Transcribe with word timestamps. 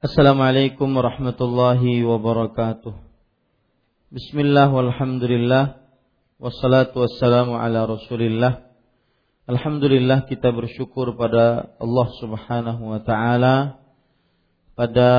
Assalamualaikum 0.00 0.96
warahmatullahi 0.96 2.00
wabarakatuh. 2.08 2.96
Bismillah 4.08 4.72
walhamdulillah 4.72 5.76
wassalatu 6.40 7.04
wassalamu 7.04 7.60
ala 7.60 7.84
Rasulillah. 7.84 8.64
Alhamdulillah 9.44 10.24
kita 10.24 10.56
bersyukur 10.56 11.12
pada 11.20 11.76
Allah 11.76 12.08
Subhanahu 12.16 12.96
wa 12.96 13.04
taala 13.04 13.76
pada 14.72 15.12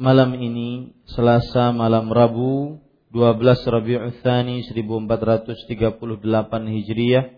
malam 0.00 0.32
ini 0.32 0.96
Selasa 1.12 1.76
malam 1.76 2.08
Rabu 2.08 2.80
12 3.12 3.20
Rabiul 3.68 4.16
Tsani 4.24 4.64
1438 4.64 6.24
Hijriah 6.72 7.36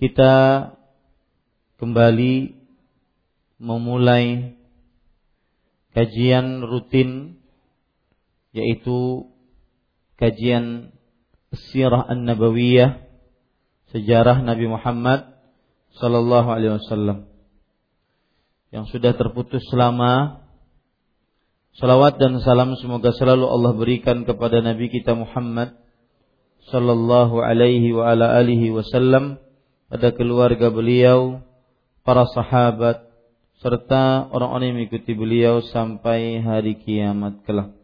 kita 0.00 0.32
kembali 1.76 2.56
memulai 3.60 4.56
kajian 5.96 6.62
rutin 6.64 7.40
yaitu 8.54 9.30
kajian 10.18 10.94
Sirah 11.50 12.06
An-Nabawiyah 12.06 13.10
sejarah 13.90 14.46
Nabi 14.46 14.70
Muhammad 14.70 15.34
sallallahu 15.98 16.46
alaihi 16.46 16.78
wasallam 16.78 17.26
yang 18.70 18.86
sudah 18.86 19.14
terputus 19.18 19.66
selama. 19.66 20.46
Salawat 21.70 22.18
dan 22.18 22.42
salam 22.42 22.74
semoga 22.78 23.14
selalu 23.14 23.46
Allah 23.46 23.72
berikan 23.78 24.26
kepada 24.26 24.58
Nabi 24.58 24.90
kita 24.90 25.14
Muhammad 25.14 25.78
sallallahu 26.66 27.38
alaihi 27.38 27.94
wa 27.94 28.10
ala 28.10 28.34
alihi 28.42 28.74
wasallam 28.74 29.38
pada 29.86 30.10
keluarga 30.14 30.70
beliau, 30.70 31.42
para 32.02 32.26
sahabat, 32.30 33.09
serta 33.60 34.32
orang-orang 34.32 34.72
yang 34.72 34.76
mengikuti 34.80 35.12
beliau 35.12 35.60
sampai 35.60 36.40
hari 36.40 36.80
kiamat 36.80 37.44
kelak. 37.44 37.76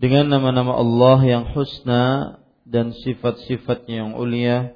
Dengan 0.00 0.32
nama-nama 0.32 0.74
Allah 0.80 1.20
yang 1.22 1.44
husna 1.52 2.36
dan 2.64 2.96
sifat-sifatnya 2.96 4.04
yang 4.04 4.12
ulia, 4.16 4.72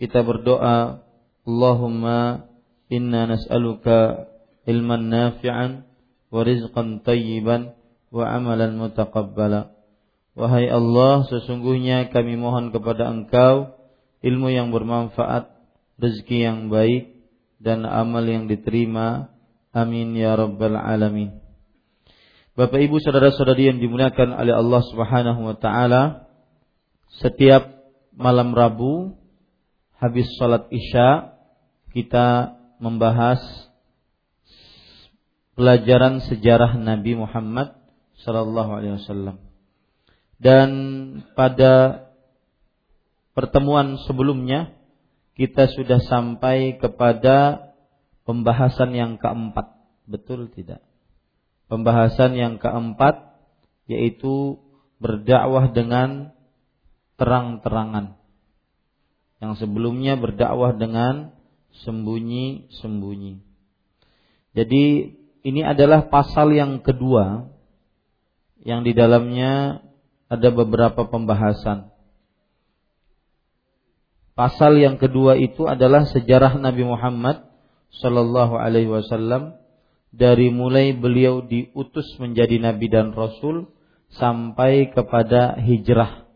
kita 0.00 0.24
berdoa, 0.24 1.04
Allahumma 1.46 2.48
inna 2.90 3.30
nas'aluka 3.30 4.26
ilman 4.66 5.12
nafi'an 5.12 5.86
wa 6.32 6.40
rizqan 6.42 7.04
tayyiban 7.06 7.76
wa 8.10 8.24
amalan 8.26 8.74
mutaqabbala. 8.80 9.70
Wahai 10.36 10.68
Allah, 10.68 11.24
sesungguhnya 11.28 12.12
kami 12.12 12.36
mohon 12.36 12.72
kepada 12.72 13.08
Engkau 13.08 13.72
ilmu 14.20 14.48
yang 14.52 14.72
bermanfaat, 14.72 15.48
rezeki 15.96 16.38
yang 16.44 16.58
baik, 16.68 17.15
dan 17.60 17.84
amal 17.88 18.24
yang 18.24 18.48
diterima. 18.48 19.32
Amin 19.76 20.16
ya 20.16 20.36
rabbal 20.36 20.76
alamin. 20.76 21.36
Bapak 22.56 22.80
Ibu 22.80 22.96
saudara-saudari 23.04 23.68
yang 23.68 23.78
dimuliakan 23.84 24.32
oleh 24.32 24.56
Allah 24.56 24.80
Subhanahu 24.88 25.40
wa 25.44 25.56
taala, 25.60 26.24
setiap 27.20 27.68
malam 28.16 28.56
Rabu 28.56 29.12
habis 30.00 30.24
salat 30.40 30.64
Isya 30.72 31.36
kita 31.92 32.56
membahas 32.80 33.40
pelajaran 35.56 36.24
sejarah 36.24 36.76
Nabi 36.76 37.16
Muhammad 37.16 37.76
sallallahu 38.24 38.70
alaihi 38.72 38.96
wasallam. 39.00 39.36
Dan 40.36 40.68
pada 41.32 42.04
pertemuan 43.32 43.96
sebelumnya 44.04 44.75
kita 45.36 45.68
sudah 45.68 46.00
sampai 46.00 46.80
kepada 46.80 47.68
pembahasan 48.24 48.96
yang 48.96 49.20
keempat. 49.20 49.76
Betul 50.08 50.48
tidak? 50.48 50.80
Pembahasan 51.68 52.32
yang 52.34 52.56
keempat 52.56 53.36
yaitu 53.86 54.58
berdakwah 54.96 55.70
dengan 55.70 56.32
terang-terangan. 57.20 58.16
Yang 59.44 59.52
sebelumnya 59.60 60.16
berdakwah 60.16 60.72
dengan 60.72 61.36
sembunyi-sembunyi. 61.84 63.44
Jadi 64.56 64.84
ini 65.44 65.60
adalah 65.60 66.08
pasal 66.08 66.56
yang 66.56 66.80
kedua 66.80 67.52
yang 68.64 68.82
di 68.82 68.96
dalamnya 68.96 69.84
ada 70.32 70.48
beberapa 70.48 71.06
pembahasan. 71.06 71.92
Pasal 74.36 74.76
yang 74.76 75.00
kedua 75.00 75.40
itu 75.40 75.64
adalah 75.64 76.04
sejarah 76.04 76.60
Nabi 76.60 76.84
Muhammad 76.84 77.48
Shallallahu 77.88 78.60
Alaihi 78.60 78.92
Wasallam 78.92 79.56
dari 80.12 80.52
mulai 80.52 80.92
beliau 80.92 81.40
diutus 81.40 82.04
menjadi 82.20 82.60
nabi 82.60 82.92
dan 82.92 83.16
rasul 83.16 83.72
sampai 84.12 84.92
kepada 84.92 85.56
hijrah 85.56 86.28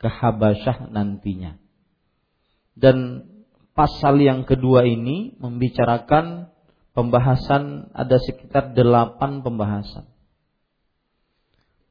ke 0.00 0.08
Habasyah 0.08 0.88
nantinya. 0.88 1.60
Dan 2.72 3.28
pasal 3.76 4.24
yang 4.24 4.48
kedua 4.48 4.88
ini 4.88 5.36
membicarakan 5.36 6.48
pembahasan 6.96 7.92
ada 7.92 8.16
sekitar 8.16 8.72
delapan 8.72 9.44
pembahasan. 9.44 10.08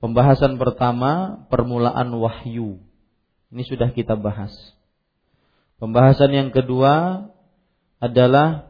Pembahasan 0.02 0.58
pertama 0.58 1.46
permulaan 1.54 2.10
wahyu. 2.18 2.82
Ini 3.54 3.62
sudah 3.70 3.94
kita 3.94 4.18
bahas. 4.18 4.50
Pembahasan 5.82 6.30
yang 6.30 6.50
kedua 6.54 7.26
adalah 7.98 8.70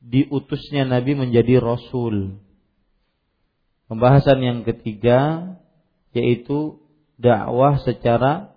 diutusnya 0.00 0.88
Nabi 0.88 1.12
menjadi 1.12 1.60
Rasul. 1.60 2.40
Pembahasan 3.92 4.40
yang 4.40 4.58
ketiga 4.64 5.52
yaitu 6.16 6.80
dakwah 7.20 7.76
secara 7.84 8.56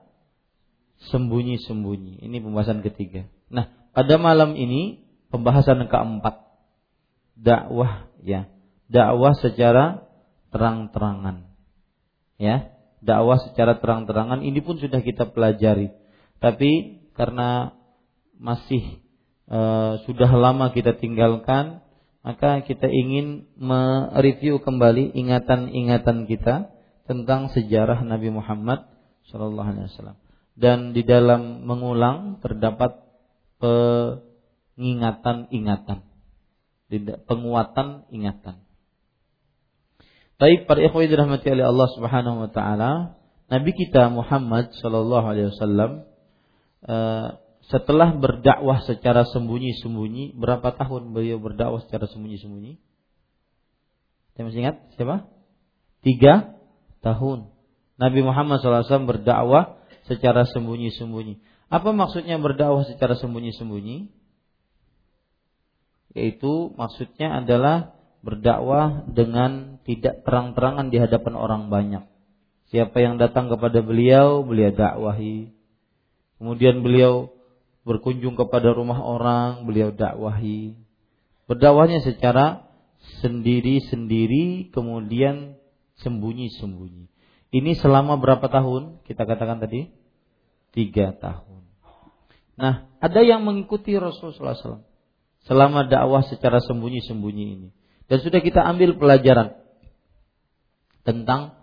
sembunyi-sembunyi. 1.12 2.24
Ini 2.24 2.40
pembahasan 2.40 2.80
ketiga. 2.88 3.28
Nah, 3.52 3.68
pada 3.92 4.16
malam 4.16 4.56
ini 4.56 5.04
pembahasan 5.28 5.92
keempat 5.92 6.48
dakwah 7.36 8.08
ya, 8.24 8.48
dakwah 8.88 9.36
secara 9.36 10.08
terang-terangan. 10.56 11.52
Ya, 12.40 12.72
dakwah 13.04 13.44
secara 13.44 13.76
terang-terangan 13.84 14.40
ini 14.40 14.64
pun 14.64 14.80
sudah 14.80 15.04
kita 15.04 15.28
pelajari. 15.36 15.92
Tapi 16.38 16.97
karena 17.18 17.74
masih 18.38 19.02
e, 19.50 19.60
sudah 20.06 20.30
lama 20.30 20.70
kita 20.72 20.94
tinggalkan, 21.02 21.82
maka 22.22 22.62
kita 22.62 22.86
ingin 22.86 23.50
mereview 23.58 24.62
kembali 24.62 25.18
ingatan-ingatan 25.18 26.30
kita 26.30 26.70
tentang 27.10 27.50
sejarah 27.52 28.06
Nabi 28.06 28.30
Muhammad 28.30 28.86
Shallallahu 29.28 29.70
Alaihi 29.74 29.90
Wasallam. 29.90 30.18
Dan 30.58 30.90
di 30.94 31.02
dalam 31.02 31.66
mengulang 31.66 32.38
terdapat 32.42 32.98
pengingatan-ingatan, 33.58 36.02
penguatan 37.26 38.06
ingatan. 38.14 38.62
Baik 40.38 40.70
para 40.70 40.86
ikhwan 40.86 41.10
dirahmati 41.10 41.50
oleh 41.50 41.66
Allah 41.66 41.90
Subhanahu 41.98 42.46
wa 42.46 42.50
taala, 42.54 43.18
Nabi 43.48 43.72
kita 43.72 44.12
Muhammad 44.12 44.76
sallallahu 44.84 45.24
alaihi 45.24 45.56
wasallam 45.56 46.04
setelah 47.68 48.16
berdakwah 48.16 48.80
secara 48.88 49.28
sembunyi-sembunyi, 49.28 50.40
berapa 50.40 50.72
tahun 50.72 51.12
beliau 51.12 51.38
berdakwah 51.38 51.84
secara 51.84 52.08
sembunyi-sembunyi? 52.08 52.80
Saya 54.34 54.44
masih 54.48 54.62
ingat 54.64 54.78
siapa? 54.96 55.28
Tiga 56.06 56.56
tahun. 57.04 57.52
Nabi 57.98 58.22
Muhammad 58.22 58.62
SAW 58.62 59.10
berdakwah 59.10 59.82
secara 60.08 60.48
sembunyi-sembunyi. 60.48 61.42
Apa 61.68 61.92
maksudnya 61.92 62.40
berdakwah 62.40 62.88
secara 62.88 63.20
sembunyi-sembunyi? 63.20 64.14
Yaitu 66.16 66.72
maksudnya 66.80 67.44
adalah 67.44 67.98
berdakwah 68.24 69.04
dengan 69.12 69.82
tidak 69.84 70.24
terang-terangan 70.24 70.88
di 70.88 70.98
hadapan 71.02 71.34
orang 71.36 71.64
banyak. 71.68 72.04
Siapa 72.72 73.00
yang 73.00 73.20
datang 73.20 73.52
kepada 73.52 73.84
beliau, 73.84 74.44
beliau 74.44 74.72
dakwahi. 74.72 75.57
Kemudian 76.38 76.86
beliau 76.86 77.34
berkunjung 77.88 78.38
kepada 78.38 78.74
rumah 78.76 79.02
orang, 79.02 79.66
beliau 79.66 79.90
dakwahi. 79.90 80.78
Berdakwahnya 81.50 82.04
secara 82.04 82.68
sendiri-sendiri, 83.24 84.70
kemudian 84.70 85.58
sembunyi-sembunyi. 86.04 87.10
Ini 87.48 87.72
selama 87.80 88.20
berapa 88.20 88.44
tahun? 88.52 89.02
Kita 89.08 89.24
katakan 89.24 89.64
tadi 89.64 89.90
tiga 90.76 91.16
tahun. 91.16 91.64
Nah, 92.58 92.90
ada 93.00 93.22
yang 93.24 93.46
mengikuti 93.46 93.96
Rasulullah 93.96 94.58
SAW 94.58 94.84
selama 95.48 95.88
dakwah 95.88 96.26
secara 96.28 96.60
sembunyi-sembunyi 96.60 97.46
ini. 97.56 97.70
Dan 98.12 98.20
sudah 98.20 98.44
kita 98.44 98.62
ambil 98.68 99.00
pelajaran 99.00 99.56
tentang 101.08 101.57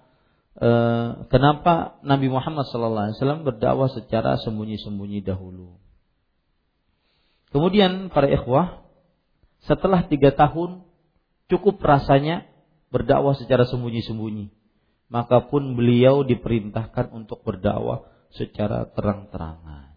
Eh, 0.55 1.09
kenapa 1.35 1.99
Nabi 2.07 2.31
Muhammad 2.31 2.71
SAW 2.71 3.43
berdakwah 3.43 3.91
secara 3.91 4.39
sembunyi-sembunyi 4.39 5.27
dahulu. 5.27 5.83
Kemudian 7.51 8.07
para 8.15 8.31
ikhwah, 8.31 8.87
setelah 9.67 10.07
tiga 10.07 10.31
tahun 10.31 10.87
cukup 11.51 11.83
rasanya 11.83 12.47
berdakwah 12.95 13.35
secara 13.35 13.67
sembunyi-sembunyi. 13.67 14.55
Maka 15.11 15.51
pun 15.51 15.75
beliau 15.75 16.23
diperintahkan 16.23 17.11
untuk 17.11 17.43
berdakwah 17.43 18.07
secara 18.31 18.87
terang-terangan. 18.95 19.91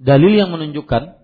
Dalil 0.00 0.32
yang 0.32 0.48
menunjukkan 0.48 1.20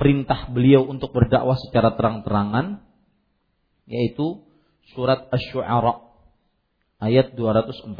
perintah 0.00 0.48
beliau 0.48 0.88
untuk 0.88 1.12
berdakwah 1.12 1.60
secara 1.60 1.92
terang-terangan 2.00 2.87
yaitu 3.88 4.44
surat 4.92 5.26
Asy-Syu'ara 5.32 6.04
ayat 7.00 7.34
214. 7.34 7.96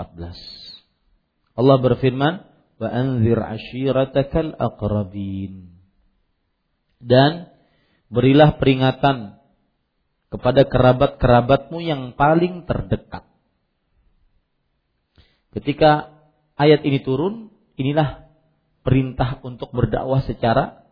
Allah 1.59 1.77
berfirman, 1.83 2.45
"Wa 2.79 2.89
anzir 2.93 3.41
ashiratakal 3.41 4.55
aqrabin." 4.55 5.75
Dan 7.03 7.51
berilah 8.13 8.61
peringatan 8.61 9.39
kepada 10.29 10.69
kerabat-kerabatmu 10.69 11.79
yang 11.81 12.13
paling 12.15 12.69
terdekat. 12.69 13.25
Ketika 15.57 16.13
ayat 16.61 16.85
ini 16.85 17.01
turun, 17.01 17.49
inilah 17.81 18.29
perintah 18.85 19.41
untuk 19.41 19.73
berdakwah 19.73 20.21
secara 20.25 20.85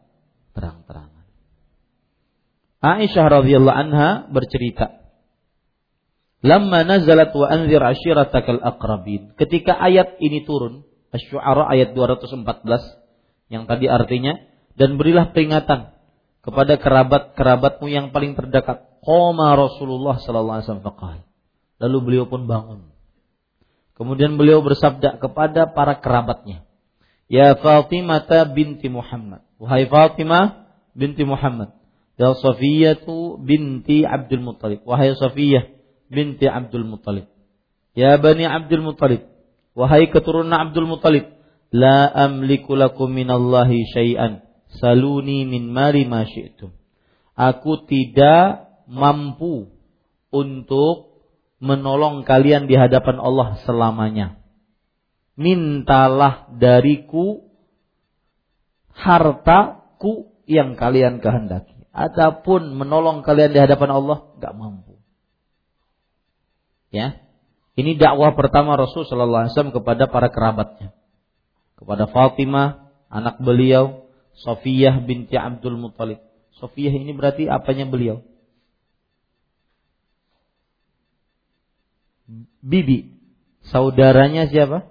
terang-terangan. 0.57 1.16
Aisyah 2.87 3.43
radhiyallahu 3.43 3.75
anha 3.75 4.31
bercerita, 4.31 5.03
"Lamma 6.47 6.87
nazalat 6.87 7.35
wa 7.35 7.47
anzir 7.51 7.83
ashiratakal 7.83 8.63
aqrabin." 8.63 9.35
Ketika 9.35 9.75
ayat 9.75 10.23
ini 10.23 10.47
turun, 10.47 10.87
Asy-Syu'ara 11.11 11.67
ayat 11.73 11.99
214 11.99 12.47
yang 13.51 13.67
tadi 13.67 13.91
artinya 13.91 14.39
dan 14.79 15.01
berilah 15.01 15.35
peringatan 15.35 15.97
kepada 16.47 16.79
kerabat-kerabatmu 16.79 17.87
yang 17.91 18.15
paling 18.15 18.39
terdekat. 18.39 18.87
Qoma 19.03 19.55
Rasulullah 19.55 20.19
sallallahu 20.19 20.63
alaihi 20.63 20.67
wasallam 20.67 21.23
Lalu 21.79 21.99
beliau 22.03 22.25
pun 22.27 22.47
bangun. 22.51 22.91
Kemudian 23.97 24.37
beliau 24.37 24.61
bersabda 24.61 25.23
kepada 25.23 25.73
para 25.73 25.97
kerabatnya, 26.03 26.67
Ya 27.27 27.59
Fatimah 27.59 28.23
binti 28.55 28.87
Muhammad. 28.87 29.43
Wahai 29.59 29.89
Fatimah 29.91 30.69
binti 30.95 31.27
Muhammad. 31.27 31.75
Ya 32.17 32.33
Safiyatu 32.33 33.41
binti 33.45 34.05
Abdul 34.05 34.41
Muttalib. 34.41 34.85
Wahai 34.89 35.13
Safiyah 35.13 35.69
binti 36.09 36.49
Abdul 36.49 36.89
Muttalib. 36.89 37.29
Ya 37.93 38.17
Bani 38.17 38.49
Abdul 38.49 38.85
Muttalib. 38.85 39.29
Wahai 39.77 40.09
keturunan 40.09 40.57
Abdul 40.57 40.89
Muttalib. 40.89 41.29
La 41.71 42.09
amliku 42.09 42.73
lakum 42.73 43.13
minallahi 43.13 43.85
syai'an. 43.93 44.45
Saluni 44.81 45.45
min 45.45 45.69
mali 45.69 46.09
ma 46.09 46.25
syi'tum. 46.25 46.73
Aku 47.37 47.85
tidak 47.85 48.73
mampu 48.89 49.69
untuk 50.33 51.21
menolong 51.61 52.25
kalian 52.25 52.65
di 52.65 52.77
hadapan 52.77 53.21
Allah 53.21 53.61
selamanya 53.65 54.41
mintalah 55.37 56.49
dariku 56.57 57.45
hartaku 58.97 60.33
yang 60.49 60.75
kalian 60.75 61.21
kehendaki. 61.21 61.76
Adapun 61.97 62.77
menolong 62.77 63.25
kalian 63.25 63.57
di 63.57 63.61
hadapan 63.61 63.89
Allah 63.97 64.37
gak 64.37 64.53
mampu. 64.53 65.01
Ya, 66.93 67.25
ini 67.73 67.97
dakwah 67.97 68.37
pertama 68.37 68.77
Rasul 68.77 69.09
Shallallahu 69.09 69.49
Alaihi 69.49 69.53
Wasallam 69.57 69.73
kepada 69.73 70.05
para 70.13 70.29
kerabatnya, 70.29 70.93
kepada 71.81 72.05
Fatimah, 72.09 72.93
anak 73.09 73.41
beliau, 73.41 74.13
Sofiyah 74.37 75.01
binti 75.09 75.41
Abdul 75.41 75.81
Muthalib. 75.81 76.21
Sofiyah 76.61 76.93
ini 76.93 77.17
berarti 77.17 77.49
apanya 77.49 77.89
beliau? 77.89 78.21
Bibi, 82.61 83.17
saudaranya 83.73 84.53
siapa? 84.53 84.89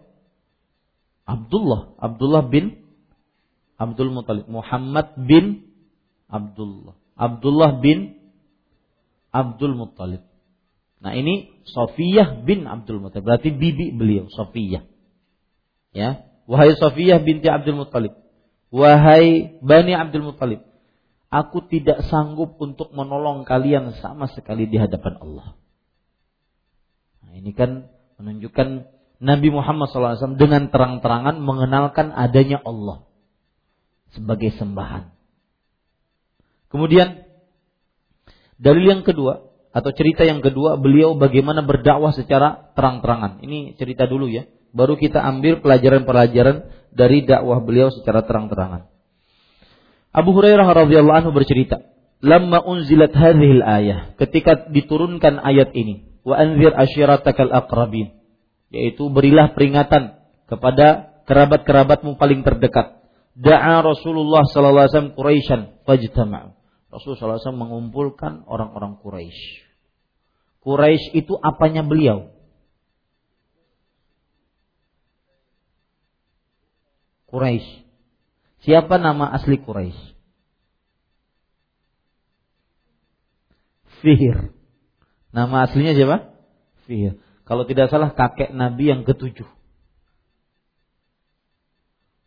Abdullah, 1.25 1.94
Abdullah 2.01 2.50
bin 2.50 2.86
Abdul 3.78 4.10
Muthalib, 4.10 4.50
Muhammad 4.50 5.13
bin 5.22 5.75
Abdullah, 6.36 6.96
Abdullah 7.16 7.72
bin 7.80 8.20
Abdul 9.32 9.74
Muthalib. 9.80 10.24
Nah 11.00 11.16
ini 11.16 11.64
Sofiyah 11.64 12.44
bin 12.44 12.68
Abdul 12.68 13.00
Muthalib, 13.00 13.24
berarti 13.24 13.56
bibi 13.56 13.96
beliau 13.96 14.28
Sofiyah. 14.28 14.84
Ya, 15.96 16.28
wahai 16.44 16.76
Sofiyah 16.76 17.24
binti 17.24 17.48
Abdul 17.48 17.80
Muthalib, 17.80 18.20
wahai 18.68 19.56
Bani 19.64 19.96
Abdul 19.96 20.28
Muthalib, 20.28 20.68
aku 21.32 21.64
tidak 21.72 22.04
sanggup 22.12 22.60
untuk 22.60 22.92
menolong 22.92 23.48
kalian 23.48 23.96
sama 24.04 24.28
sekali 24.32 24.68
di 24.68 24.76
hadapan 24.76 25.16
Allah. 25.20 25.48
Nah, 27.24 27.34
ini 27.36 27.52
kan 27.56 27.88
menunjukkan 28.20 28.92
Nabi 29.24 29.48
Muhammad 29.48 29.88
SAW 29.92 30.36
dengan 30.36 30.68
terang-terangan 30.68 31.40
mengenalkan 31.40 32.12
adanya 32.12 32.60
Allah 32.64 33.08
sebagai 34.12 34.52
sembahan. 34.56 35.14
Kemudian 36.69 37.25
dalil 38.59 38.85
yang 38.85 39.01
kedua 39.03 39.51
atau 39.75 39.91
cerita 39.91 40.23
yang 40.23 40.39
kedua 40.39 40.79
beliau 40.79 41.19
bagaimana 41.19 41.63
berdakwah 41.63 42.15
secara 42.15 42.71
terang-terangan. 42.73 43.44
Ini 43.44 43.75
cerita 43.75 44.07
dulu 44.07 44.31
ya. 44.31 44.47
Baru 44.75 45.00
kita 45.00 45.23
ambil 45.23 45.63
pelajaran-pelajaran 45.63 46.67
dari 46.91 47.23
dakwah 47.23 47.63
beliau 47.63 47.91
secara 47.91 48.23
terang-terangan. 48.27 48.91
Abu 50.15 50.31
Hurairah 50.31 50.67
radhiyallahu 50.67 51.17
anhu 51.27 51.31
bercerita, 51.35 51.83
"Lamma 52.23 52.63
unzilat 52.63 53.12
hadhil 53.12 53.63
ayah," 53.63 54.15
ketika 54.15 54.67
diturunkan 54.71 55.39
ayat 55.39 55.75
ini, 55.75 56.19
"Wa 56.23 56.39
anzir 56.39 56.71
asyiratakal 56.71 57.51
aqrabin." 57.51 58.15
yaitu 58.75 59.07
berilah 59.07 59.56
peringatan 59.56 60.19
kepada 60.51 61.15
kerabat-kerabatmu 61.25 62.19
paling 62.19 62.44
terdekat. 62.44 63.05
Da'a 63.36 63.84
Rasulullah 63.84 64.48
sallallahu 64.48 64.88
alaihi 64.88 64.94
wasallam 64.96 65.16
Quraisyan 65.20 65.62
fajtama'u. 65.84 66.56
Rasulullah 66.88 67.20
sallallahu 67.20 67.36
alaihi 67.36 67.44
wasallam 67.44 67.64
mengumpulkan 67.68 68.34
orang-orang 68.48 68.96
Quraisy. 69.04 69.44
Quraisy 70.64 71.12
itu 71.20 71.36
apanya 71.44 71.84
beliau? 71.84 72.32
Quraisy. 77.28 77.84
Siapa 78.64 78.96
nama 78.96 79.28
asli 79.36 79.60
Quraisy? 79.60 80.16
Fihir. 84.00 84.56
Nama 85.36 85.68
aslinya 85.68 85.92
siapa? 85.92 86.32
Fihir. 86.88 87.20
Kalau 87.44 87.68
tidak 87.68 87.92
salah 87.92 88.15
kakek 88.15 88.56
Nabi 88.56 88.96
yang 88.96 89.04
ketujuh. 89.04 89.46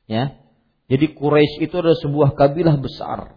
Ya. 0.05 0.37
Jadi 0.89 1.13
Quraisy 1.13 1.69
itu 1.69 1.75
adalah 1.77 2.01
sebuah 2.01 2.33
kabilah 2.33 2.81
besar. 2.81 3.37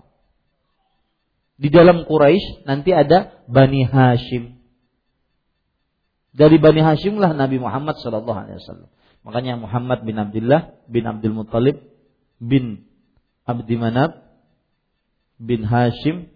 Di 1.60 1.68
dalam 1.68 2.08
Quraisy 2.08 2.64
nanti 2.64 2.96
ada 2.96 3.44
Bani 3.46 3.84
Hashim. 3.84 4.56
Dari 6.32 6.58
Bani 6.58 6.80
Hashim 6.80 7.20
lah 7.20 7.36
Nabi 7.36 7.60
Muhammad 7.60 8.00
Shallallahu 8.00 8.40
Alaihi 8.40 8.58
Wasallam. 8.64 8.90
Makanya 9.22 9.54
Muhammad 9.60 10.02
bin 10.08 10.16
Abdullah 10.18 10.80
bin 10.88 11.04
Abdul 11.06 11.36
Muttalib 11.36 11.78
bin 12.42 12.88
Abdi 13.46 13.76
Manab 13.78 14.32
bin 15.38 15.68
Hashim 15.68 16.32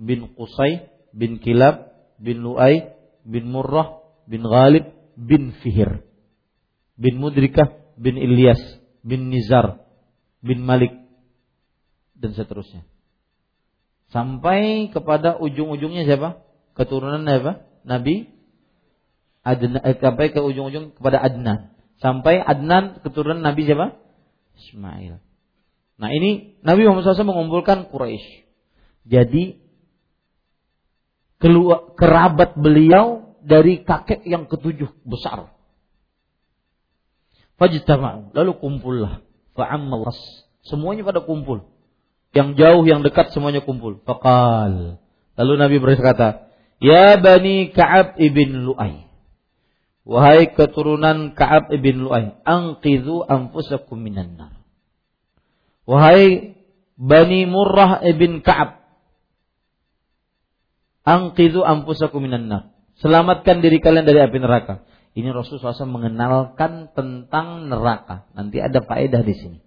bin 0.00 0.32
Qusay 0.34 0.88
bin 1.12 1.38
Kilab 1.38 1.92
bin 2.16 2.40
Lu'ay 2.40 2.96
bin 3.28 3.52
Murrah 3.52 4.00
bin 4.24 4.42
Ghalib 4.42 4.88
bin 5.20 5.52
Fihir 5.60 6.02
bin 6.96 7.20
Mudrikah 7.20 7.94
bin 8.00 8.16
Ilyas 8.16 8.58
bin 9.04 9.28
Nizar 9.28 9.89
bin 10.40 10.64
Malik 10.64 10.92
dan 12.16 12.36
seterusnya. 12.36 12.84
Sampai 14.10 14.90
kepada 14.90 15.38
ujung-ujungnya 15.38 16.04
siapa? 16.04 16.42
Keturunan 16.74 17.22
apa? 17.24 17.64
Nabi 17.86 18.28
Adnan 19.40 19.80
eh, 19.80 19.96
sampai 19.96 20.34
ke 20.34 20.40
ujung-ujung 20.42 20.92
kepada 20.98 21.22
Adnan. 21.22 21.72
Sampai 22.02 22.36
Adnan 22.40 23.00
keturunan 23.00 23.40
Nabi 23.40 23.64
siapa? 23.64 23.96
Ismail. 24.60 25.16
Nah 26.00 26.10
ini 26.12 26.60
Nabi 26.60 26.84
Muhammad 26.84 27.16
SAW 27.16 27.28
mengumpulkan 27.28 27.88
Quraisy. 27.88 28.48
Jadi 29.08 29.60
keluar, 31.40 31.96
kerabat 31.96 32.56
beliau 32.56 33.36
dari 33.40 33.80
kakek 33.80 34.24
yang 34.28 34.44
ketujuh 34.44 34.92
besar. 35.08 35.52
Fajtama'u, 37.56 38.32
lalu 38.36 38.52
kumpullah. 38.60 39.24
Fa'ammal 39.60 40.08
Semuanya 40.64 41.04
pada 41.04 41.20
kumpul. 41.20 41.68
Yang 42.32 42.56
jauh, 42.56 42.82
yang 42.88 43.04
dekat 43.04 43.36
semuanya 43.36 43.60
kumpul. 43.60 44.00
Faqal. 44.08 44.96
Lalu 45.36 45.52
Nabi 45.60 45.76
berkata, 45.76 46.48
Ya 46.80 47.20
Bani 47.20 47.68
Ka'ab 47.76 48.16
ibn 48.16 48.64
Lu'ay. 48.64 49.04
Wahai 50.08 50.48
keturunan 50.56 51.36
Ka'ab 51.36 51.68
ibn 51.76 52.08
Lu'ay. 52.08 52.40
Anqidhu 52.48 53.20
anfusakum 53.28 54.00
minan 54.00 54.40
nar. 54.40 54.52
Wahai 55.84 56.56
Bani 56.96 57.44
Murrah 57.44 58.00
ibn 58.04 58.40
Ka'ab. 58.40 58.80
Angkidu 61.00 61.64
ampusakum 61.64 62.20
minan 62.20 62.46
nar. 62.52 62.62
Selamatkan 63.00 63.64
diri 63.64 63.80
kalian 63.80 64.04
dari 64.04 64.20
api 64.20 64.36
neraka. 64.36 64.84
Ini 65.10 65.34
Rasulullah 65.34 65.74
SAW 65.74 65.90
mengenalkan 65.90 66.94
tentang 66.94 67.66
neraka. 67.66 68.30
Nanti 68.34 68.62
ada 68.62 68.78
faedah 68.78 69.26
di 69.26 69.34
sini. 69.34 69.58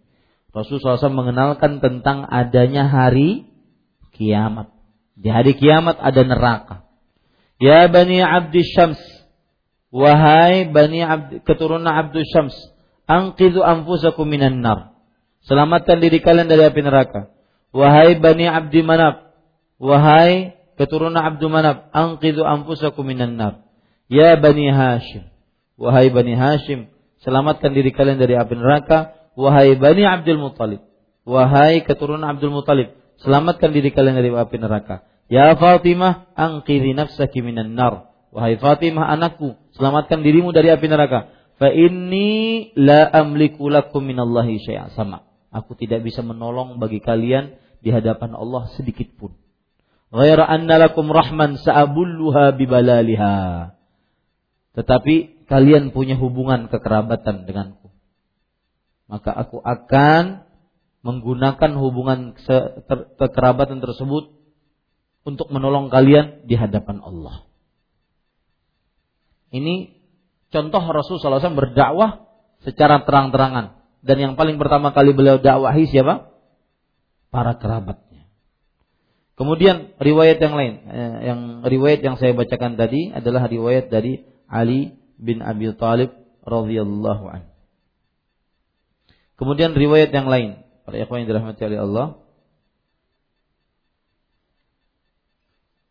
Rasulullah 0.55 0.95
SAW 0.95 1.19
mengenalkan 1.19 1.83
tentang 1.83 2.23
adanya 2.23 2.87
hari 2.87 3.49
kiamat. 4.15 4.71
Di 5.19 5.27
hari 5.27 5.57
kiamat 5.59 5.99
ada 5.99 6.21
neraka. 6.23 6.75
Ya 7.59 7.85
Bani 7.91 8.23
Abdi 8.23 8.63
Syams. 8.63 9.01
Wahai 9.93 10.65
Bani 10.71 11.03
Abdi, 11.03 11.43
keturunan 11.43 11.91
Abdi 11.91 12.23
Syams. 12.23 12.55
Angkidu 13.03 13.59
ampusakum 13.59 14.23
minan 14.25 14.63
nar. 14.63 14.95
Selamatkan 15.43 15.99
diri 15.99 16.23
kalian 16.23 16.47
dari 16.47 16.63
api 16.63 16.79
neraka. 16.79 17.27
Wahai 17.75 18.15
Bani 18.15 18.47
Abdi 18.47 18.79
Manab. 18.79 19.35
Wahai 19.75 20.55
keturunan 20.79 21.19
Abdul 21.19 21.51
Manab, 21.51 21.89
angkidu 21.93 22.41
ampusakum 22.45 23.05
minan 23.05 23.35
nar. 23.35 23.65
Ya 24.07 24.37
Bani 24.37 24.69
Hashim. 24.69 25.32
Wahai 25.77 26.13
Bani 26.13 26.37
Hashim, 26.37 26.89
selamatkan 27.25 27.73
diri 27.73 27.89
kalian 27.89 28.21
dari 28.21 28.37
api 28.37 28.53
neraka. 28.53 29.17
Wahai 29.33 29.73
Bani 29.73 30.05
Abdul 30.05 30.37
Muttalib. 30.37 30.85
Wahai 31.23 31.81
keturunan 31.81 32.27
Abdul 32.27 32.53
Muttalib, 32.53 32.93
selamatkan 33.23 33.71
diri 33.71 33.89
kalian 33.89 34.19
dari 34.19 34.29
api 34.29 34.57
neraka. 34.59 35.07
Ya 35.31 35.55
Fatimah, 35.55 36.29
angkiri 36.35 36.93
nafsaki 36.93 37.39
minan 37.41 37.73
nar. 37.73 38.11
Wahai 38.29 38.59
Fatimah 38.59 39.07
anakku, 39.07 39.55
selamatkan 39.73 40.21
dirimu 40.21 40.51
dari 40.51 40.69
api 40.69 40.85
neraka. 40.85 41.31
Fa 41.57 41.71
inni 41.71 42.69
la 42.75 43.07
amliku 43.07 43.71
lakum 43.71 44.03
minallahi 44.03 44.59
syai'a 44.59 44.91
sama. 44.93 45.25
Aku 45.53 45.77
tidak 45.77 46.01
bisa 46.01 46.25
menolong 46.25 46.81
bagi 46.81 46.97
kalian 46.97 47.55
di 47.79 47.93
hadapan 47.93 48.33
Allah 48.33 48.67
sedikit 48.73 49.13
pun. 49.15 49.37
Ghaira 50.13 50.45
anna 50.45 50.81
lakum 50.81 51.09
rahman 51.09 51.57
sa'abulluha 51.61 52.57
bibalaliha. 52.57 53.35
Tetapi 54.73 55.45
kalian 55.45 55.93
punya 55.93 56.17
hubungan 56.17 56.69
kekerabatan 56.69 57.45
denganku. 57.45 57.93
Maka 59.05 59.29
aku 59.29 59.61
akan 59.61 60.49
menggunakan 61.03 61.71
hubungan 61.77 62.33
kekerabatan 63.19 63.83
tersebut 63.83 64.33
untuk 65.23 65.47
menolong 65.53 65.91
kalian 65.93 66.47
di 66.47 66.55
hadapan 66.57 67.03
Allah. 67.03 67.45
Ini 69.53 69.93
contoh 70.49 70.81
Rasulullah 70.81 71.43
SAW 71.43 71.59
berdakwah 71.59 72.25
secara 72.65 73.05
terang-terangan. 73.05 73.77
Dan 74.03 74.17
yang 74.19 74.33
paling 74.33 74.57
pertama 74.57 74.91
kali 74.91 75.13
beliau 75.13 75.37
dakwahi 75.39 75.87
siapa? 75.87 76.33
para 77.33 77.57
kerabatnya. 77.57 78.29
Kemudian 79.33 79.97
riwayat 79.97 80.37
yang 80.37 80.53
lain, 80.53 80.73
eh, 80.85 81.17
yang 81.33 81.39
riwayat 81.65 82.05
yang 82.05 82.15
saya 82.21 82.37
bacakan 82.37 82.77
tadi 82.77 83.09
adalah 83.09 83.49
riwayat 83.49 83.89
dari 83.89 84.21
Ali 84.53 84.93
bin 85.17 85.41
Abi 85.41 85.73
Thalib 85.73 86.13
radhiyallahu 86.45 87.25
an. 87.25 87.49
Kemudian 89.33 89.73
riwayat 89.73 90.13
yang 90.13 90.29
lain, 90.29 90.61
para 90.85 91.01
ikhwan 91.01 91.25
yang 91.25 91.29
dirahmati 91.33 91.61
oleh 91.65 91.79
Allah. 91.81 92.07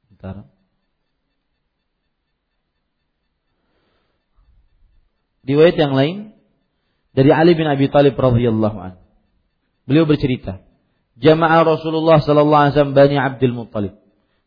Bentar. 0.09 0.47
Riwayat 5.42 5.75
yang 5.75 5.99
lain 5.99 6.16
dari 7.19 7.35
Ali 7.35 7.59
bin 7.59 7.66
Abi 7.66 7.90
Thalib 7.90 8.14
radhiyallahu 8.14 8.78
an. 8.78 8.95
Beliau 9.90 10.07
bercerita, 10.07 10.62
jama'a 11.19 11.66
Rasulullah 11.66 12.23
sallallahu 12.23 12.62
alaihi 12.71 12.75
wasallam 12.78 12.95
Bani 12.95 13.16
Abdul 13.19 13.54
Muttalib. 13.59 13.99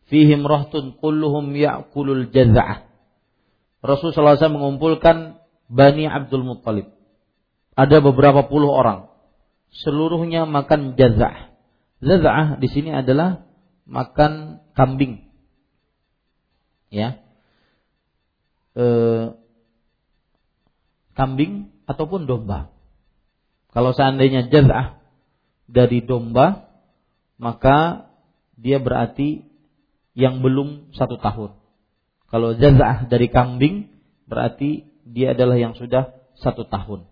Fihim 0.07 0.47
rahtun 0.47 0.95
kulluhum 0.95 1.51
ya'kulul 1.51 2.31
jaz'ah. 2.31 2.94
Rasul 3.85 4.11
sallallahu 4.11 4.35
alaihi 4.35 4.41
wasallam 4.41 4.59
mengumpulkan 4.59 5.17
Bani 5.69 6.05
Abdul 6.05 6.45
Muttalib. 6.45 6.93
Ada 7.75 7.99
beberapa 7.99 8.45
puluh 8.47 8.71
orang. 8.71 9.11
Seluruhnya 9.75 10.47
makan 10.47 10.95
jaz'ah. 10.95 11.51
Jaz'ah 11.99 12.61
di 12.61 12.67
sini 12.71 12.95
adalah 12.95 13.43
makan 13.83 14.63
kambing. 14.77 15.27
Ya. 16.87 17.19
E, 18.77 18.85
kambing 21.17 21.75
ataupun 21.83 22.29
domba. 22.29 22.71
Kalau 23.75 23.91
seandainya 23.91 24.47
jaz'ah 24.47 25.03
dari 25.67 25.99
domba, 25.99 26.71
maka 27.35 28.07
dia 28.55 28.79
berarti 28.79 29.43
yang 30.15 30.39
belum 30.39 30.95
satu 30.95 31.19
tahun. 31.19 31.64
Kalau 32.35 32.51
jazah 32.59 33.07
dari 33.07 33.31
kambing 33.31 33.95
berarti 34.27 34.83
dia 35.07 35.31
adalah 35.31 35.55
yang 35.55 35.71
sudah 35.71 36.19
satu 36.35 36.67
tahun. 36.67 37.07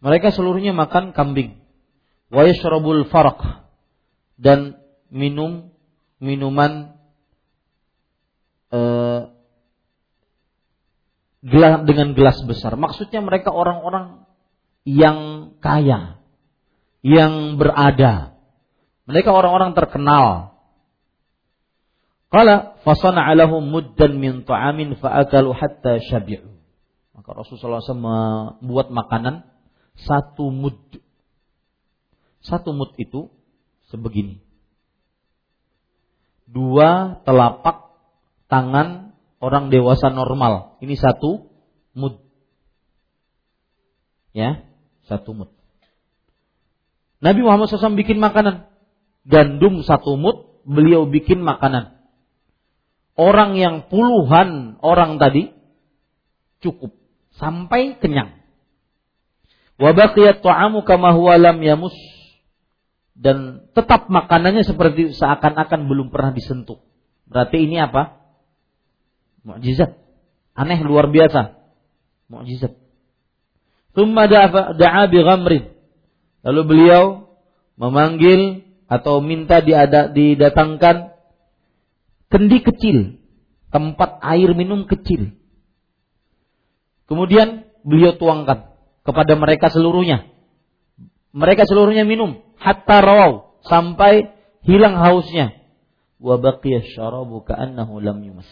Mereka 0.00 0.32
seluruhnya 0.32 0.72
makan 0.72 1.12
kambing. 1.12 1.60
Wa 2.32 2.48
yashrabul 2.48 3.04
farq 3.12 3.44
dan 4.40 4.80
minum 5.12 5.68
minuman 6.16 6.96
eh, 8.72 9.28
gelas 11.44 11.84
dengan 11.84 12.16
gelas 12.16 12.40
besar. 12.40 12.72
Maksudnya 12.80 13.20
mereka 13.20 13.52
orang-orang 13.52 14.24
yang 14.88 15.52
kaya, 15.60 16.24
yang 17.04 17.60
berada. 17.60 18.32
Mereka 19.04 19.28
orang-orang 19.28 19.76
terkenal. 19.76 20.55
Qala 22.36 22.76
fasana 22.84 23.24
alahum 23.32 23.64
muddan 23.72 24.20
min 24.20 24.44
ta'amin 24.44 25.00
fa'akalu 25.00 25.56
hatta 25.56 26.04
syabi'u. 26.04 26.52
Maka 27.16 27.32
Rasulullah 27.32 27.80
SAW 27.80 28.60
membuat 28.60 28.92
makanan 28.92 29.48
satu 29.96 30.52
mud. 30.52 30.76
Satu 32.44 32.76
mud 32.76 32.92
itu 33.00 33.32
sebegini. 33.88 34.44
Dua 36.44 37.24
telapak 37.24 37.96
tangan 38.52 39.16
orang 39.40 39.72
dewasa 39.72 40.12
normal. 40.12 40.76
Ini 40.84 40.92
satu 40.92 41.48
mud. 41.96 42.20
Ya, 44.36 44.60
satu 45.08 45.32
mud. 45.32 45.56
Nabi 47.24 47.40
Muhammad 47.40 47.72
SAW 47.72 47.96
bikin 47.96 48.20
makanan. 48.20 48.68
Gandum 49.24 49.80
satu 49.80 50.20
mut, 50.20 50.60
beliau 50.68 51.08
bikin 51.08 51.40
makanan. 51.40 51.95
Orang 53.16 53.56
yang 53.56 53.88
puluhan 53.88 54.76
orang 54.84 55.16
tadi 55.16 55.56
cukup 56.60 56.92
sampai 57.40 57.96
kenyang. 57.96 58.36
Wabaqiyat 59.80 60.40
ta'amu 60.40 60.84
kama 60.84 61.16
huwa 61.16 61.36
lam 61.40 61.60
yamus 61.60 61.96
dan 63.16 63.68
tetap 63.72 64.12
makanannya 64.12 64.64
seperti 64.64 65.16
seakan-akan 65.16 65.88
belum 65.88 66.12
pernah 66.12 66.36
disentuh. 66.36 66.80
Berarti 67.24 67.64
ini 67.64 67.80
apa? 67.80 68.20
Mukjizat. 69.44 69.96
Aneh 70.52 70.80
luar 70.84 71.08
biasa. 71.08 71.56
Mukjizat. 72.28 72.76
Thumma 73.96 74.28
da'a 74.28 75.08
bi 75.08 75.18
ghamrin. 75.24 75.64
Lalu 76.44 76.62
beliau 76.68 77.32
memanggil 77.80 78.68
atau 78.86 79.24
minta 79.24 79.64
diada, 79.64 80.12
didatangkan 80.12 81.15
kendi 82.32 82.58
kecil, 82.62 83.20
tempat 83.70 84.18
air 84.22 84.50
minum 84.56 84.86
kecil. 84.86 85.34
Kemudian 87.06 87.70
beliau 87.86 88.18
tuangkan 88.18 88.74
kepada 89.06 89.32
mereka 89.38 89.70
seluruhnya. 89.70 90.26
Mereka 91.36 91.68
seluruhnya 91.68 92.02
minum 92.02 92.42
hatta 92.58 92.98
rawau 93.04 93.60
sampai 93.66 94.34
hilang 94.66 94.98
hausnya. 94.98 95.54
Wa 96.16 96.40
baqiya 96.40 96.82
syarabu 96.96 97.44
ka'annahu 97.44 98.02
lam 98.02 98.18
yumas. 98.24 98.48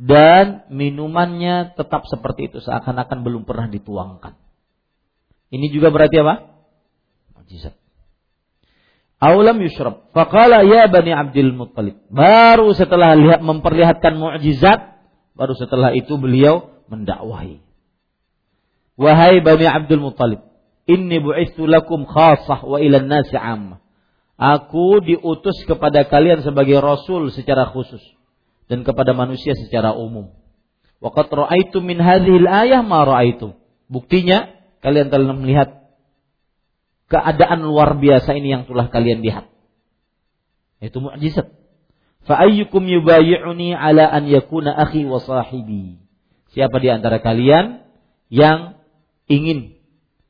Dan 0.00 0.64
minumannya 0.72 1.76
tetap 1.76 2.08
seperti 2.08 2.48
itu 2.48 2.64
seakan-akan 2.64 3.20
belum 3.20 3.42
pernah 3.44 3.68
dituangkan. 3.68 4.32
Ini 5.50 5.66
juga 5.68 5.92
berarti 5.92 6.16
apa? 6.24 6.34
mukjizat. 7.36 7.74
Aulam 9.20 9.60
yushrab. 9.60 10.08
Faqala 10.16 10.64
ya 10.64 10.88
Bani 10.88 11.12
Abdul 11.12 11.52
Muttalib. 11.52 12.00
Baru 12.08 12.72
setelah 12.72 13.12
lihat 13.12 13.44
memperlihatkan 13.44 14.16
mukjizat, 14.16 14.96
baru 15.36 15.52
setelah 15.52 15.92
itu 15.92 16.16
beliau 16.16 16.72
mendakwahi. 16.88 17.60
Wahai 18.96 19.44
Bani 19.44 19.68
Abdul 19.68 20.00
Muttalib, 20.00 20.40
inni 20.88 21.20
bu'istu 21.20 21.68
lakum 21.68 22.08
khasah 22.08 22.64
wa 22.64 22.80
ilan 22.80 23.12
nasi 23.12 23.36
ammah. 23.36 23.84
Aku 24.40 25.04
diutus 25.04 25.68
kepada 25.68 26.08
kalian 26.08 26.40
sebagai 26.40 26.80
rasul 26.80 27.28
secara 27.28 27.68
khusus 27.68 28.00
dan 28.72 28.88
kepada 28.88 29.12
manusia 29.12 29.52
secara 29.52 29.92
umum. 29.92 30.32
Waqad 31.04 31.28
ra'aitu 31.28 31.84
min 31.84 32.00
hadhil 32.00 32.48
ayah 32.48 32.80
ma 32.80 33.04
ra'aitu. 33.04 33.52
Buktinya 33.92 34.48
kalian 34.80 35.12
telah 35.12 35.36
melihat 35.36 35.79
keadaan 37.10 37.66
luar 37.66 37.98
biasa 37.98 38.38
ini 38.38 38.54
yang 38.54 38.64
telah 38.70 38.86
kalian 38.86 39.20
lihat. 39.20 39.50
Itu 40.78 41.02
mukjizat. 41.02 41.50
Fa 42.24 42.40
ayyukum 42.46 42.86
yubayyi'uni 42.86 43.74
ala 43.74 44.06
an 44.08 44.30
yakuna 44.30 44.72
akhi 44.72 45.04
wa 45.04 45.18
sahibi. 45.18 45.98
Siapa 46.54 46.78
di 46.78 46.88
antara 46.88 47.18
kalian 47.18 47.82
yang 48.30 48.78
ingin 49.26 49.76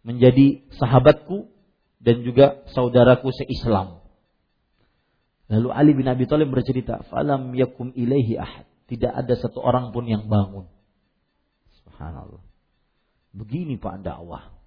menjadi 0.03 0.65
sahabatku 0.81 1.53
dan 2.01 2.25
juga 2.25 2.65
saudaraku 2.73 3.29
seislam. 3.37 4.01
Lalu 5.51 5.69
Ali 5.75 5.93
bin 5.93 6.07
Abi 6.09 6.25
Thalib 6.25 6.49
bercerita, 6.55 7.05
"Falam 7.13 7.53
yakum 7.53 7.93
ilaihi 7.93 8.39
ahad." 8.41 8.65
Tidak 8.87 9.11
ada 9.11 9.35
satu 9.39 9.63
orang 9.63 9.95
pun 9.95 10.07
yang 10.07 10.27
bangun. 10.27 10.67
Subhanallah. 11.79 12.43
Begini 13.31 13.79
Pak 13.79 14.03
dakwah. 14.03 14.60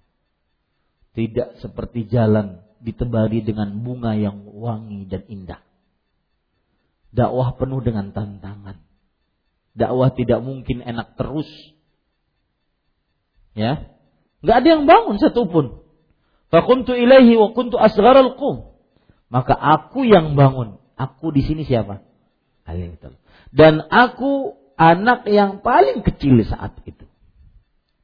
Tidak 1.14 1.62
seperti 1.62 2.10
jalan 2.10 2.62
ditebari 2.82 3.40
dengan 3.40 3.80
bunga 3.80 4.18
yang 4.18 4.44
wangi 4.50 5.06
dan 5.06 5.22
indah. 5.30 5.62
Dakwah 7.14 7.54
penuh 7.54 7.80
dengan 7.80 8.10
tantangan. 8.10 8.82
Dakwah 9.78 10.10
tidak 10.12 10.42
mungkin 10.42 10.82
enak 10.82 11.14
terus. 11.14 11.46
Ya, 13.54 13.94
nggak 14.42 14.56
ada 14.58 14.68
yang 14.68 14.84
bangun 14.90 15.22
satupun. 15.22 15.86
Fakuntu 16.50 16.98
ilaihi 16.98 17.38
wa 17.38 17.54
kuntu 17.54 17.78
asgharal 17.78 18.34
qum. 18.34 18.74
Maka 19.30 19.54
aku 19.54 20.02
yang 20.06 20.34
bangun. 20.34 20.78
Aku 20.94 21.34
di 21.34 21.42
sini 21.42 21.66
siapa? 21.66 22.02
Ali 22.62 22.94
Dan 23.50 23.82
aku 23.90 24.54
anak 24.78 25.26
yang 25.26 25.62
paling 25.62 26.06
kecil 26.06 26.38
saat 26.46 26.78
itu. 26.86 27.06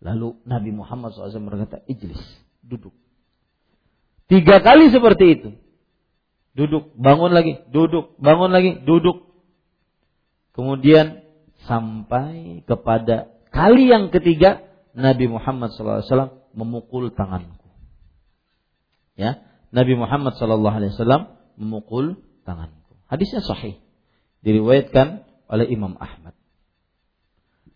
Lalu 0.03 0.41
Nabi 0.49 0.71
Muhammad 0.75 1.13
SAW 1.13 1.47
berkata, 1.47 1.85
Ijlis, 1.87 2.19
duduk. 2.65 2.95
Tiga 4.31 4.63
kali 4.63 4.95
seperti 4.95 5.25
itu. 5.35 5.51
Duduk, 6.55 6.95
bangun 6.95 7.35
lagi, 7.35 7.59
duduk, 7.75 8.15
bangun 8.23 8.55
lagi, 8.55 8.79
duduk. 8.87 9.27
Kemudian 10.55 11.27
sampai 11.67 12.63
kepada 12.63 13.35
kali 13.51 13.91
yang 13.91 14.15
ketiga 14.15 14.63
Nabi 14.95 15.27
Muhammad 15.27 15.75
SAW 15.75 16.47
memukul 16.55 17.11
tanganku. 17.11 17.75
Ya, 19.19 19.43
Nabi 19.75 19.99
Muhammad 19.99 20.39
SAW 20.39 21.35
memukul 21.59 22.23
tanganku. 22.47 22.99
Hadisnya 23.11 23.43
sahih. 23.43 23.83
Diriwayatkan 24.47 25.27
oleh 25.51 25.67
Imam 25.67 25.99
Ahmad. 25.99 26.39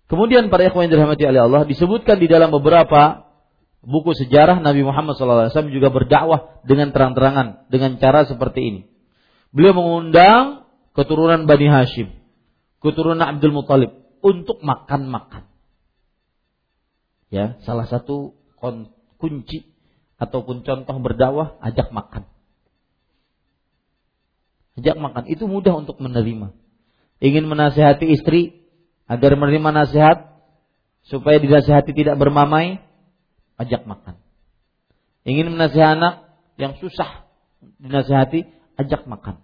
Kemudian 0.06 0.52
para 0.52 0.70
ikhwan 0.70 0.86
yang 0.86 1.02
dirahmati 1.02 1.24
oleh 1.26 1.42
Allah 1.42 1.62
disebutkan 1.66 2.22
di 2.22 2.30
dalam 2.30 2.54
beberapa 2.54 3.23
buku 3.84 4.16
sejarah 4.16 4.60
Nabi 4.60 4.82
Muhammad 4.84 5.16
SAW 5.16 5.52
juga 5.72 5.92
berdakwah 5.92 6.60
dengan 6.64 6.90
terang-terangan 6.90 7.68
dengan 7.68 7.96
cara 8.00 8.24
seperti 8.24 8.60
ini. 8.60 8.80
Beliau 9.54 9.76
mengundang 9.76 10.66
keturunan 10.96 11.46
Bani 11.46 11.68
Hashim, 11.70 12.08
keturunan 12.82 13.22
Abdul 13.22 13.54
Muthalib 13.54 13.92
untuk 14.24 14.64
makan-makan. 14.64 15.46
Ya, 17.28 17.58
salah 17.66 17.86
satu 17.86 18.34
kunci 19.18 19.68
ataupun 20.18 20.64
contoh 20.64 20.96
berdakwah 21.02 21.58
ajak 21.60 21.90
makan. 21.92 22.24
Ajak 24.74 24.96
makan 24.98 25.24
itu 25.30 25.46
mudah 25.46 25.74
untuk 25.78 26.02
menerima. 26.02 26.50
Ingin 27.22 27.46
menasehati 27.46 28.10
istri, 28.10 28.64
agar 29.04 29.36
menerima 29.36 29.70
nasihat 29.70 30.18
supaya 31.04 31.36
dinasihati 31.38 31.92
tidak 31.92 32.16
bermamai, 32.16 32.80
ajak 33.60 33.86
makan. 33.86 34.18
Ingin 35.24 35.54
menasihati 35.54 35.98
anak 36.00 36.14
yang 36.60 36.76
susah 36.78 37.24
dinasihati, 37.80 38.44
ajak 38.76 39.08
makan. 39.08 39.40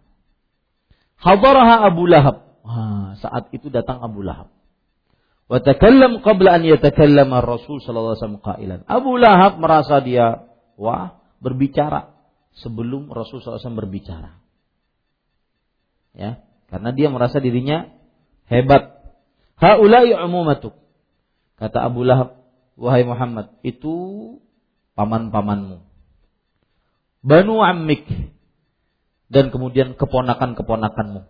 Hadaraha 1.20 1.88
Abu 1.88 2.08
Lahab. 2.08 2.60
Wah, 2.60 3.16
saat 3.20 3.48
itu 3.52 3.72
datang 3.72 4.00
Abu 4.04 4.20
Lahab. 4.24 4.52
Wa 5.50 5.58
takallam 5.58 6.22
qabla 6.22 6.60
an 6.60 6.62
yatakallama 6.62 7.42
Rasul 7.42 7.82
sallallahu 7.82 8.14
alaihi 8.14 8.22
wasallam 8.22 8.42
qailan. 8.44 8.80
Abu 8.86 9.12
Lahab 9.18 9.58
merasa 9.58 9.98
dia 10.00 10.46
wah 10.78 11.18
berbicara 11.42 12.14
sebelum 12.56 13.10
Rasul 13.10 13.40
SAW 13.40 13.78
berbicara. 13.78 14.36
Ya, 16.14 16.42
karena 16.68 16.90
dia 16.90 17.08
merasa 17.08 17.38
dirinya 17.38 17.86
hebat 18.50 19.00
Haulai 19.60 20.16
umumatuk. 20.16 20.72
Kata 21.60 21.84
Abu 21.84 22.00
Lahab, 22.00 22.39
wahai 22.80 23.04
Muhammad, 23.04 23.60
itu 23.60 23.94
paman-pamanmu. 24.96 25.84
Banu 27.20 27.60
ammik 27.60 28.08
dan 29.28 29.52
kemudian 29.52 29.92
keponakan-keponakanmu. 29.94 31.28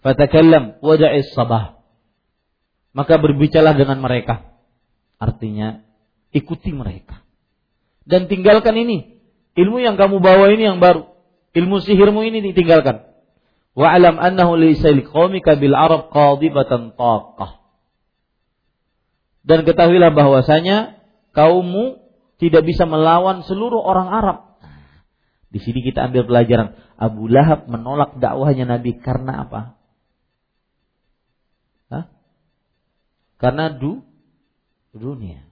Fatakallam 0.00 0.80
waja'is 0.80 1.34
sabah. 1.34 1.82
Maka 2.96 3.18
berbicaralah 3.18 3.76
dengan 3.76 3.98
mereka. 4.00 4.56
Artinya 5.20 5.84
ikuti 6.32 6.72
mereka. 6.72 7.20
Dan 8.08 8.30
tinggalkan 8.30 8.74
ini. 8.78 9.20
Ilmu 9.58 9.82
yang 9.82 10.00
kamu 10.00 10.22
bawa 10.22 10.48
ini 10.54 10.64
yang 10.72 10.80
baru. 10.80 11.10
Ilmu 11.52 11.82
sihirmu 11.84 12.24
ini 12.24 12.40
ditinggalkan. 12.40 13.10
Wa'alam 13.76 14.16
annahu 14.16 14.56
laysa 14.56 14.90
liqaumika 14.90 15.60
bil 15.60 15.76
Arab 15.76 16.08
qadibatan 16.10 16.96
taqah. 16.96 17.59
Dan 19.50 19.66
ketahuilah 19.66 20.14
bahwasanya 20.14 21.02
kaummu 21.34 21.98
tidak 22.38 22.62
bisa 22.62 22.86
melawan 22.86 23.42
seluruh 23.42 23.82
orang 23.82 24.06
Arab. 24.06 24.38
Di 25.50 25.58
sini 25.58 25.82
kita 25.82 26.06
ambil 26.06 26.30
pelajaran. 26.30 26.78
Abu 26.94 27.26
Lahab 27.26 27.66
menolak 27.66 28.22
dakwahnya 28.22 28.70
Nabi 28.70 28.94
karena 29.02 29.42
apa? 29.42 29.74
Hah? 31.90 32.06
Karena 33.42 33.74
du 33.74 34.06
dunia. 34.94 35.42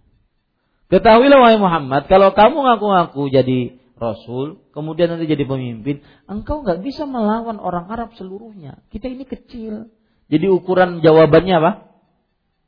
Ketahuilah 0.94 1.42
wahai 1.42 1.58
Muhammad, 1.58 2.06
kalau 2.06 2.30
kamu 2.32 2.64
ngaku-ngaku 2.64 3.34
jadi 3.34 3.58
rasul, 3.98 4.62
kemudian 4.70 5.10
nanti 5.10 5.26
jadi 5.26 5.42
pemimpin, 5.42 6.06
engkau 6.30 6.62
nggak 6.62 6.80
bisa 6.86 7.02
melawan 7.04 7.58
orang 7.58 7.90
Arab 7.90 8.14
seluruhnya. 8.14 8.78
Kita 8.94 9.10
ini 9.10 9.26
kecil. 9.26 9.90
Jadi 10.30 10.46
ukuran 10.46 11.02
jawabannya 11.02 11.54
apa? 11.58 11.72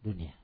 Dunia. 0.03 0.40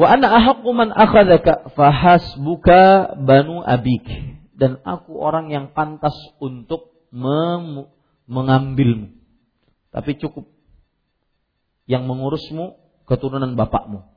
Wa 0.00 0.16
ana 0.16 0.32
ahaqqu 0.32 0.70
man 0.72 0.96
akhadaka 0.96 1.76
fahasbuka 1.76 3.20
banu 3.20 3.60
abik. 3.60 4.08
Dan 4.56 4.80
aku 4.80 5.20
orang 5.20 5.52
yang 5.52 5.76
pantas 5.76 6.16
untuk 6.40 6.88
mengambilmu. 8.24 9.12
Tapi 9.92 10.16
cukup. 10.16 10.48
Yang 11.84 12.02
mengurusmu 12.08 12.80
keturunan 13.04 13.52
bapakmu. 13.60 14.08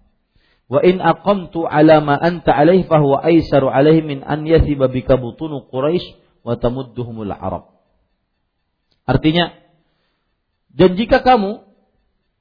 Wa 0.72 0.80
in 0.80 1.04
aqamtu 1.04 1.68
ala 1.68 2.00
ma 2.00 2.16
anta 2.16 2.56
alaihi 2.56 2.88
huwa 2.88 3.20
aisaru 3.20 3.68
alaihi 3.68 4.08
min 4.08 4.20
an 4.24 4.48
yathiba 4.48 4.88
bika 4.88 5.20
butunu 5.20 5.68
Quraisy 5.68 6.16
wa 6.48 6.56
tamudduhumul 6.56 7.36
Arab. 7.36 7.76
Artinya, 9.04 9.52
dan 10.72 10.96
jika 10.96 11.20
kamu 11.20 11.60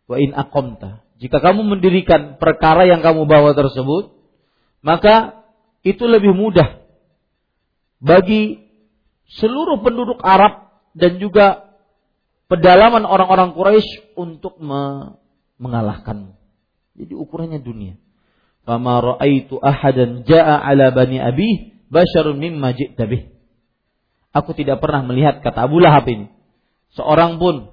wa 0.07 0.16
in 0.22 0.31
aqamta, 0.31 1.02
jika 1.23 1.39
kamu 1.39 1.63
mendirikan 1.63 2.35
perkara 2.43 2.83
yang 2.83 2.99
kamu 2.99 3.31
bawa 3.31 3.55
tersebut, 3.55 4.11
maka 4.83 5.47
itu 5.87 6.03
lebih 6.11 6.35
mudah 6.35 6.83
bagi 8.03 8.67
seluruh 9.39 9.79
penduduk 9.87 10.19
Arab 10.27 10.83
dan 10.99 11.23
juga 11.23 11.79
pedalaman 12.51 13.07
orang-orang 13.07 13.55
Quraisy 13.55 14.19
untuk 14.19 14.59
mengalahkanmu. 15.63 16.35
Jadi 16.99 17.15
ukurannya 17.15 17.63
dunia. 17.63 17.95
Fama 18.67 18.99
ra'aitu 18.99 19.63
ahadan 19.63 20.27
ja'a 20.27 20.59
ala 20.59 20.91
bani 20.91 21.23
abi 21.23 21.79
basyarun 21.87 22.43
mimma 22.43 22.75
ji'ta. 22.75 23.07
Aku 24.35 24.59
tidak 24.59 24.83
pernah 24.83 25.07
melihat 25.07 25.39
kata 25.39 25.71
Abu 25.71 25.79
Lahab 25.79 26.03
ini 26.11 26.27
seorang 26.99 27.41
pun 27.41 27.73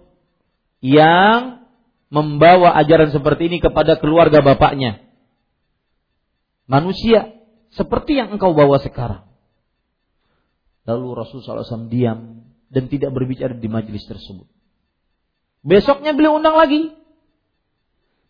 yang 0.80 1.59
membawa 2.10 2.74
ajaran 2.82 3.14
seperti 3.14 3.50
ini 3.54 3.58
kepada 3.62 3.98
keluarga 4.02 4.42
bapaknya. 4.42 5.02
Manusia 6.66 7.34
seperti 7.74 8.18
yang 8.18 8.34
engkau 8.34 8.54
bawa 8.54 8.82
sekarang. 8.82 9.30
Lalu 10.90 11.22
Rasulullah 11.22 11.62
SAW 11.62 11.90
diam 11.90 12.50
dan 12.70 12.90
tidak 12.90 13.14
berbicara 13.14 13.54
di 13.54 13.70
majelis 13.70 14.06
tersebut. 14.10 14.50
Besoknya 15.62 16.18
beliau 16.18 16.42
undang 16.42 16.58
lagi. 16.58 16.98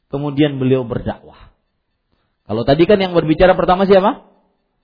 Kemudian 0.10 0.60
beliau 0.60 0.84
berdakwah. 0.84 1.54
Kalau 2.50 2.66
tadi 2.66 2.84
kan 2.90 2.98
yang 2.98 3.14
berbicara 3.14 3.54
pertama 3.54 3.86
siapa? 3.86 4.26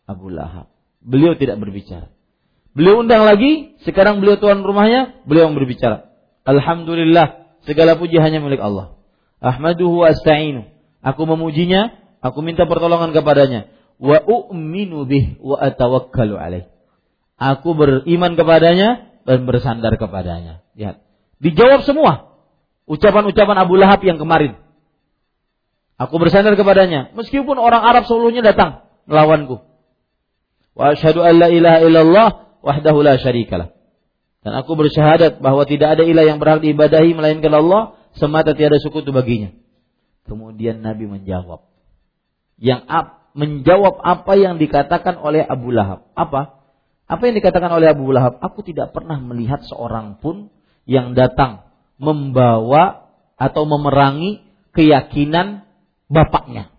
Abu 0.06 0.30
Lahab. 0.30 0.70
Beliau 1.02 1.34
tidak 1.34 1.58
berbicara. 1.58 2.14
Beliau 2.78 3.02
undang 3.02 3.26
lagi, 3.26 3.80
sekarang 3.88 4.22
beliau 4.22 4.38
tuan 4.38 4.62
rumahnya, 4.62 5.24
beliau 5.26 5.50
yang 5.50 5.58
berbicara. 5.58 6.12
Alhamdulillah, 6.46 7.45
segala 7.66 7.98
puji 8.00 8.18
hanya 8.22 8.40
milik 8.40 8.62
Allah. 8.62 8.96
Ahmaduhu 9.42 10.06
asta'inu. 10.06 10.70
Aku 11.06 11.30
memujinya, 11.30 11.94
aku 12.24 12.42
minta 12.42 12.66
pertolongan 12.66 13.14
kepadanya. 13.14 13.70
Wa 14.02 14.24
u'minu 14.26 15.06
bih 15.06 15.38
wa 15.44 15.62
atawakkalu 15.62 16.36
alaih. 16.38 16.64
Aku 17.36 17.76
beriman 17.76 18.40
kepadanya 18.40 19.20
dan 19.28 19.44
bersandar 19.44 19.94
kepadanya. 20.00 20.64
Lihat. 20.80 21.04
Dijawab 21.44 21.84
semua. 21.84 22.40
Ucapan-ucapan 22.88 23.58
Abu 23.60 23.76
Lahab 23.76 24.00
yang 24.08 24.16
kemarin. 24.16 24.56
Aku 26.00 26.16
bersandar 26.20 26.56
kepadanya. 26.56 27.12
Meskipun 27.12 27.60
orang 27.60 27.84
Arab 27.84 28.08
seluruhnya 28.08 28.44
datang 28.44 28.88
melawanku. 29.08 29.64
Wa 30.76 30.96
asyhadu 30.96 31.24
an 31.24 31.34
la 31.40 31.48
ilaha 31.52 31.80
illallah 31.84 32.28
wahdahu 32.64 33.00
la 33.04 33.16
syarikalah. 33.20 33.75
Dan 34.46 34.62
aku 34.62 34.78
bersyahadat 34.78 35.42
bahwa 35.42 35.66
tidak 35.66 35.98
ada 35.98 36.06
ilah 36.06 36.22
yang 36.22 36.38
berhak 36.38 36.62
diibadahi 36.62 37.18
melainkan 37.18 37.50
Allah 37.50 37.98
semata 38.14 38.54
tiada 38.54 38.78
sekutu 38.78 39.10
baginya. 39.10 39.50
Kemudian 40.30 40.86
Nabi 40.86 41.10
menjawab. 41.10 41.66
Yang 42.62 42.86
ap, 42.86 43.08
menjawab 43.34 43.98
apa 44.06 44.38
yang 44.38 44.62
dikatakan 44.62 45.18
oleh 45.18 45.42
Abu 45.42 45.74
Lahab. 45.74 46.14
Apa? 46.14 46.62
Apa 47.10 47.22
yang 47.26 47.42
dikatakan 47.42 47.74
oleh 47.74 47.90
Abu 47.90 48.14
Lahab? 48.14 48.38
Aku 48.38 48.62
tidak 48.62 48.94
pernah 48.94 49.18
melihat 49.18 49.66
seorang 49.66 50.22
pun 50.22 50.54
yang 50.86 51.18
datang 51.18 51.66
membawa 51.98 53.10
atau 53.42 53.66
memerangi 53.66 54.46
keyakinan 54.78 55.66
bapaknya. 56.06 56.70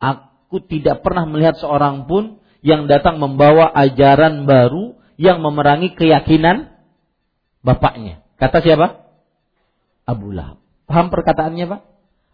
Aku 0.00 0.64
tidak 0.64 1.04
pernah 1.04 1.28
melihat 1.28 1.60
seorang 1.60 2.08
pun 2.08 2.40
yang 2.64 2.88
datang 2.88 3.20
membawa 3.20 3.68
ajaran 3.76 4.48
baru 4.48 4.99
yang 5.20 5.44
memerangi 5.44 5.92
keyakinan 5.92 6.72
bapaknya. 7.60 8.24
Kata 8.40 8.64
siapa? 8.64 9.04
Abu 10.08 10.32
Lahab. 10.32 10.64
Paham 10.88 11.12
perkataannya 11.12 11.68
Pak? 11.68 11.80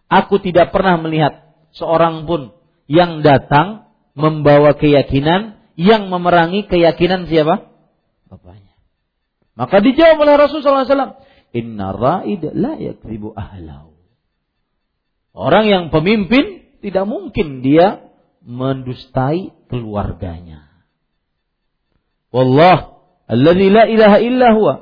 Aku 0.07 0.39
tidak 0.39 0.71
pernah 0.71 0.95
melihat 1.03 1.51
seorang 1.75 2.31
pun 2.31 2.55
yang 2.87 3.27
datang 3.27 3.91
membawa 4.15 4.79
keyakinan 4.79 5.59
yang 5.75 6.07
memerangi 6.09 6.71
keyakinan 6.71 7.27
siapa? 7.27 7.75
Bapaknya. 8.31 8.79
Maka 9.59 9.83
dijawab 9.83 10.23
oleh 10.23 10.35
Rasulullah 10.39 10.87
SAW. 10.87 11.21
Inna 11.53 11.91
ra'id 11.91 12.55
la 12.55 12.79
yakribu 12.79 13.35
ahlau. 13.35 13.99
Orang 15.37 15.69
yang 15.69 15.85
pemimpin 15.93 16.65
tidak 16.81 17.05
mungkin 17.05 17.61
dia 17.61 18.09
mendustai 18.41 19.53
keluarganya. 19.69 20.56
Wallah 22.37 23.01
alladzi 23.33 23.73
la 23.73 23.89
ilaha 23.89 24.19
illa 24.21 24.53
huwa. 24.53 24.75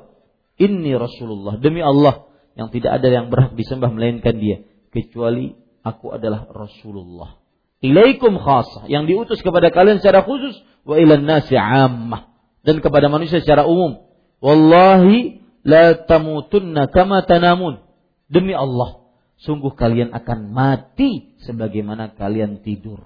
Inni 0.58 0.90
rasulullah 0.98 1.54
demi 1.62 1.78
Allah 1.86 2.26
yang 2.58 2.74
tidak 2.74 2.98
ada 2.98 3.06
yang 3.06 3.30
berhak 3.30 3.54
disembah 3.54 3.94
melainkan 3.94 4.34
dia. 4.42 4.66
Kecuali 4.90 5.54
aku 5.86 6.18
adalah 6.18 6.50
rasulullah. 6.50 7.38
Ilaikum 7.78 8.42
khasah 8.42 8.90
yang 8.90 9.06
diutus 9.06 9.38
kepada 9.38 9.70
kalian 9.70 10.02
secara 10.02 10.26
khusus 10.26 10.58
wa 10.82 10.98
ilan 10.98 11.22
nasi 11.22 11.54
ammah. 11.54 12.34
Dan 12.64 12.82
kepada 12.82 13.06
manusia 13.06 13.38
secara 13.38 13.68
umum. 13.70 14.02
Wallahi 14.42 15.38
la 15.62 15.94
tamutunna 15.94 16.90
kama 16.90 17.22
tanamun. 17.22 17.86
Demi 18.26 18.56
Allah 18.56 19.04
sungguh 19.38 19.78
kalian 19.78 20.10
akan 20.10 20.50
mati 20.50 21.38
sebagaimana 21.46 22.18
kalian 22.18 22.66
tidur. 22.66 23.04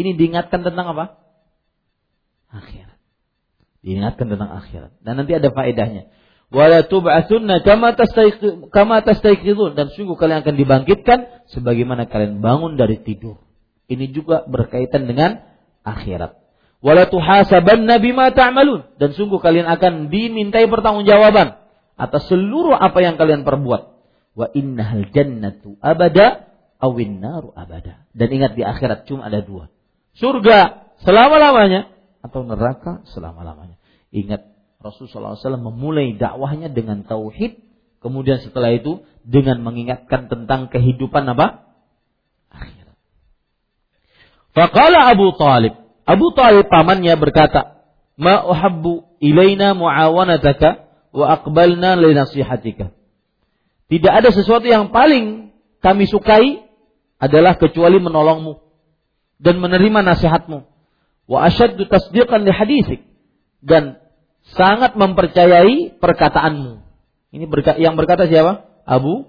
Ini 0.00 0.16
diingatkan 0.16 0.64
tentang 0.64 0.96
apa? 0.96 1.04
Akhirat 2.52 2.91
Diingatkan 3.82 4.30
tentang 4.30 4.50
akhirat. 4.62 4.94
Dan 5.02 5.18
nanti 5.18 5.34
ada 5.34 5.50
faedahnya. 5.50 6.10
Wala 6.52 6.84
tub'atsunna 6.84 7.64
kama 7.64 7.96
kama 8.68 8.96
tastayqidun 9.02 9.72
dan 9.72 9.88
sungguh 9.88 10.20
kalian 10.20 10.44
akan 10.44 10.54
dibangkitkan 10.54 11.48
sebagaimana 11.48 12.06
kalian 12.06 12.44
bangun 12.44 12.76
dari 12.76 13.00
tidur. 13.00 13.40
Ini 13.88 14.12
juga 14.12 14.44
berkaitan 14.44 15.08
dengan 15.08 15.40
akhirat. 15.80 16.36
Wala 16.84 17.08
tuhasabanna 17.08 17.96
bima 18.02 18.36
ta'malun 18.36 18.84
dan 19.00 19.16
sungguh 19.16 19.40
kalian 19.40 19.64
akan 19.64 20.12
dimintai 20.12 20.68
pertanggungjawaban 20.68 21.56
atas 21.96 22.28
seluruh 22.28 22.76
apa 22.76 23.00
yang 23.00 23.16
kalian 23.16 23.48
perbuat. 23.48 23.82
Wa 24.36 24.52
innahal 24.52 25.08
jannatu 25.08 25.80
abada 25.80 26.52
awin 26.82 27.22
naru 27.22 27.54
abada. 27.56 28.04
Dan 28.12 28.28
ingat 28.28 28.58
di 28.58 28.66
akhirat 28.66 29.08
cuma 29.08 29.30
ada 29.30 29.40
dua. 29.40 29.72
Surga 30.18 30.90
selama-lamanya 31.06 31.91
atau 32.22 32.46
neraka 32.46 33.02
selama-lamanya. 33.10 33.76
Ingat 34.14 34.46
Rasulullah 34.78 35.38
SAW 35.38 35.58
memulai 35.58 36.14
dakwahnya 36.14 36.70
dengan 36.70 37.02
tauhid, 37.06 37.58
kemudian 37.98 38.42
setelah 38.42 38.74
itu 38.74 39.02
dengan 39.22 39.62
mengingatkan 39.62 40.30
tentang 40.30 40.70
kehidupan 40.70 41.26
apa? 41.34 41.66
Akhirat. 42.50 42.96
Faqala 44.54 45.10
Abu 45.10 45.34
Talib. 45.38 45.74
Abu 46.02 46.34
Talib 46.34 46.66
pamannya 46.66 47.14
berkata, 47.18 47.82
Ma 48.18 48.42
uhabbu 48.46 49.22
muawanataka 49.22 50.70
wa 51.14 51.26
aqbalna 51.30 51.98
li 51.98 52.10
nasihatika. 52.14 52.90
Tidak 53.86 54.12
ada 54.12 54.30
sesuatu 54.34 54.66
yang 54.66 54.90
paling 54.90 55.54
kami 55.84 56.08
sukai 56.10 56.64
adalah 57.22 57.54
kecuali 57.54 58.02
menolongmu 58.02 58.58
dan 59.38 59.62
menerima 59.62 60.00
nasihatmu 60.02 60.71
wa 61.32 61.48
asyaddu 61.48 61.88
tasdiqan 61.88 62.44
li 62.44 62.52
hadisik 62.52 63.00
dan 63.64 63.96
sangat 64.52 64.92
mempercayai 65.00 65.96
perkataanmu. 65.96 66.84
Ini 67.32 67.48
berka 67.48 67.80
yang 67.80 67.96
berkata 67.96 68.28
siapa? 68.28 68.68
Abu 68.84 69.24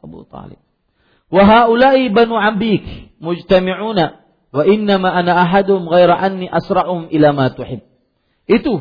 Abu 0.00 0.24
Talib. 0.32 0.56
Wa 1.28 1.44
haula'i 1.44 2.08
banu 2.08 2.40
abik 2.40 3.12
mujtami'una 3.20 4.24
wa 4.52 4.62
innama 4.64 5.12
ana 5.12 5.44
ahadum 5.44 5.84
ghaira 5.84 6.16
anni 6.16 6.48
asra'um 6.48 7.12
ila 7.12 7.28
ma 7.36 7.52
tuhib. 7.52 7.84
Itu 8.48 8.80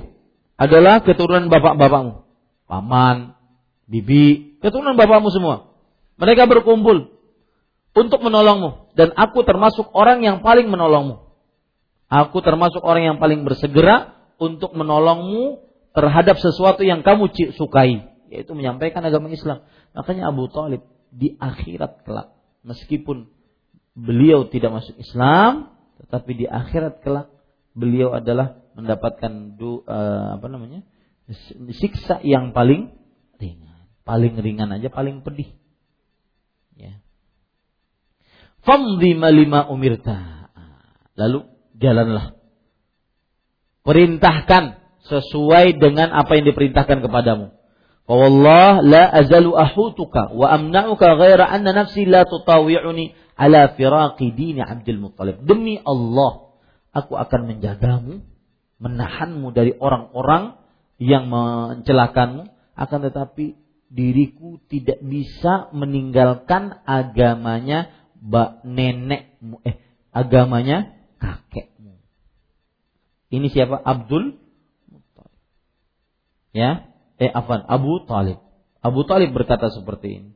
adalah 0.55 1.03
keturunan 1.03 1.51
bapak-bapakmu. 1.51 2.23
Paman, 2.71 3.35
bibi, 3.91 4.55
keturunan 4.63 4.95
bapakmu 4.95 5.27
semua. 5.27 5.75
Mereka 6.15 6.47
berkumpul 6.47 7.11
untuk 7.91 8.19
menolongmu 8.23 8.95
dan 8.95 9.11
aku 9.19 9.43
termasuk 9.43 9.91
orang 9.91 10.23
yang 10.23 10.39
paling 10.39 10.71
menolongmu. 10.71 11.30
Aku 12.11 12.43
termasuk 12.43 12.83
orang 12.83 13.15
yang 13.15 13.17
paling 13.23 13.47
bersegera 13.47 14.19
untuk 14.35 14.75
menolongmu 14.75 15.63
terhadap 15.95 16.35
sesuatu 16.43 16.83
yang 16.83 17.07
kamu 17.07 17.31
sukai, 17.55 18.03
yaitu 18.27 18.51
menyampaikan 18.51 18.99
agama 19.07 19.31
Islam. 19.31 19.63
Makanya 19.95 20.27
Abu 20.27 20.51
Talib 20.51 20.83
di 21.07 21.39
akhirat 21.39 22.03
kelak, 22.03 22.35
meskipun 22.67 23.31
beliau 23.95 24.43
tidak 24.51 24.75
masuk 24.75 24.99
Islam, 24.99 25.71
tetapi 26.03 26.31
di 26.35 26.45
akhirat 26.51 26.99
kelak 26.99 27.31
beliau 27.71 28.11
adalah 28.11 28.59
mendapatkan 28.75 29.55
du, 29.55 29.83
uh, 29.87 30.35
apa 30.35 30.47
namanya 30.51 30.83
siksa 31.79 32.19
yang 32.27 32.51
paling 32.51 32.91
ringan, 33.39 33.87
paling 34.03 34.35
ringan 34.35 34.67
aja 34.75 34.91
paling 34.91 35.23
pedih. 35.23 35.47
Ya. 36.75 36.99
Malima 38.67 39.67
umirta. 39.71 40.51
Lalu 41.19 41.50
jalanlah. 41.81 42.37
Perintahkan 43.81 44.77
sesuai 45.09 45.81
dengan 45.81 46.13
apa 46.13 46.37
yang 46.37 46.45
diperintahkan 46.53 47.01
kepadamu. 47.01 47.49
Wallah 48.05 48.83
la 48.83 49.07
azalu 49.09 49.55
ahutuka 49.55 50.35
wa 50.35 50.51
amna'uka 50.51 51.17
ghaira 51.17 51.47
anna 51.47 51.73
nafsi 51.73 52.05
la 52.05 52.27
tutawi'uni 52.27 53.15
ala 53.39 53.73
firaqi 53.73 54.35
dini 54.35 54.61
Abdul 54.61 54.99
Muttalib. 55.01 55.41
Demi 55.47 55.79
Allah, 55.81 56.53
aku 56.93 57.17
akan 57.17 57.41
menjagamu, 57.49 58.21
menahanmu 58.77 59.47
dari 59.55 59.73
orang-orang 59.73 60.59
yang 61.01 61.31
mencelakanmu, 61.31 62.51
akan 62.77 62.99
tetapi 63.09 63.57
diriku 63.91 64.61
tidak 64.71 65.01
bisa 65.03 65.73
meninggalkan 65.75 66.79
agamanya 66.87 67.91
bak 68.21 68.63
nenekmu 68.63 69.59
eh 69.65 69.81
agamanya 70.13 70.95
kakekmu. 71.19 71.70
Ini 73.31 73.47
siapa? 73.47 73.79
Abdul 73.79 74.41
Ya, 76.51 76.91
eh 77.15 77.31
afan 77.31 77.63
Abu 77.63 78.03
Talib. 78.03 78.43
Abu 78.83 79.07
Talib 79.07 79.31
berkata 79.31 79.71
seperti 79.71 80.07
ini. 80.19 80.31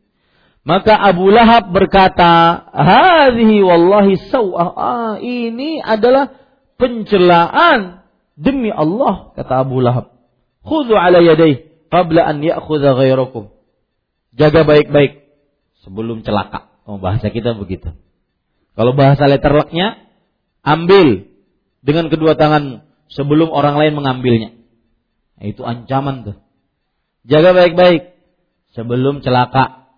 Maka 0.66 0.98
Abu 0.98 1.30
Lahab 1.30 1.76
berkata, 1.76 2.58
"Hadhihi 2.74 3.62
wallahi 3.62 4.18
sawah." 4.32 4.68
Ah, 4.74 5.14
ini 5.22 5.78
adalah 5.84 6.34
pencelaan 6.80 8.02
demi 8.34 8.74
Allah, 8.74 9.36
kata 9.38 9.62
Abu 9.62 9.84
Lahab. 9.84 10.16
Khudhu 10.66 10.98
ala 10.98 11.22
yadayhi 11.22 11.70
qabla 11.94 12.26
an 12.26 12.42
ya'khudha 12.42 12.98
ghairakum. 12.98 13.54
Jaga 14.34 14.66
baik-baik 14.66 15.30
sebelum 15.86 16.26
celaka. 16.26 16.72
Oh, 16.90 16.98
bahasa 16.98 17.30
kita 17.30 17.54
begitu. 17.54 17.94
Kalau 18.74 18.98
bahasa 18.98 19.30
letterlocknya 19.30 20.02
ambil 20.66 21.30
dengan 21.86 22.10
kedua 22.10 22.34
tanganmu 22.34 22.85
sebelum 23.10 23.52
orang 23.54 23.76
lain 23.78 23.94
mengambilnya. 23.98 24.50
Nah, 25.36 25.46
itu 25.46 25.62
ancaman 25.62 26.26
tuh. 26.26 26.38
Jaga 27.26 27.58
baik-baik 27.58 28.16
sebelum 28.78 29.26
celaka. 29.26 29.90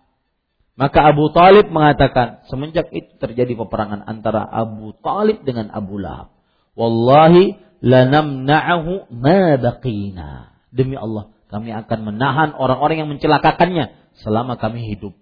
Maka 0.78 1.10
Abu 1.10 1.34
Talib 1.34 1.74
mengatakan, 1.74 2.46
semenjak 2.46 2.86
itu 2.94 3.18
terjadi 3.18 3.58
peperangan 3.58 4.06
antara 4.06 4.46
Abu 4.46 4.94
Talib 5.02 5.42
dengan 5.42 5.74
Abu 5.74 5.98
Lahab. 5.98 6.30
Wallahi 6.78 7.58
lanamna'ahu 7.82 9.10
ma 9.10 9.58
baqina. 9.58 10.54
Demi 10.70 10.94
Allah, 10.94 11.34
kami 11.50 11.74
akan 11.74 11.98
menahan 12.14 12.50
orang-orang 12.54 13.02
yang 13.02 13.10
mencelakakannya 13.10 13.90
selama 14.22 14.54
kami 14.54 14.86
hidup. 14.86 15.18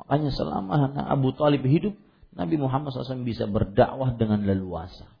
Makanya 0.00 0.32
selama 0.32 0.96
Abu 0.96 1.36
Talib 1.36 1.68
hidup, 1.68 1.92
Nabi 2.32 2.56
Muhammad 2.56 2.94
SAW 2.94 3.26
bisa 3.26 3.44
berdakwah 3.44 4.14
dengan 4.14 4.46
leluasa. 4.46 5.17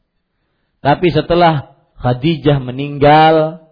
Tapi 0.78 1.10
setelah 1.10 1.74
Khadijah 1.98 2.62
meninggal, 2.62 3.66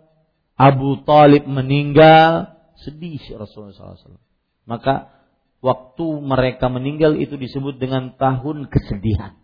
Abu 0.58 1.06
Talib 1.06 1.46
meninggal, 1.46 2.58
sedih 2.82 3.22
Rasulullah 3.38 3.94
SAW. 3.94 4.18
Maka 4.66 5.14
waktu 5.62 6.06
mereka 6.20 6.66
meninggal 6.66 7.14
itu 7.14 7.38
disebut 7.38 7.78
dengan 7.78 8.18
tahun 8.18 8.66
kesedihan. 8.66 9.38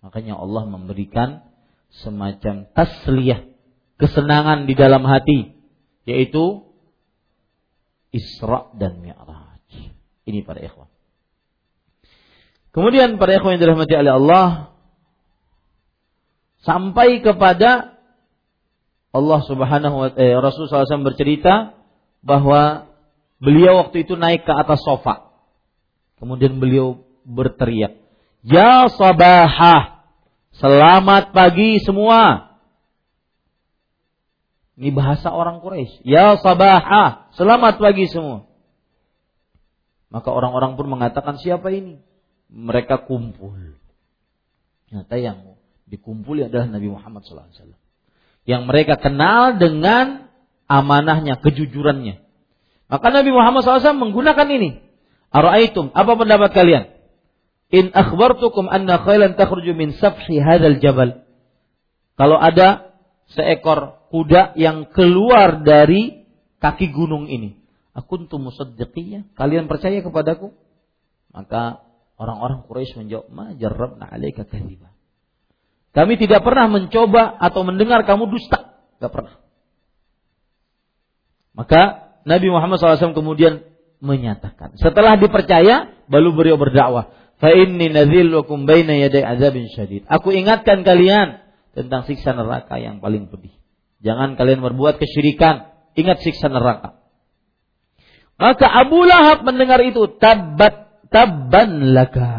Makanya 0.00 0.38
Allah 0.38 0.64
memberikan 0.70 1.44
semacam 1.90 2.70
tasliyah, 2.72 3.50
kesenangan 3.98 4.70
di 4.70 4.78
dalam 4.78 5.02
hati, 5.02 5.58
yaitu 6.06 6.64
Isra 8.14 8.70
dan 8.78 9.02
Mi'raj. 9.02 9.66
Ini 10.26 10.46
para 10.46 10.62
ikhwan. 10.62 10.90
Kemudian 12.70 13.18
para 13.18 13.34
ikhwan 13.34 13.58
yang 13.58 13.62
dirahmati 13.66 13.94
oleh 13.98 14.12
Allah 14.14 14.69
sampai 16.64 17.24
kepada 17.24 18.00
Allah 19.10 19.40
Subhanahu 19.42 19.96
wa 20.06 20.08
eh, 20.14 20.38
Rasul 20.38 20.70
SAW 20.70 21.02
bercerita 21.02 21.74
bahwa 22.22 22.86
beliau 23.42 23.82
waktu 23.82 24.06
itu 24.06 24.14
naik 24.14 24.46
ke 24.46 24.52
atas 24.54 24.84
sofa. 24.86 25.34
Kemudian 26.20 26.60
beliau 26.62 27.02
berteriak, 27.26 27.98
"Ya 28.44 28.86
sabahah, 28.92 30.04
selamat 30.54 31.32
pagi 31.34 31.80
semua." 31.82 32.50
Ini 34.80 34.96
bahasa 34.96 35.28
orang 35.28 35.60
Quraisy. 35.60 36.08
Ya 36.08 36.40
sabahah, 36.40 37.28
selamat 37.36 37.76
pagi 37.76 38.08
semua. 38.08 38.48
Maka 40.08 40.32
orang-orang 40.32 40.80
pun 40.80 40.88
mengatakan 40.88 41.36
siapa 41.36 41.68
ini? 41.68 42.00
Mereka 42.48 43.04
kumpul. 43.04 43.76
Nyata 44.88 45.20
yang 45.20 45.59
dikumpuli 45.90 46.46
adalah 46.46 46.70
Nabi 46.70 46.88
Muhammad 46.94 47.26
SAW 47.26 47.74
yang 48.48 48.64
mereka 48.64 48.96
kenal 48.96 49.58
dengan 49.58 50.30
amanahnya, 50.70 51.42
kejujurannya. 51.42 52.22
Maka 52.90 53.06
Nabi 53.10 53.30
Muhammad 53.30 53.66
SAW 53.66 53.98
menggunakan 53.98 54.48
ini. 54.50 54.70
Ara'aitum, 55.30 55.94
apa 55.94 56.12
pendapat 56.18 56.50
kalian? 56.50 56.84
In 57.70 57.94
akhbartukum 57.94 58.66
anna 58.66 58.98
khailan 58.98 59.38
takhruju 59.38 59.78
min 59.78 59.94
safhi 59.94 60.42
hadzal 60.42 60.82
jabal. 60.82 61.22
Kalau 62.18 62.34
ada 62.34 62.90
seekor 63.30 64.10
kuda 64.10 64.58
yang 64.58 64.90
keluar 64.90 65.62
dari 65.62 66.26
kaki 66.58 66.90
gunung 66.90 67.30
ini. 67.30 67.62
Akuntu 67.94 68.42
musaddiqiyya? 68.42 69.30
Kalian 69.38 69.70
percaya 69.70 70.02
kepadaku? 70.02 70.50
Maka 71.30 71.86
orang-orang 72.18 72.66
Quraisy 72.66 73.06
menjawab, 73.06 73.26
"Ma 73.30 73.54
jarrabna 73.54 74.10
'alaika 74.10 74.46
kadhiba." 74.46 74.89
Kami 75.90 76.14
tidak 76.18 76.46
pernah 76.46 76.70
mencoba 76.70 77.34
atau 77.38 77.66
mendengar 77.66 78.06
kamu 78.06 78.30
dusta. 78.30 78.78
Gak 79.02 79.10
pernah. 79.10 79.34
Maka 81.50 82.14
Nabi 82.22 82.46
Muhammad 82.52 82.78
SAW 82.78 83.16
kemudian 83.16 83.66
menyatakan. 83.98 84.78
Setelah 84.78 85.18
dipercaya, 85.18 85.92
baru 86.06 86.30
beliau 86.30 86.56
berdakwah. 86.56 87.10
Fa 87.40 87.50
inni 87.50 87.88
nadhilukum 87.90 88.68
baina 88.68 88.94
yaday 88.96 89.24
azabin 89.24 89.66
syadid. 89.72 90.04
Aku 90.06 90.30
ingatkan 90.30 90.84
kalian 90.84 91.40
tentang 91.72 92.04
siksa 92.04 92.36
neraka 92.36 92.76
yang 92.76 93.00
paling 93.00 93.32
pedih. 93.32 93.56
Jangan 94.04 94.36
kalian 94.36 94.60
berbuat 94.60 95.00
kesyirikan. 95.00 95.72
Ingat 95.96 96.22
siksa 96.22 96.48
neraka. 96.52 97.00
Maka 98.40 98.66
Abu 98.68 99.04
Lahab 99.04 99.44
mendengar 99.44 99.80
itu 99.84 100.16
tabat 100.16 101.04
tabban 101.12 101.92
laka. 101.92 102.32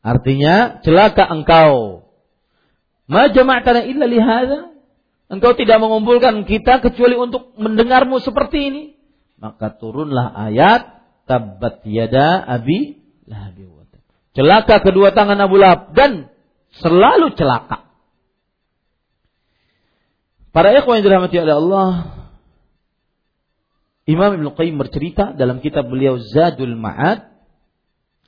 Artinya 0.00 0.80
celaka 0.84 1.24
engkau. 1.28 1.99
Ma 3.10 3.26
jama'tana 3.34 3.82
illa 3.90 4.06
lihada. 4.06 4.70
Engkau 5.30 5.54
tidak 5.58 5.82
mengumpulkan 5.82 6.46
kita 6.46 6.78
kecuali 6.78 7.18
untuk 7.18 7.54
mendengarmu 7.58 8.22
seperti 8.22 8.58
ini. 8.70 8.82
Maka 9.42 9.74
turunlah 9.74 10.30
ayat 10.30 11.02
tabat 11.26 11.82
yada 11.86 12.38
abi 12.42 12.98
lahabi 13.26 13.70
Celaka 14.30 14.78
kedua 14.78 15.10
tangan 15.10 15.38
Abu 15.42 15.58
Lahab 15.58 15.90
dan 15.94 16.30
selalu 16.78 17.34
celaka. 17.34 17.90
Para 20.54 20.74
ikhwan 20.74 21.02
yang 21.02 21.06
dirahmati 21.06 21.36
oleh 21.38 21.54
Allah, 21.54 21.90
Imam 24.06 24.34
Ibn 24.38 24.46
Qayyim 24.54 24.78
bercerita 24.78 25.34
dalam 25.34 25.62
kitab 25.62 25.86
beliau 25.86 26.18
Zadul 26.18 26.74
Ma'ad 26.78 27.26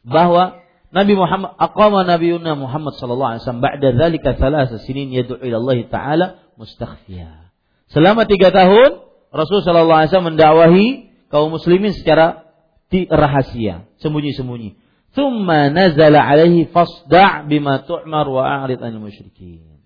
bahwa 0.07 0.62
Nabi 0.93 1.17
Muhammad 1.17 1.57
aqama 1.57 2.05
nabiyuna 2.05 2.53
Muhammad 2.53 2.93
sallallahu 3.01 3.31
alaihi 3.37 3.43
wasallam 3.43 3.65
ba'da 3.65 3.89
dzalika 3.97 4.37
thalatha 4.37 4.77
sinin 4.85 5.09
yad'u 5.09 5.41
ila 5.41 5.57
Allah 5.57 5.79
taala 5.89 6.27
mustakhfiya. 6.61 7.49
Selama 7.89 8.29
tiga 8.29 8.53
tahun 8.53 9.01
Rasul 9.33 9.65
sallallahu 9.65 10.05
alaihi 10.05 10.11
wasallam 10.13 10.31
mendakwahi 10.37 10.87
kaum 11.33 11.49
muslimin 11.57 11.97
secara 11.97 12.45
rahasia, 12.93 13.89
sembunyi-sembunyi. 14.05 14.77
Thumma 15.17 15.73
nazala 15.73 16.21
alaihi 16.29 16.69
fasda' 16.69 17.49
bima 17.49 17.89
tu'mar 17.89 18.29
wa 18.29 18.45
a'rid 18.45 18.77
'anil 18.85 19.01
musyrikin. 19.01 19.81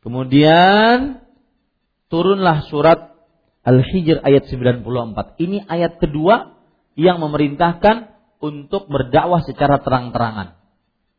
Kemudian 0.00 1.20
turunlah 2.08 2.64
surat 2.72 3.12
Al-Hijr 3.64 4.24
ayat 4.24 4.48
94. 4.48 5.40
Ini 5.40 5.68
ayat 5.68 6.00
kedua 6.00 6.56
yang 6.96 7.20
memerintahkan 7.20 8.13
untuk 8.42 8.90
berdakwah 8.90 9.42
secara 9.42 9.82
terang-terangan. 9.82 10.58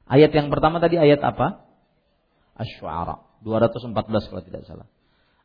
Ayat 0.05 0.31
yang 0.33 0.53
pertama 0.53 0.77
tadi 0.77 1.01
ayat 1.01 1.19
apa? 1.21 1.65
Asy-Syu'ara 2.55 3.25
214 3.43 4.29
kalau 4.31 4.43
tidak 4.45 4.63
salah. 4.69 4.87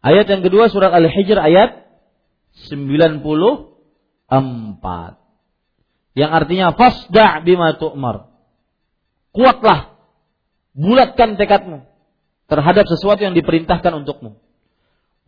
Ayat 0.00 0.28
yang 0.28 0.40
kedua 0.40 0.72
surat 0.72 0.92
Al-Hijr 0.92 1.36
ayat 1.36 1.84
94. 2.70 4.30
Yang 6.16 6.30
artinya 6.30 6.66
fasda' 6.74 7.44
bima 7.44 7.76
tu'mar. 7.76 8.32
Kuatlah. 9.30 9.94
Bulatkan 10.74 11.34
tekadmu 11.34 11.86
terhadap 12.50 12.86
sesuatu 12.90 13.22
yang 13.22 13.34
diperintahkan 13.34 14.02
untukmu. 14.02 14.38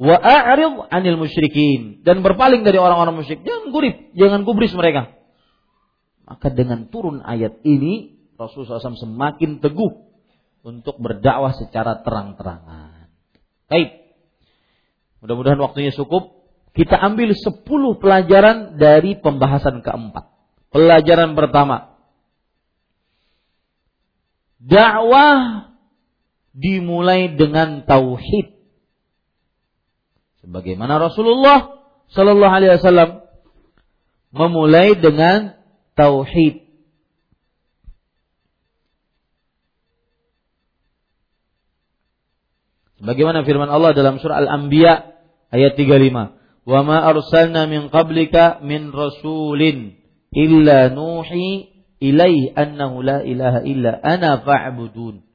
Wa 0.00 0.18
'anil 0.18 1.18
musyrikin 1.20 2.02
dan 2.02 2.26
berpaling 2.26 2.66
dari 2.66 2.78
orang-orang 2.82 3.22
musyrik. 3.22 3.46
Jangan 3.46 3.70
gurip, 3.70 4.10
jangan 4.18 4.42
gubris 4.42 4.74
mereka. 4.74 5.21
Maka 6.22 6.48
dengan 6.54 6.86
turun 6.88 7.20
ayat 7.20 7.60
ini 7.66 8.18
Rasulullah 8.38 8.78
SAW 8.78 8.98
semakin 8.98 9.58
teguh 9.58 9.92
untuk 10.62 10.98
berdakwah 11.02 11.54
secara 11.54 12.02
terang-terangan. 12.02 13.10
Baik. 13.66 14.14
Mudah-mudahan 15.22 15.60
waktunya 15.62 15.94
cukup. 15.94 16.42
Kita 16.72 16.96
ambil 16.96 17.36
10 17.36 17.62
pelajaran 18.00 18.80
dari 18.80 19.18
pembahasan 19.18 19.84
keempat. 19.84 20.24
Pelajaran 20.72 21.36
pertama. 21.36 22.00
Dakwah 24.62 25.68
dimulai 26.54 27.34
dengan 27.34 27.84
tauhid. 27.84 28.56
Sebagaimana 30.42 30.98
Rasulullah 30.98 31.82
Shallallahu 32.12 32.54
Alaihi 32.56 32.72
Wasallam 32.76 33.10
memulai 34.32 34.96
dengan 34.96 35.61
tauhid. 35.98 36.62
Bagaimana 43.02 43.42
firman 43.42 43.66
Allah 43.66 43.98
dalam 43.98 44.22
surah 44.22 44.46
Al-Anbiya 44.46 45.10
ayat 45.50 45.74
35. 45.74 46.38
"Wa 46.62 46.86
ma 46.86 47.02
arsalna 47.02 47.66
min 47.66 47.90
qablika 47.90 48.62
min 48.62 48.94
rasulin 48.94 49.98
illa 50.30 50.86
nuhi 50.86 51.66
ilaihi 51.98 52.54
annahu 52.54 53.02
la 53.02 53.26
ilaha 53.26 53.66
illa 53.66 53.98
ana 53.98 54.38
fa'budun." 54.46 55.26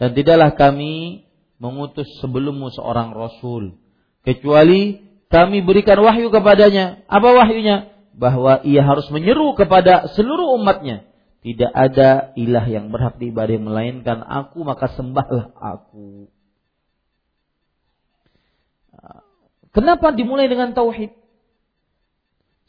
Dan 0.00 0.16
tidaklah 0.16 0.56
kami 0.56 1.28
mengutus 1.60 2.08
sebelummu 2.24 2.72
seorang 2.72 3.12
rasul 3.12 3.76
kecuali 4.24 5.04
kami 5.28 5.60
berikan 5.60 6.00
wahyu 6.00 6.32
kepadanya. 6.32 7.04
Apa 7.12 7.28
wahyunya? 7.28 7.91
Bahwa 8.12 8.60
ia 8.62 8.84
harus 8.84 9.08
menyeru 9.08 9.56
kepada 9.56 10.12
seluruh 10.12 10.56
umatnya 10.60 11.08
tidak 11.42 11.72
ada 11.74 12.30
ilah 12.38 12.62
yang 12.70 12.94
berhak 12.94 13.18
diibadah 13.18 13.58
melainkan 13.58 14.22
aku 14.22 14.62
maka 14.62 14.86
sembahlah 14.94 15.50
aku. 15.58 16.30
Kenapa 19.74 20.14
dimulai 20.14 20.46
dengan 20.46 20.70
tauhid? 20.76 21.16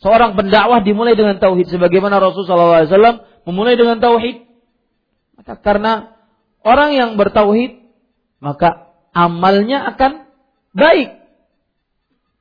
Seorang 0.02 0.34
pendakwah 0.34 0.82
dimulai 0.82 1.14
dengan 1.14 1.38
tauhid 1.38 1.70
sebagaimana 1.70 2.18
Rasulullah 2.18 2.88
SAW 2.90 3.24
memulai 3.46 3.78
dengan 3.78 4.02
tauhid. 4.02 4.48
Maka 5.38 5.54
karena 5.62 6.18
orang 6.66 6.98
yang 6.98 7.10
bertauhid 7.20 7.78
maka 8.42 8.90
amalnya 9.14 9.86
akan 9.94 10.28
baik. 10.74 11.22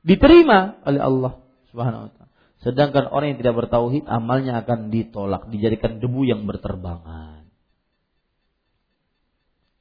diterima 0.03 0.83
oleh 0.83 0.99
Allah 0.99 1.39
Subhanahu 1.71 2.03
wa 2.07 2.09
taala. 2.11 2.22
Sedangkan 2.63 3.11
orang 3.11 3.35
yang 3.35 3.39
tidak 3.43 3.55
bertauhid 3.59 4.07
amalnya 4.07 4.63
akan 4.63 4.87
ditolak, 4.87 5.51
dijadikan 5.51 5.99
debu 5.99 6.23
yang 6.23 6.47
berterbangan. 6.47 7.51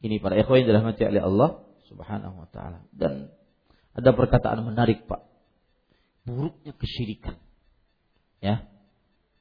Ini 0.03 0.19
para 0.19 0.35
ikhwan 0.35 0.67
yang 0.67 0.69
dirahmati 0.75 1.03
oleh 1.07 1.23
Allah 1.23 1.51
Subhanahu 1.87 2.43
wa 2.43 2.49
taala. 2.51 2.83
Dan 2.91 3.31
ada 3.95 4.11
perkataan 4.11 4.67
menarik, 4.67 5.07
Pak. 5.07 5.23
Buruknya 6.27 6.75
kesyirikan. 6.75 7.39
Ya. 8.43 8.67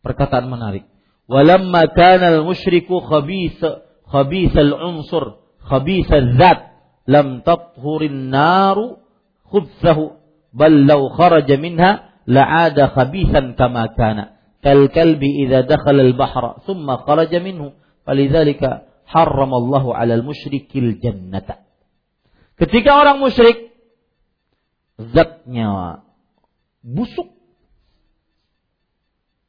Perkataan 0.06 0.45
menarik. 0.45 0.86
Walamma 1.25 1.89
kana 1.97 2.38
al-musyriku 2.38 3.01
khabith 3.01 3.58
khabith 4.06 4.54
al-unsur, 4.54 5.41
khabith 5.65 6.12
al-zat, 6.12 6.77
lam 7.08 7.41
tathurin 7.41 8.30
naru 8.30 8.99
khubthahu 9.47 10.19
bal 10.51 10.75
law 10.86 11.10
kharaja 11.15 11.56
minha 11.56 12.11
la'ada 12.27 12.93
khabithan 12.93 13.57
kama 13.57 13.91
kana 13.97 14.38
kal 14.62 14.89
kalbi 14.93 15.45
idza 15.45 15.65
dakhala 15.65 16.05
al-bahra 16.05 16.62
thumma 16.65 17.01
kharaja 17.01 17.41
minhu 17.41 17.73
falidzalika 18.05 18.86
harrama 19.10 19.57
Allah 19.57 19.84
'ala 19.97 20.13
al-musyrikil 20.21 21.01
jannata 21.01 21.65
ketika 22.62 22.97
orang 23.01 23.17
musyrik 23.17 23.71
zatnya 25.10 26.05
busuk. 26.86 27.29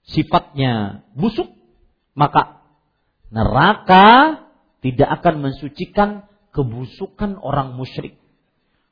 Sifatnya 0.02 1.04
busuk 1.16 1.48
maka 2.12 2.61
neraka 3.32 4.44
tidak 4.85 5.08
akan 5.20 5.35
mensucikan 5.48 6.28
kebusukan 6.52 7.40
orang 7.40 7.78
musyrik. 7.78 8.20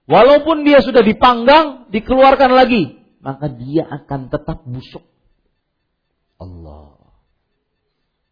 Walaupun 0.09 0.65
dia 0.65 0.81
sudah 0.81 1.05
dipanggang, 1.05 1.93
dikeluarkan 1.93 2.51
lagi, 2.51 3.00
maka 3.21 3.53
dia 3.53 3.85
akan 3.85 4.33
tetap 4.33 4.65
busuk. 4.65 5.05
Allah. 6.41 6.97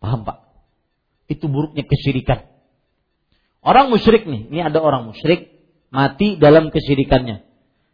Paham 0.00 0.24
Pak? 0.24 0.48
Itu 1.28 1.46
buruknya 1.52 1.84
kesyirikan. 1.84 2.48
Orang 3.60 3.92
musyrik 3.92 4.24
nih, 4.24 4.48
ini 4.48 4.60
ada 4.64 4.80
orang 4.80 5.04
musyrik 5.04 5.52
mati 5.92 6.40
dalam 6.40 6.72
kesyirikannya. 6.72 7.44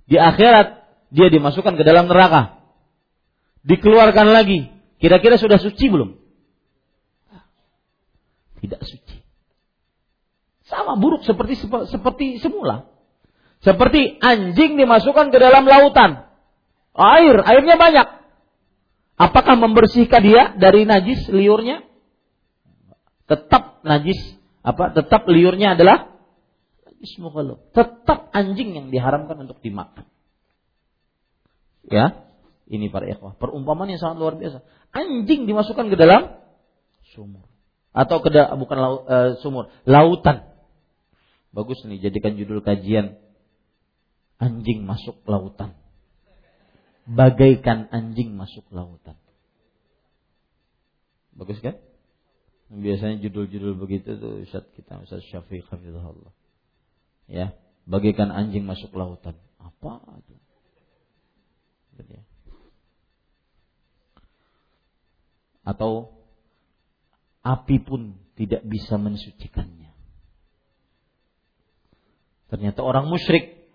Di 0.06 0.16
akhirat 0.20 0.86
dia 1.10 1.28
dimasukkan 1.30 1.74
ke 1.74 1.82
dalam 1.82 2.06
neraka. 2.06 2.62
Dikeluarkan 3.66 4.30
lagi. 4.30 4.70
Kira-kira 5.02 5.34
sudah 5.40 5.58
suci 5.58 5.90
belum? 5.90 6.14
Tidak 8.62 8.80
suci. 8.80 9.16
Sama 10.64 10.96
buruk 10.96 11.26
seperti 11.26 11.60
seperti 11.90 12.40
semula. 12.40 12.88
Seperti 13.64 14.20
anjing 14.20 14.76
dimasukkan 14.76 15.32
ke 15.32 15.38
dalam 15.40 15.64
lautan. 15.64 16.23
Air, 16.94 17.42
airnya 17.42 17.74
banyak. 17.74 18.08
Apakah 19.14 19.54
membersihkan 19.58 20.22
dia 20.22 20.42
dari 20.54 20.86
najis 20.86 21.26
liurnya? 21.30 21.82
Tetap 23.26 23.82
najis, 23.82 24.18
apa? 24.62 24.94
Tetap 24.94 25.26
liurnya 25.26 25.74
adalah 25.74 26.14
najis 26.86 27.18
mukhalaf. 27.18 27.62
Tetap 27.74 28.30
anjing 28.30 28.74
yang 28.78 28.86
diharamkan 28.94 29.38
untuk 29.42 29.58
dimakan. 29.58 30.06
Ya, 31.84 32.26
ini 32.70 32.88
para 32.88 33.10
ikhwah. 33.10 33.36
Perumpamaan 33.36 33.92
yang 33.92 34.00
sangat 34.00 34.16
luar 34.18 34.34
biasa. 34.38 34.64
Anjing 34.94 35.46
dimasukkan 35.50 35.90
ke 35.92 35.96
dalam 35.98 36.40
sumur 37.12 37.44
atau 37.94 38.18
ke 38.18 38.28
bukan 38.34 38.78
laut, 38.78 39.02
uh, 39.06 39.38
sumur, 39.38 39.70
lautan. 39.86 40.50
Bagus 41.54 41.86
nih 41.86 42.02
jadikan 42.02 42.34
judul 42.34 42.66
kajian 42.66 43.14
anjing 44.42 44.82
masuk 44.82 45.22
lautan. 45.30 45.78
Bagaikan 47.04 47.92
anjing 47.92 48.32
masuk 48.32 48.64
lautan. 48.72 49.20
Bagus 51.36 51.60
kan? 51.60 51.76
Biasanya 52.72 53.20
judul-judul 53.28 53.76
begitu 53.76 54.16
tuh 54.16 54.40
Ustaz 54.46 54.64
kita 54.72 55.04
Ustaz 55.04 55.20
Syafiq 55.28 55.68
Hafizahullah. 55.68 56.32
Ya, 57.28 57.52
bagaikan 57.84 58.32
anjing 58.32 58.64
masuk 58.64 58.94
lautan. 58.96 59.36
Apa 59.60 60.00
itu? 60.24 60.34
Ya. 62.08 62.22
Atau 65.64 66.12
api 67.44 67.76
pun 67.84 68.16
tidak 68.34 68.64
bisa 68.64 68.96
mensucikannya. 68.96 69.92
Ternyata 72.48 72.80
orang 72.84 73.08
musyrik 73.08 73.66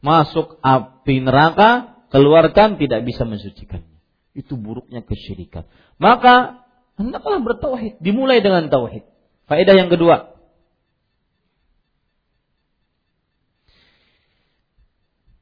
masuk 0.00 0.58
api 0.62 1.22
neraka, 1.22 1.95
keluarkan 2.10 2.78
tidak 2.78 3.02
bisa 3.06 3.26
mensucikannya. 3.26 3.96
Itu 4.36 4.60
buruknya 4.60 5.00
kesyirikan. 5.00 5.64
Maka 5.96 6.66
hendaklah 7.00 7.40
bertauhid, 7.40 7.98
dimulai 8.04 8.44
dengan 8.44 8.68
tauhid. 8.68 9.04
Faedah 9.48 9.74
yang 9.74 9.88
kedua. 9.88 10.36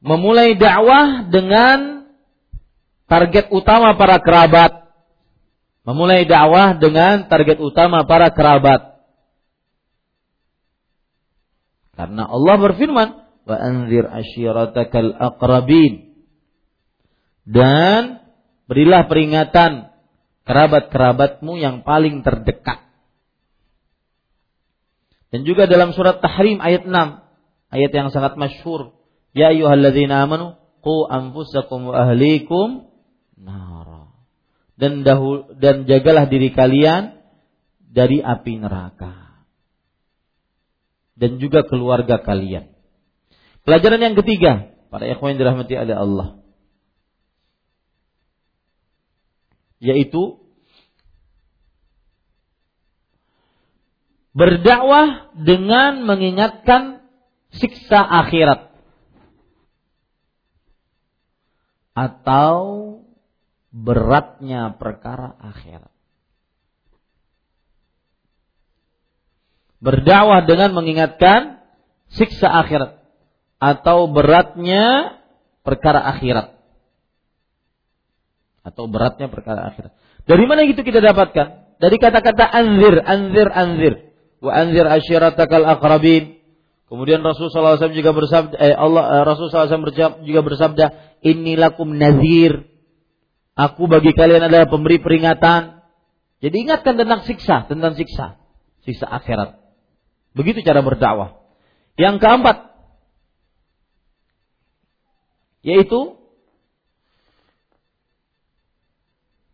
Memulai 0.05 0.53
dakwah 0.55 1.27
dengan 1.33 2.07
target 3.09 3.48
utama 3.50 3.96
para 3.96 4.20
kerabat. 4.20 4.85
Memulai 5.88 6.29
dakwah 6.29 6.77
dengan 6.77 7.24
target 7.27 7.57
utama 7.59 8.05
para 8.05 8.29
kerabat. 8.31 9.00
Karena 11.94 12.29
Allah 12.29 12.57
berfirman, 12.59 13.09
wa 13.48 13.57
anzir 13.57 14.05
ashiratakal 14.05 15.14
aqrabin 15.14 16.13
dan 17.44 18.24
berilah 18.64 19.04
peringatan 19.09 19.92
kerabat-kerabatmu 20.44 21.57
yang 21.61 21.85
paling 21.85 22.24
terdekat. 22.24 22.85
Dan 25.33 25.42
juga 25.42 25.66
dalam 25.66 25.90
surat 25.96 26.22
Tahrim 26.22 26.62
ayat 26.62 26.87
6, 26.87 26.94
ayat 27.74 27.90
yang 27.90 28.09
sangat 28.14 28.38
masyhur, 28.38 28.94
ya 29.35 29.50
ayyuhalladzina 29.50 30.24
amanu 30.24 30.54
qu 30.78 31.11
anfusakum 31.11 31.90
wa 31.90 32.07
ahlikum 32.07 32.87
nara. 33.35 34.14
Dan 34.78 35.02
dahul, 35.02 35.59
dan 35.59 35.90
jagalah 35.90 36.30
diri 36.30 36.54
kalian 36.54 37.18
dari 37.83 38.22
api 38.22 38.62
neraka. 38.62 39.42
Dan 41.14 41.38
juga 41.38 41.62
keluarga 41.66 42.22
kalian. 42.22 42.74
Pelajaran 43.62 44.02
yang 44.02 44.16
ketiga, 44.18 44.74
para 44.90 45.07
ikhwan 45.07 45.35
yang 45.35 45.40
dirahmati 45.40 45.74
oleh 45.78 45.96
Allah. 45.98 46.43
Yaitu 49.84 50.40
berdakwah 54.32 55.30
dengan 55.36 56.02
mengingatkan 56.08 57.04
siksa 57.54 58.02
akhirat 58.02 58.74
atau 61.94 62.58
beratnya 63.70 64.74
perkara 64.74 65.38
akhirat. 65.38 65.92
Berdakwah 69.78 70.42
dengan 70.48 70.74
mengingatkan 70.74 71.62
siksa 72.10 72.50
akhirat 72.50 72.98
atau 73.62 74.10
beratnya 74.10 75.18
perkara 75.62 76.02
akhirat. 76.16 76.53
Atau 78.64 78.88
beratnya 78.88 79.29
perkara 79.29 79.68
akhirat. 79.68 79.92
Dari 80.24 80.44
mana 80.48 80.64
itu 80.64 80.81
kita 80.81 81.05
dapatkan? 81.05 81.77
Dari 81.77 81.96
kata-kata 82.00 82.48
anzir, 82.48 82.96
anzir, 83.05 83.48
anzir. 83.53 83.94
Wa 84.40 84.56
anzir 84.56 84.88
asyiratakal 84.88 85.69
aqrabin. 85.69 86.40
Kemudian 86.88 87.21
Rasulullah 87.21 87.77
SAW 87.77 87.92
juga 87.96 88.12
bersabda, 88.17 88.54
eh, 88.56 88.73
Allah 88.77 89.04
eh, 89.21 89.23
Rasulullah 89.29 89.69
SAW 89.69 90.25
juga 90.25 90.40
bersabda, 90.40 90.85
inilakum 91.21 91.92
nazir. 91.92 92.73
Aku 93.54 93.87
bagi 93.87 94.17
kalian 94.17 94.48
adalah 94.48 94.67
pemberi 94.67 94.98
peringatan. 94.98 95.85
Jadi 96.40 96.56
ingatkan 96.60 96.96
tentang 96.96 97.25
siksa, 97.25 97.69
tentang 97.69 97.96
siksa, 97.96 98.37
siksa 98.85 99.06
akhirat. 99.08 99.60
Begitu 100.37 100.60
cara 100.67 100.83
berdakwah. 100.83 101.40
Yang 101.94 102.21
keempat, 102.21 102.56
yaitu 105.62 106.19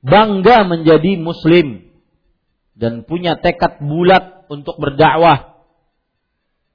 bangga 0.00 0.64
menjadi 0.64 1.20
muslim 1.20 1.92
dan 2.76 3.04
punya 3.04 3.36
tekad 3.36 3.80
bulat 3.84 4.48
untuk 4.48 4.80
berdakwah. 4.80 5.60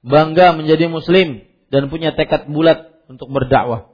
Bangga 0.06 0.54
menjadi 0.54 0.86
muslim 0.86 1.42
dan 1.74 1.90
punya 1.90 2.14
tekad 2.14 2.46
bulat 2.46 3.02
untuk 3.10 3.30
berdakwah. 3.34 3.90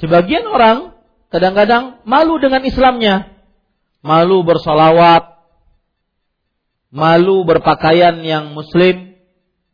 Sebagian 0.00 0.48
orang 0.48 0.96
kadang-kadang 1.28 2.00
malu 2.08 2.40
dengan 2.40 2.64
Islamnya 2.64 3.36
malu 4.00 4.40
bersolawat, 4.48 5.39
malu 6.90 7.46
berpakaian 7.46 8.20
yang 8.22 8.52
muslim. 8.52 9.16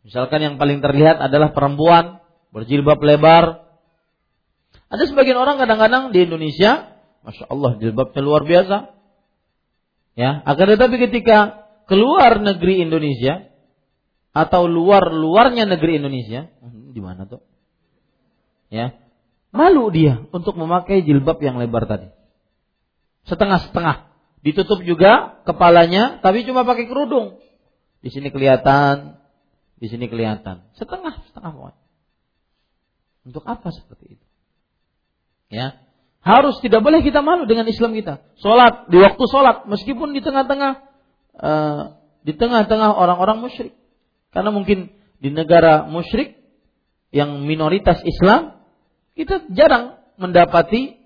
Misalkan 0.07 0.39
yang 0.39 0.55
paling 0.61 0.79
terlihat 0.79 1.19
adalah 1.19 1.51
perempuan 1.51 2.23
berjilbab 2.55 3.03
lebar. 3.03 3.67
Ada 4.87 5.11
sebagian 5.11 5.35
orang 5.35 5.59
kadang-kadang 5.59 6.15
di 6.15 6.31
Indonesia, 6.31 6.95
masya 7.27 7.51
Allah 7.51 7.75
jilbabnya 7.83 8.23
luar 8.23 8.47
biasa. 8.47 8.95
Ya, 10.15 10.41
akan 10.47 10.67
tetapi 10.79 10.97
ketika 11.11 11.67
keluar 11.91 12.39
negeri 12.39 12.87
Indonesia 12.87 13.51
atau 14.31 14.71
luar 14.71 15.11
luarnya 15.11 15.67
negeri 15.67 15.99
Indonesia, 15.99 16.49
hmm, 16.63 16.95
di 16.95 17.01
mana 17.03 17.27
tuh? 17.27 17.43
Ya, 18.71 18.95
malu 19.51 19.91
dia 19.91 20.23
untuk 20.31 20.55
memakai 20.55 21.03
jilbab 21.03 21.43
yang 21.43 21.59
lebar 21.59 21.85
tadi. 21.91 22.09
Setengah-setengah. 23.27 24.16
Ditutup 24.47 24.79
juga 24.87 25.43
kepalanya, 25.43 26.23
tapi 26.23 26.47
cuma 26.47 26.63
pakai 26.63 26.87
kerudung. 26.87 27.43
Di 27.99 28.15
sini 28.15 28.31
kelihatan, 28.31 29.19
di 29.83 29.91
sini 29.91 30.07
kelihatan. 30.07 30.71
Setengah, 30.79 31.19
setengah 31.27 31.75
Untuk 33.27 33.43
apa 33.43 33.75
seperti 33.75 34.15
itu? 34.15 34.27
Ya, 35.51 35.83
harus 36.23 36.63
tidak 36.63 36.87
boleh 36.87 37.03
kita 37.03 37.27
malu 37.27 37.51
dengan 37.51 37.67
Islam 37.67 37.91
kita. 37.91 38.23
Sholat 38.39 38.87
di 38.87 39.03
waktu 39.03 39.25
sholat, 39.27 39.67
meskipun 39.67 40.15
di 40.15 40.23
tengah-tengah 40.23 40.73
uh, 41.43 41.83
di 42.23 42.31
tengah-tengah 42.39 42.95
orang-orang 42.95 43.43
musyrik. 43.43 43.75
Karena 44.31 44.55
mungkin 44.55 44.95
di 45.19 45.35
negara 45.35 45.91
musyrik 45.91 46.39
yang 47.11 47.43
minoritas 47.43 47.99
Islam, 48.07 48.63
kita 49.19 49.51
jarang 49.51 49.99
mendapati 50.23 51.03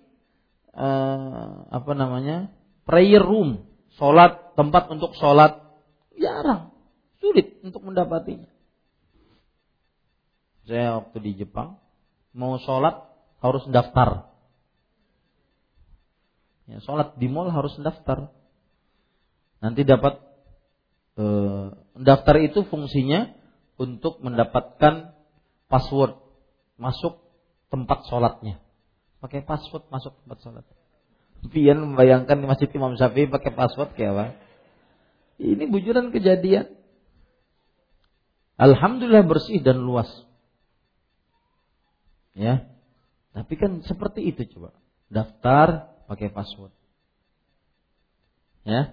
uh, 0.77 1.73
apa 1.73 1.93
namanya 1.97 2.60
prayer 2.91 3.23
room, 3.23 3.71
sholat 3.95 4.59
tempat 4.59 4.91
untuk 4.91 5.15
sholat 5.15 5.63
jarang, 6.19 6.75
sulit 7.23 7.63
untuk 7.63 7.87
mendapatinya. 7.87 8.51
Saya 10.67 10.99
waktu 10.99 11.23
di 11.23 11.39
Jepang 11.39 11.79
mau 12.35 12.59
sholat 12.59 13.07
harus 13.39 13.63
daftar. 13.71 14.27
Ya, 16.67 16.83
sholat 16.83 17.15
di 17.15 17.31
mall 17.31 17.55
harus 17.55 17.79
daftar. 17.79 18.35
Nanti 19.63 19.87
dapat 19.87 20.19
eh, 21.15 21.67
daftar 21.95 22.37
itu 22.43 22.67
fungsinya 22.67 23.31
untuk 23.79 24.19
mendapatkan 24.19 25.15
password 25.71 26.19
masuk 26.75 27.23
tempat 27.71 28.03
sholatnya. 28.11 28.59
Pakai 29.23 29.47
password 29.47 29.87
masuk 29.95 30.11
tempat 30.27 30.39
sholat. 30.43 30.67
Pian 31.49 31.81
membayangkan 31.81 32.37
di 32.37 32.47
masjid 32.47 32.69
Imam 32.77 33.01
Syafi'i 33.01 33.25
pakai 33.25 33.57
password 33.57 33.97
kayak 33.97 34.13
apa? 34.13 34.27
Ini 35.41 35.73
bujuran 35.73 36.13
kejadian. 36.13 36.69
Alhamdulillah 38.61 39.25
bersih 39.25 39.65
dan 39.65 39.81
luas. 39.81 40.09
Ya. 42.37 42.69
Tapi 43.33 43.57
kan 43.57 43.81
seperti 43.89 44.29
itu 44.29 44.45
coba. 44.53 44.77
Daftar 45.09 45.97
pakai 46.13 46.29
password. 46.29 46.77
Ya. 48.69 48.93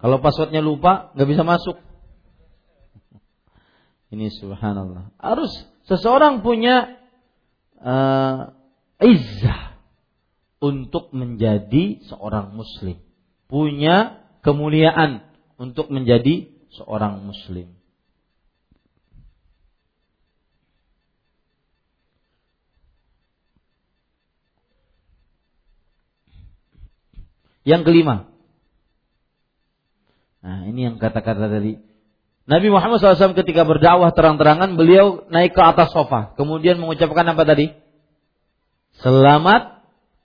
Kalau 0.00 0.16
passwordnya 0.24 0.64
lupa, 0.64 1.12
nggak 1.12 1.28
bisa 1.28 1.44
masuk. 1.44 1.76
Ini 4.08 4.32
subhanallah. 4.32 5.12
Harus 5.20 5.52
seseorang 5.84 6.40
punya 6.40 6.98
uh, 7.78 8.56
izzah 8.96 9.69
untuk 10.60 11.08
menjadi 11.16 12.04
seorang 12.06 12.52
muslim. 12.52 13.00
Punya 13.48 14.20
kemuliaan 14.44 15.24
untuk 15.56 15.88
menjadi 15.88 16.52
seorang 16.76 17.24
muslim. 17.24 17.72
Yang 27.64 27.82
kelima. 27.92 28.30
Nah, 30.40 30.64
ini 30.64 30.88
yang 30.88 30.96
kata-kata 30.96 31.52
dari 31.52 31.76
Nabi 32.48 32.72
Muhammad 32.72 32.98
SAW 32.98 33.36
ketika 33.36 33.68
berdakwah 33.68 34.10
terang-terangan 34.16 34.74
beliau 34.74 35.28
naik 35.28 35.52
ke 35.52 35.62
atas 35.62 35.92
sofa, 35.92 36.32
kemudian 36.34 36.80
mengucapkan 36.80 37.22
apa 37.28 37.44
tadi? 37.44 37.76
Selamat 38.98 39.79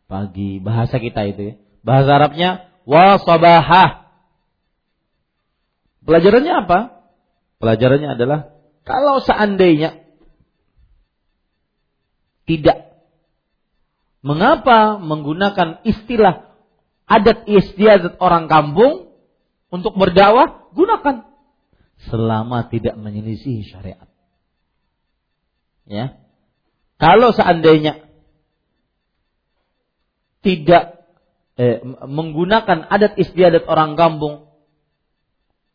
pagi. 0.06 0.58
Bahasa 0.62 0.98
kita 0.98 1.26
itu 1.30 1.42
ya. 1.42 1.54
Bahasa 1.86 2.10
Arabnya 2.18 2.50
wa 2.86 3.18
sabahah. 3.22 4.10
Pelajarannya 6.06 6.54
apa? 6.66 6.80
Pelajarannya 7.58 8.10
adalah 8.14 8.40
kalau 8.86 9.18
seandainya 9.22 10.06
tidak 12.46 12.94
mengapa 14.22 15.02
menggunakan 15.02 15.82
istilah 15.82 16.54
adat 17.10 17.50
istiadat 17.50 18.22
orang 18.22 18.46
kampung 18.46 19.10
untuk 19.74 19.98
berdakwah 19.98 20.70
gunakan 20.78 21.26
selama 22.06 22.70
tidak 22.70 22.98
menyelisih 23.02 23.66
syariat. 23.66 24.06
Ya. 25.90 26.22
Kalau 27.02 27.34
seandainya 27.34 28.05
tidak 30.46 31.10
eh, 31.58 31.82
menggunakan 32.06 32.86
adat 32.86 33.18
istiadat 33.18 33.66
orang 33.66 33.98
kampung 33.98 34.46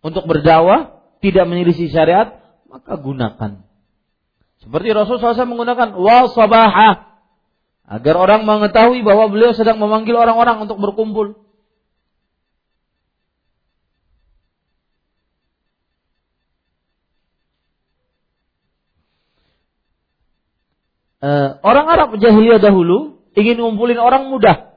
untuk 0.00 0.30
berdakwah, 0.30 1.02
tidak 1.18 1.44
menyelisih 1.50 1.90
syariat, 1.90 2.38
maka 2.70 2.94
gunakan. 2.94 3.66
Seperti 4.62 4.88
Rasulullah 4.94 5.34
SAW 5.34 5.50
menggunakan 5.50 5.98
wasabaha 5.98 7.10
agar 7.90 8.14
orang 8.14 8.46
mengetahui 8.46 9.02
bahwa 9.02 9.26
beliau 9.26 9.50
sedang 9.50 9.82
memanggil 9.82 10.14
orang-orang 10.14 10.62
untuk 10.62 10.78
berkumpul. 10.78 11.34
Uh, 21.20 21.60
orang 21.60 21.84
Arab 21.84 22.16
jahiliyah 22.16 22.56
dahulu 22.56 23.19
ingin 23.34 23.60
ngumpulin 23.60 24.00
orang 24.00 24.30
mudah. 24.30 24.72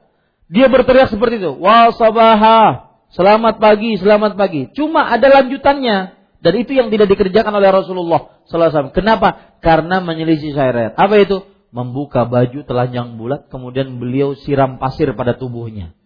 Dia 0.52 0.70
berteriak 0.70 1.10
seperti 1.10 1.42
itu, 1.42 1.52
"Wa 1.58 1.90
sabaha, 1.96 2.92
selamat 3.16 3.58
pagi, 3.58 3.98
selamat 3.98 4.38
pagi." 4.38 4.70
Cuma 4.76 5.10
ada 5.10 5.30
lanjutannya 5.42 6.14
dan 6.44 6.54
itu 6.60 6.76
yang 6.76 6.92
tidak 6.92 7.10
dikerjakan 7.10 7.56
oleh 7.56 7.72
Rasulullah 7.72 8.44
sallallahu 8.52 8.92
Kenapa? 8.92 9.58
Karena 9.64 10.04
menyelisih 10.04 10.54
syariat. 10.54 10.94
Apa 10.94 11.18
itu? 11.24 11.54
membuka 11.74 12.30
baju 12.30 12.62
telanjang 12.70 13.18
bulat 13.18 13.50
kemudian 13.50 13.98
beliau 13.98 14.38
siram 14.38 14.78
pasir 14.78 15.10
pada 15.18 15.34
tubuhnya. 15.34 15.98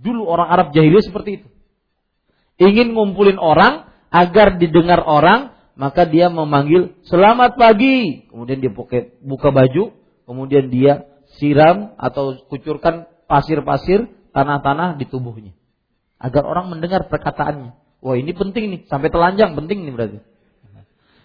Dulu 0.00 0.24
orang 0.24 0.48
Arab 0.48 0.68
jahiliyah 0.72 1.04
seperti 1.04 1.44
itu. 1.44 1.48
Ingin 2.56 2.96
ngumpulin 2.96 3.36
orang 3.36 3.92
agar 4.08 4.56
didengar 4.56 5.04
orang, 5.04 5.52
maka 5.76 6.08
dia 6.08 6.32
memanggil 6.32 6.96
selamat 7.04 7.60
pagi. 7.60 8.26
Kemudian 8.32 8.64
dia 8.64 8.72
buka 9.20 9.48
baju, 9.52 9.92
kemudian 10.24 10.68
dia 10.68 11.06
siram 11.38 11.96
atau 11.96 12.38
kucurkan 12.48 13.08
pasir-pasir 13.26 14.10
tanah-tanah 14.36 15.00
di 15.00 15.08
tubuhnya. 15.08 15.52
Agar 16.22 16.46
orang 16.46 16.70
mendengar 16.70 17.08
perkataannya. 17.10 17.74
Wah 18.02 18.16
ini 18.18 18.34
penting 18.34 18.64
nih, 18.70 18.80
sampai 18.90 19.08
telanjang 19.10 19.54
penting 19.54 19.86
nih 19.86 19.94
berarti. 19.94 20.18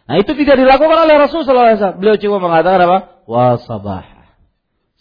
Nah 0.07 0.15
itu 0.23 0.31
tidak 0.39 0.55
dilakukan 0.55 0.97
oleh 1.03 1.15
Rasulullah 1.19 1.75
SAW. 1.75 1.99
Beliau 1.99 2.15
cuma 2.15 2.37
mengatakan 2.39 2.79
apa? 2.87 2.97
Wasabah. 3.27 4.07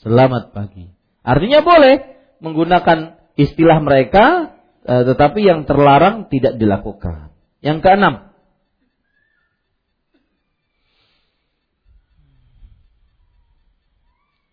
Selamat 0.03 0.51
pagi. 0.51 0.91
Artinya 1.23 1.63
boleh 1.63 1.95
menggunakan 2.43 3.15
istilah 3.39 3.79
mereka, 3.79 4.59
eh, 4.83 5.03
tetapi 5.07 5.47
yang 5.47 5.63
terlarang 5.63 6.27
tidak 6.27 6.59
dilakukan. 6.59 7.31
Yang 7.63 7.79
keenam. 7.87 8.15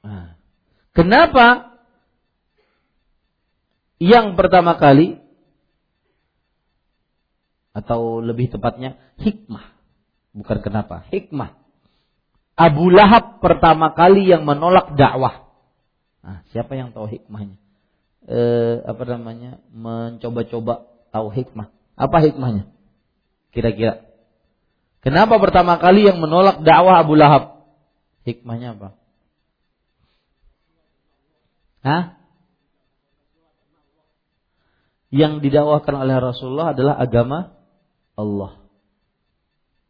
Nah, 0.03 0.35
kenapa 0.93 1.77
yang 3.99 4.37
pertama 4.39 4.77
kali 4.79 5.19
atau 7.73 8.21
lebih 8.21 8.53
tepatnya 8.53 8.97
hikmah 9.17 9.73
Bukan 10.33 10.65
kenapa, 10.65 11.05
hikmah. 11.13 11.53
Abu 12.57 12.89
Lahab 12.89 13.41
pertama 13.41 13.93
kali 13.93 14.25
yang 14.29 14.45
menolak 14.45 14.97
dakwah. 14.97 15.45
Nah, 16.25 16.41
siapa 16.49 16.73
yang 16.73 16.89
tahu 16.89 17.05
hikmahnya? 17.05 17.57
E, 18.25 18.39
apa 18.81 19.03
namanya? 19.05 19.61
Mencoba-coba 19.69 20.89
tahu 21.13 21.29
hikmah. 21.29 21.69
Apa 21.93 22.17
hikmahnya? 22.25 22.65
Kira-kira. 23.53 24.01
Kenapa 25.05 25.37
pertama 25.37 25.77
kali 25.77 26.09
yang 26.09 26.17
menolak 26.17 26.65
dakwah 26.65 26.97
Abu 26.97 27.13
Lahab? 27.13 27.61
Hikmahnya 28.25 28.73
apa? 28.73 28.97
Hah? 31.83 32.23
yang 35.13 35.45
didakwakan 35.45 36.09
oleh 36.09 36.17
Rasulullah 36.17 36.73
adalah 36.73 36.97
agama 36.97 37.53
Allah. 38.17 38.65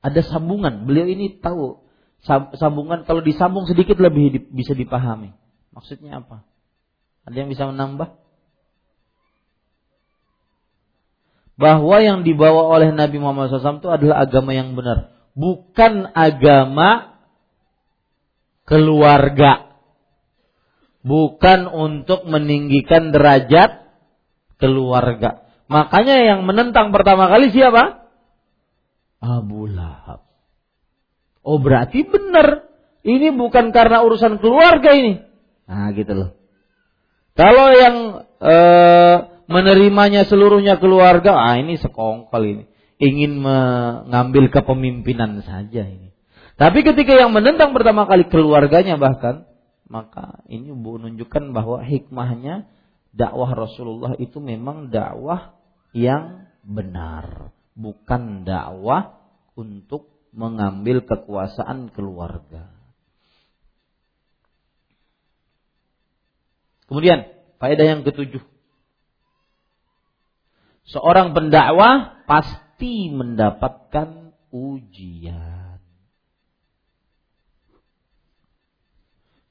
Ada 0.03 0.19
sambungan. 0.19 0.83
Beliau 0.83 1.07
ini 1.07 1.39
tahu 1.39 1.79
sambungan 2.59 3.07
kalau 3.07 3.23
disambung 3.23 3.63
sedikit 3.63 3.95
lebih 4.03 4.51
bisa 4.51 4.75
dipahami. 4.75 5.31
Maksudnya 5.71 6.19
apa? 6.19 6.43
Ada 7.23 7.39
yang 7.39 7.47
bisa 7.47 7.71
menambah? 7.71 8.19
Bahwa 11.55 12.03
yang 12.03 12.27
dibawa 12.27 12.67
oleh 12.75 12.91
Nabi 12.91 13.15
Muhammad 13.23 13.47
SAW 13.47 13.79
itu 13.79 13.87
adalah 13.87 14.27
agama 14.27 14.51
yang 14.51 14.75
benar. 14.75 15.15
Bukan 15.39 16.11
agama 16.11 17.15
keluarga. 18.67 19.72
Bukan 21.03 21.67
untuk 21.67 22.23
meninggikan 22.23 23.11
derajat 23.11 23.83
keluarga. 24.55 25.43
Makanya 25.67 26.23
yang 26.23 26.47
menentang 26.47 26.95
pertama 26.95 27.27
kali 27.27 27.51
siapa? 27.51 28.07
Abu 29.19 29.67
Lahab. 29.67 30.23
Oh 31.43 31.59
berarti 31.59 32.07
benar. 32.07 32.71
Ini 33.03 33.35
bukan 33.35 33.75
karena 33.75 33.99
urusan 33.99 34.39
keluarga 34.39 34.95
ini. 34.95 35.19
Nah 35.67 35.91
gitu 35.91 36.15
loh. 36.15 36.29
Kalau 37.35 37.67
yang 37.75 37.95
e, 38.39 38.55
menerimanya 39.51 40.23
seluruhnya 40.23 40.79
keluarga, 40.79 41.35
ah 41.35 41.59
ini 41.59 41.75
sekongkol 41.75 42.43
ini. 42.47 42.63
Ingin 43.03 43.43
mengambil 43.43 44.47
kepemimpinan 44.47 45.43
saja 45.43 45.83
ini. 45.83 46.15
Tapi 46.55 46.85
ketika 46.85 47.17
yang 47.17 47.35
menentang 47.35 47.75
pertama 47.75 48.07
kali 48.07 48.29
keluarganya 48.29 48.95
bahkan, 48.95 49.49
maka 49.93 50.41
ini 50.49 50.73
menunjukkan 50.73 51.53
bahwa 51.53 51.85
hikmahnya 51.85 52.65
dakwah 53.13 53.53
Rasulullah 53.53 54.17
itu 54.17 54.41
memang 54.41 54.89
dakwah 54.89 55.53
yang 55.93 56.49
benar, 56.65 57.53
bukan 57.77 58.41
dakwah 58.41 59.21
untuk 59.53 60.09
mengambil 60.33 61.05
kekuasaan 61.05 61.93
keluarga. 61.93 62.73
Kemudian, 66.89 67.29
faedah 67.61 67.85
yang 67.85 68.01
ketujuh. 68.01 68.41
Seorang 70.89 71.37
pendakwah 71.37 72.25
pasti 72.25 73.13
mendapatkan 73.13 74.33
ujian. 74.49 75.62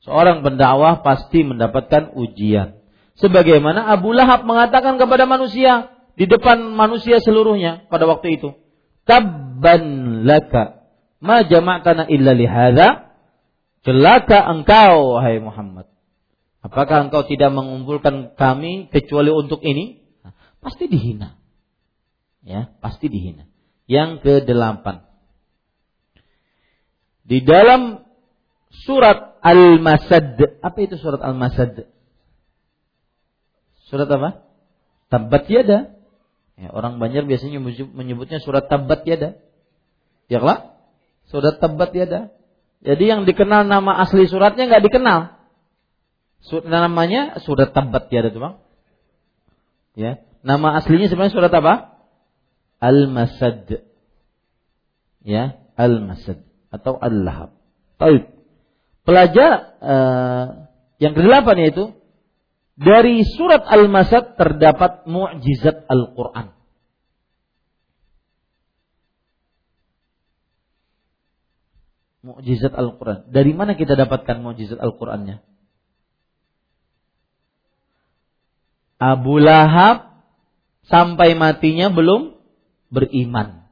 Seorang 0.03 0.43
pendakwah 0.43 1.07
pasti 1.07 1.47
mendapatkan 1.47 2.19
ujian. 2.19 2.83
Sebagaimana 3.23 3.87
Abu 3.87 4.11
Lahab 4.11 4.43
mengatakan 4.43 4.99
kepada 4.99 5.31
manusia 5.31 5.95
di 6.19 6.27
depan 6.27 6.75
manusia 6.75 7.23
seluruhnya 7.23 7.87
pada 7.87 8.11
waktu 8.11 8.41
itu, 8.41 8.59
"Tabban 9.07 10.27
laka 10.27 10.83
ma 11.23 11.47
jama'tana 11.47 12.11
illa 12.11 12.35
lihada?" 12.35 13.15
Celaka 13.83 14.47
engkau 14.47 15.19
wahai 15.19 15.43
Muhammad. 15.43 15.91
Apakah 16.63 17.11
engkau 17.11 17.27
tidak 17.27 17.51
mengumpulkan 17.51 18.39
kami 18.39 18.87
kecuali 18.95 19.35
untuk 19.35 19.59
ini? 19.67 20.07
Pasti 20.63 20.87
dihina. 20.87 21.35
Ya, 22.47 22.71
pasti 22.79 23.11
dihina. 23.11 23.51
Yang 23.91 24.23
kedelapan. 24.23 25.03
Di 27.27 27.43
dalam 27.43 28.07
surat 28.87 29.32
Al-Masad. 29.43 30.39
Apa 30.63 30.79
itu 30.79 30.95
surat 30.97 31.19
Al-Masad? 31.19 31.91
Surat 33.91 34.09
apa? 34.09 34.47
Tabat 35.11 35.45
yada. 35.51 35.99
Ya, 36.57 36.71
orang 36.71 37.03
Banjar 37.03 37.27
biasanya 37.27 37.59
menyebutnya 37.93 38.39
surat 38.39 38.71
tabat 38.71 39.03
yada. 39.03 39.37
Ya 40.31 40.39
lah? 40.39 40.79
Surat 41.29 41.59
tabat 41.59 41.91
yada. 41.93 42.31
Jadi 42.83 43.05
yang 43.11 43.27
dikenal 43.27 43.67
nama 43.67 43.99
asli 44.03 44.27
suratnya 44.31 44.71
nggak 44.71 44.85
dikenal. 44.87 45.43
Namanya 46.67 47.39
surat 47.43 47.71
tabat 47.75 48.11
yada 48.11 48.35
tuh 48.35 48.43
bang. 48.43 48.55
Ya, 49.95 50.13
nama 50.41 50.81
aslinya 50.81 51.07
sebenarnya 51.13 51.35
surat 51.37 51.53
apa? 51.53 52.01
Al-Masad. 52.83 53.87
Ya, 55.23 55.63
Al-Masad 55.79 56.43
atau 56.75 56.99
Al-Lahab. 56.99 57.55
Taib. 58.01 58.42
Pelajar 59.03 59.75
uh, 59.83 60.47
yang 61.03 61.19
kedelapan 61.19 61.57
yaitu 61.59 61.91
dari 62.79 63.27
surat 63.27 63.67
Al-Masad 63.67 64.39
terdapat 64.39 65.05
mukjizat 65.11 65.85
Al-Quran. 65.91 66.55
Mukjizat 72.23 72.71
Al-Quran. 72.71 73.27
Dari 73.35 73.51
mana 73.51 73.75
kita 73.75 73.99
dapatkan 73.99 74.39
mukjizat 74.39 74.79
Al-Qurannya? 74.79 75.43
Abu 79.03 79.43
Lahab 79.43 80.23
sampai 80.87 81.35
matinya 81.35 81.91
belum 81.91 82.39
beriman. 82.95 83.67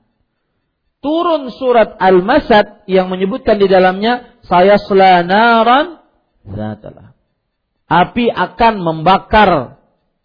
Turun 0.99 1.55
surat 1.55 1.95
Al-Masad 1.97 2.85
yang 2.91 3.07
menyebutkan 3.09 3.57
di 3.63 3.71
dalamnya 3.71 4.40
saya 4.51 4.77
selanaran 4.83 6.03
zatalah 6.43 7.15
api 7.91 8.27
akan 8.31 8.75
membakar 8.83 9.81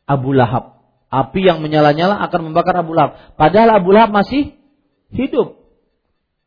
Abu 0.05 0.37
Lahab. 0.37 0.77
Api 1.09 1.41
yang 1.41 1.65
menyala-nyala 1.65 2.21
akan 2.29 2.51
membakar 2.51 2.77
Abu 2.77 2.93
Lahab. 2.93 3.17
Padahal 3.35 3.81
Abu 3.81 3.89
Lahab 3.93 4.13
masih 4.13 4.53
hidup. 5.09 5.65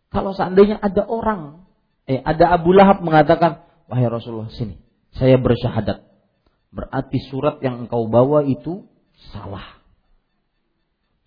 Kalau 0.08 0.32
seandainya 0.32 0.78
ada 0.78 1.04
orang, 1.04 1.68
eh 2.08 2.22
ada 2.22 2.54
Abu 2.54 2.72
Lahab 2.72 3.02
mengatakan, 3.04 3.66
wahai 3.90 4.08
Rasulullah 4.08 4.48
sini, 4.54 4.80
saya 5.12 5.36
bersyahadat. 5.36 6.06
Berarti 6.72 7.18
surat 7.28 7.60
yang 7.64 7.88
engkau 7.88 8.08
bawa 8.08 8.44
itu 8.44 8.86
salah. 9.34 9.80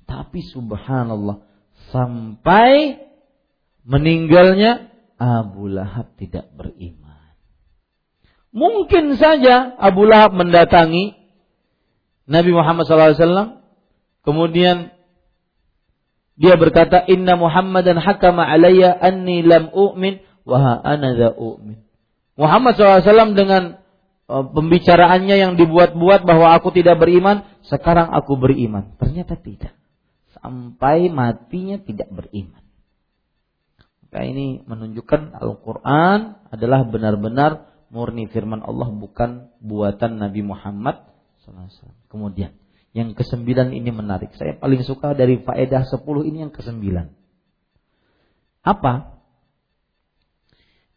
Tapi 0.05 0.41
subhanallah, 0.53 1.45
sampai 1.89 2.99
meninggalnya 3.85 4.90
Abu 5.21 5.69
Lahab 5.69 6.17
tidak 6.17 6.49
beriman. 6.57 7.37
Mungkin 8.49 9.21
saja 9.21 9.77
Abu 9.77 10.09
Lahab 10.09 10.33
mendatangi 10.33 11.13
Nabi 12.25 12.49
Muhammad 12.49 12.89
SAW. 12.89 13.61
Kemudian 14.25 14.89
dia 16.41 16.57
berkata, 16.57 17.05
Inna 17.05 17.37
Muhammadan 17.37 18.01
hakama 18.01 18.49
alayya 18.49 18.97
anni 18.97 19.45
lam 19.45 19.69
u'min 19.69 20.25
wa 20.41 20.81
ana 20.81 21.13
dha 21.13 21.29
u'min. 21.37 21.85
Muhammad 22.33 22.73
SAW 22.73 23.37
dengan 23.37 23.77
uh, 24.25 24.45
pembicaraannya 24.49 25.37
yang 25.37 25.53
dibuat-buat 25.53 26.25
bahwa 26.25 26.57
aku 26.57 26.73
tidak 26.73 26.97
beriman, 26.97 27.45
sekarang 27.69 28.09
aku 28.09 28.41
beriman. 28.41 28.97
Ternyata 28.97 29.37
tidak. 29.37 29.77
Sampai 30.33 31.13
matinya 31.13 31.77
tidak 31.77 32.09
beriman. 32.09 32.60
Maka 34.11 34.27
ini 34.27 34.59
menunjukkan 34.67 35.39
Al-Quran 35.39 36.35
adalah 36.51 36.83
benar-benar 36.83 37.71
murni 37.95 38.27
firman 38.27 38.59
Allah 38.59 38.91
bukan 38.91 39.47
buatan 39.63 40.19
Nabi 40.19 40.43
Muhammad. 40.43 41.07
Kemudian 42.11 42.51
yang 42.91 43.15
kesembilan 43.15 43.71
ini 43.71 43.87
menarik. 43.87 44.35
Saya 44.35 44.59
paling 44.59 44.83
suka 44.83 45.15
dari 45.15 45.39
faedah 45.39 45.87
sepuluh 45.87 46.27
ini 46.27 46.43
yang 46.43 46.51
kesembilan. 46.51 47.07
Apa? 48.67 49.15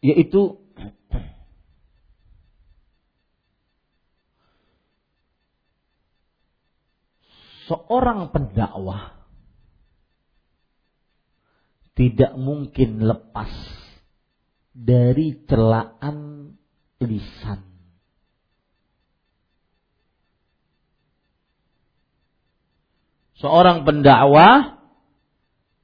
Yaitu 0.03 0.59
seorang 7.71 8.27
pendakwah 8.35 9.14
tidak 11.95 12.35
mungkin 12.35 13.07
lepas 13.07 13.49
dari 14.75 15.39
celaan 15.47 16.51
lisan. 16.99 17.63
Seorang 23.39 23.87
pendakwah 23.87 24.83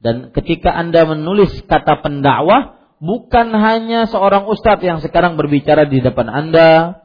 dan 0.03 0.35
ketika 0.35 0.75
Anda 0.75 1.07
menulis 1.07 1.63
kata 1.63 2.03
pendakwah 2.03 2.79
bukan 2.99 3.55
hanya 3.55 4.07
seorang 4.11 4.47
ustadz 4.51 4.83
yang 4.83 4.99
sekarang 4.99 5.39
berbicara 5.39 5.87
di 5.87 6.03
depan 6.03 6.27
Anda, 6.27 7.03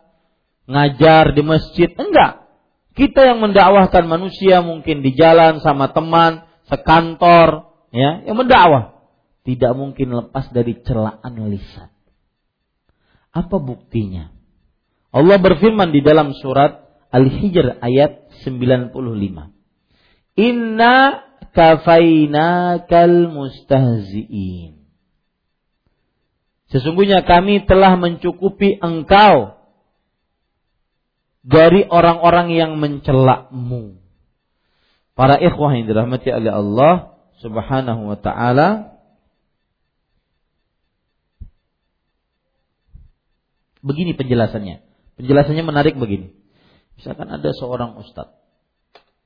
ngajar 0.67 1.31
di 1.31 1.43
masjid, 1.47 1.91
enggak. 1.95 2.47
Kita 2.97 3.23
yang 3.23 3.45
mendakwahkan 3.45 4.09
manusia 4.09 4.65
mungkin 4.65 5.05
di 5.05 5.13
jalan 5.15 5.61
sama 5.61 5.93
teman, 5.93 6.49
sekantor, 6.67 7.71
ya, 7.93 8.25
yang 8.25 8.41
mendakwah 8.41 8.96
tidak 9.47 9.73
mungkin 9.79 10.11
lepas 10.11 10.51
dari 10.51 10.75
celaan 10.83 11.35
lisan. 11.47 11.95
Apa 13.31 13.63
buktinya? 13.63 14.35
Allah 15.15 15.39
berfirman 15.39 15.95
di 15.95 16.03
dalam 16.03 16.35
surat 16.35 16.83
Al-Hijr 17.15 17.79
ayat 17.79 18.27
95. 18.43 18.91
Inna 20.37 20.95
kafainakal 21.55 23.31
mustahzi'in. 23.31 24.83
Sesungguhnya 26.67 27.23
kami 27.23 27.63
telah 27.63 27.95
mencukupi 27.95 28.83
engkau 28.83 29.55
dari 31.47 31.87
orang-orang 31.87 32.51
yang 32.51 32.75
mencelakmu. 32.83 34.03
Para 35.15 35.39
ikhwah 35.39 35.79
yang 35.79 35.87
dirahmati 35.87 36.29
oleh 36.35 36.51
Allah 36.51 37.15
Subhanahu 37.39 38.11
wa 38.11 38.19
taala 38.19 38.96
Begini 43.87 44.19
penjelasannya. 44.19 44.83
Penjelasannya 45.15 45.63
menarik 45.63 45.95
begini. 45.95 46.35
Misalkan 46.99 47.31
ada 47.31 47.55
seorang 47.55 47.95
ustadz. 48.03 48.35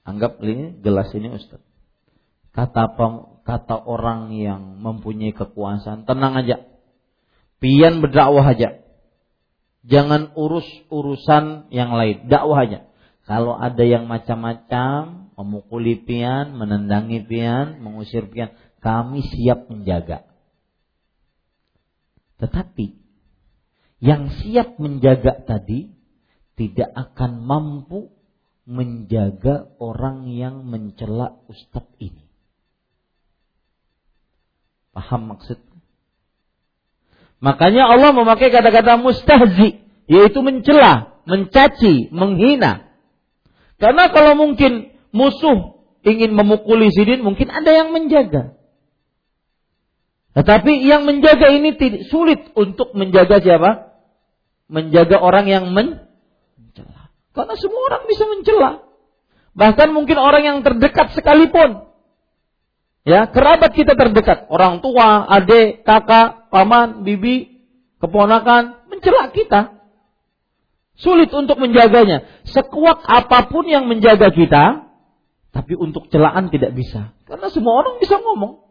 Anggap 0.05 0.37
ini 0.45 0.77
gelas 0.85 1.09
ini 1.17 1.33
ustadz. 1.33 1.65
Kata 2.53 2.93
kata 3.47 3.77
orang 3.89 4.37
yang 4.37 4.83
mempunyai 4.85 5.33
kekuasaan, 5.33 6.05
tenang 6.05 6.37
aja. 6.37 6.67
Pian 7.57 8.05
berdakwah 8.05 8.45
aja. 8.45 8.85
Jangan 9.89 10.37
urus 10.37 10.69
urusan 10.93 11.73
yang 11.73 11.97
lain, 11.97 12.29
dakwah 12.29 12.69
aja. 12.69 12.85
Kalau 13.25 13.57
ada 13.57 13.81
yang 13.81 14.11
macam-macam, 14.11 15.33
memukuli 15.41 15.97
pian, 15.97 16.53
menendangi 16.53 17.25
pian, 17.25 17.81
mengusir 17.81 18.29
pian, 18.29 18.53
kami 18.85 19.25
siap 19.25 19.73
menjaga. 19.73 20.29
Tetapi 22.41 23.00
yang 24.01 24.33
siap 24.33 24.81
menjaga 24.81 25.45
tadi 25.45 25.93
tidak 26.57 26.89
akan 26.93 27.45
mampu 27.45 28.09
menjaga 28.65 29.69
orang 29.77 30.29
yang 30.33 30.65
mencela 30.65 31.37
ustadz 31.49 31.97
ini. 32.01 32.25
Paham 34.97 35.37
maksud? 35.37 35.61
Makanya 37.41 37.89
Allah 37.89 38.13
memakai 38.13 38.53
kata-kata 38.53 39.01
mustahzi, 39.01 39.81
yaitu 40.05 40.45
mencela, 40.45 41.25
mencaci, 41.25 42.13
menghina. 42.13 42.89
Karena 43.81 44.13
kalau 44.13 44.37
mungkin 44.37 44.93
musuh 45.09 45.81
ingin 46.05 46.37
memukuli 46.37 46.93
sidin, 46.93 47.25
mungkin 47.25 47.49
ada 47.49 47.73
yang 47.73 47.97
menjaga. 47.97 48.61
Tetapi 50.37 50.85
yang 50.85 51.09
menjaga 51.09 51.49
ini 51.51 51.75
sulit 52.07 52.53
untuk 52.55 52.93
menjaga 52.95 53.41
siapa? 53.41 53.90
Menjaga 54.71 55.19
orang 55.19 55.51
yang 55.51 55.67
mencela. 55.75 57.11
Karena 57.35 57.55
semua 57.59 57.83
orang 57.91 58.03
bisa 58.07 58.25
mencela. 58.31 58.73
Bahkan 59.59 59.89
mungkin 59.91 60.17
orang 60.17 60.43
yang 60.47 60.59
terdekat 60.63 61.11
sekalipun. 61.19 61.91
Ya, 63.03 63.27
kerabat 63.27 63.75
kita 63.75 63.97
terdekat, 63.97 64.47
orang 64.53 64.85
tua, 64.85 65.25
adik, 65.27 65.83
kakak, 65.83 66.53
paman, 66.53 67.03
bibi, 67.03 67.65
keponakan 67.99 68.87
mencela 68.87 69.33
kita. 69.35 69.83
Sulit 71.01 71.33
untuk 71.33 71.57
menjaganya. 71.57 72.29
Sekuat 72.45 73.03
apa 73.09 73.49
pun 73.49 73.65
yang 73.65 73.89
menjaga 73.89 74.29
kita, 74.31 74.85
tapi 75.51 75.75
untuk 75.75 76.13
celaan 76.13 76.53
tidak 76.53 76.77
bisa. 76.77 77.17
Karena 77.25 77.49
semua 77.49 77.81
orang 77.81 77.99
bisa 77.99 78.21
ngomong. 78.21 78.69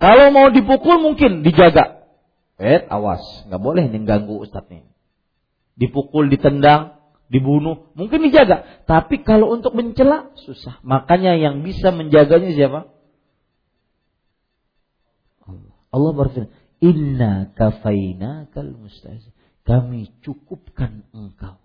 Kalau 0.00 0.32
mau 0.32 0.48
dipukul 0.48 0.96
mungkin 1.02 1.44
dijaga. 1.44 1.99
Eh, 2.60 2.84
awas, 2.92 3.24
nggak 3.48 3.62
boleh 3.64 3.88
mengganggu 3.88 4.36
ustadznya. 4.44 4.84
Dipukul, 5.80 6.28
ditendang, 6.28 7.00
dibunuh, 7.32 7.88
mungkin 7.96 8.20
dijaga. 8.20 8.84
Tapi 8.84 9.24
kalau 9.24 9.56
untuk 9.56 9.72
mencela 9.72 10.28
susah. 10.44 10.76
Makanya 10.84 11.40
yang 11.40 11.64
bisa 11.64 11.88
menjaganya 11.88 12.52
siapa? 12.52 12.92
Allah. 15.48 15.74
Allah 15.88 16.12
berfirman, 16.12 16.52
Inna 16.84 17.32
kafaina 17.56 18.52
kal. 18.52 18.76
Kami 19.64 20.12
cukupkan 20.20 21.08
engkau 21.16 21.56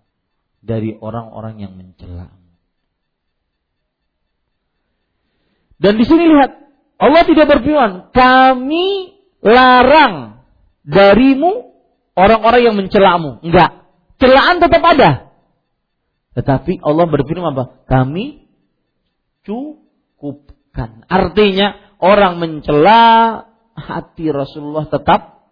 dari 0.64 0.96
orang-orang 0.96 1.60
yang 1.60 1.76
mencela. 1.76 2.32
Dan 5.76 6.00
di 6.00 6.08
sini 6.08 6.24
lihat, 6.24 6.56
Allah 6.96 7.22
tidak 7.28 7.52
berfirman, 7.52 8.16
kami 8.16 9.12
larang 9.44 10.25
darimu 10.86 11.74
orang-orang 12.14 12.62
yang 12.62 12.76
mencelamu. 12.78 13.42
Enggak. 13.42 13.84
Celaan 14.16 14.62
tetap 14.62 14.80
ada. 14.80 15.10
Tetapi 16.38 16.80
Allah 16.80 17.06
berfirman 17.10 17.52
apa? 17.52 17.64
Kami 17.84 18.48
cukupkan. 19.44 21.04
Artinya 21.10 21.98
orang 22.00 22.40
mencela 22.40 23.44
hati 23.76 24.32
Rasulullah 24.32 24.88
tetap 24.88 25.50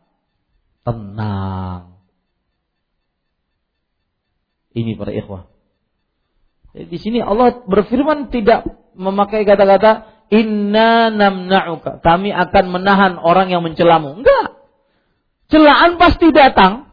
tenang. 0.84 2.00
Ini 4.74 4.96
para 4.98 5.12
ikhwah. 5.14 5.46
Jadi 6.74 6.86
di 6.90 6.98
sini 6.98 7.18
Allah 7.22 7.62
berfirman 7.62 8.34
tidak 8.34 8.66
memakai 8.98 9.46
kata-kata 9.46 10.26
inna 10.34 11.14
namna'uka. 11.14 12.02
Kami 12.02 12.34
akan 12.34 12.64
menahan 12.74 13.14
orang 13.20 13.54
yang 13.54 13.62
mencelamu. 13.62 14.18
Enggak. 14.18 14.53
Celaan 15.52 16.00
pasti 16.00 16.32
datang. 16.32 16.92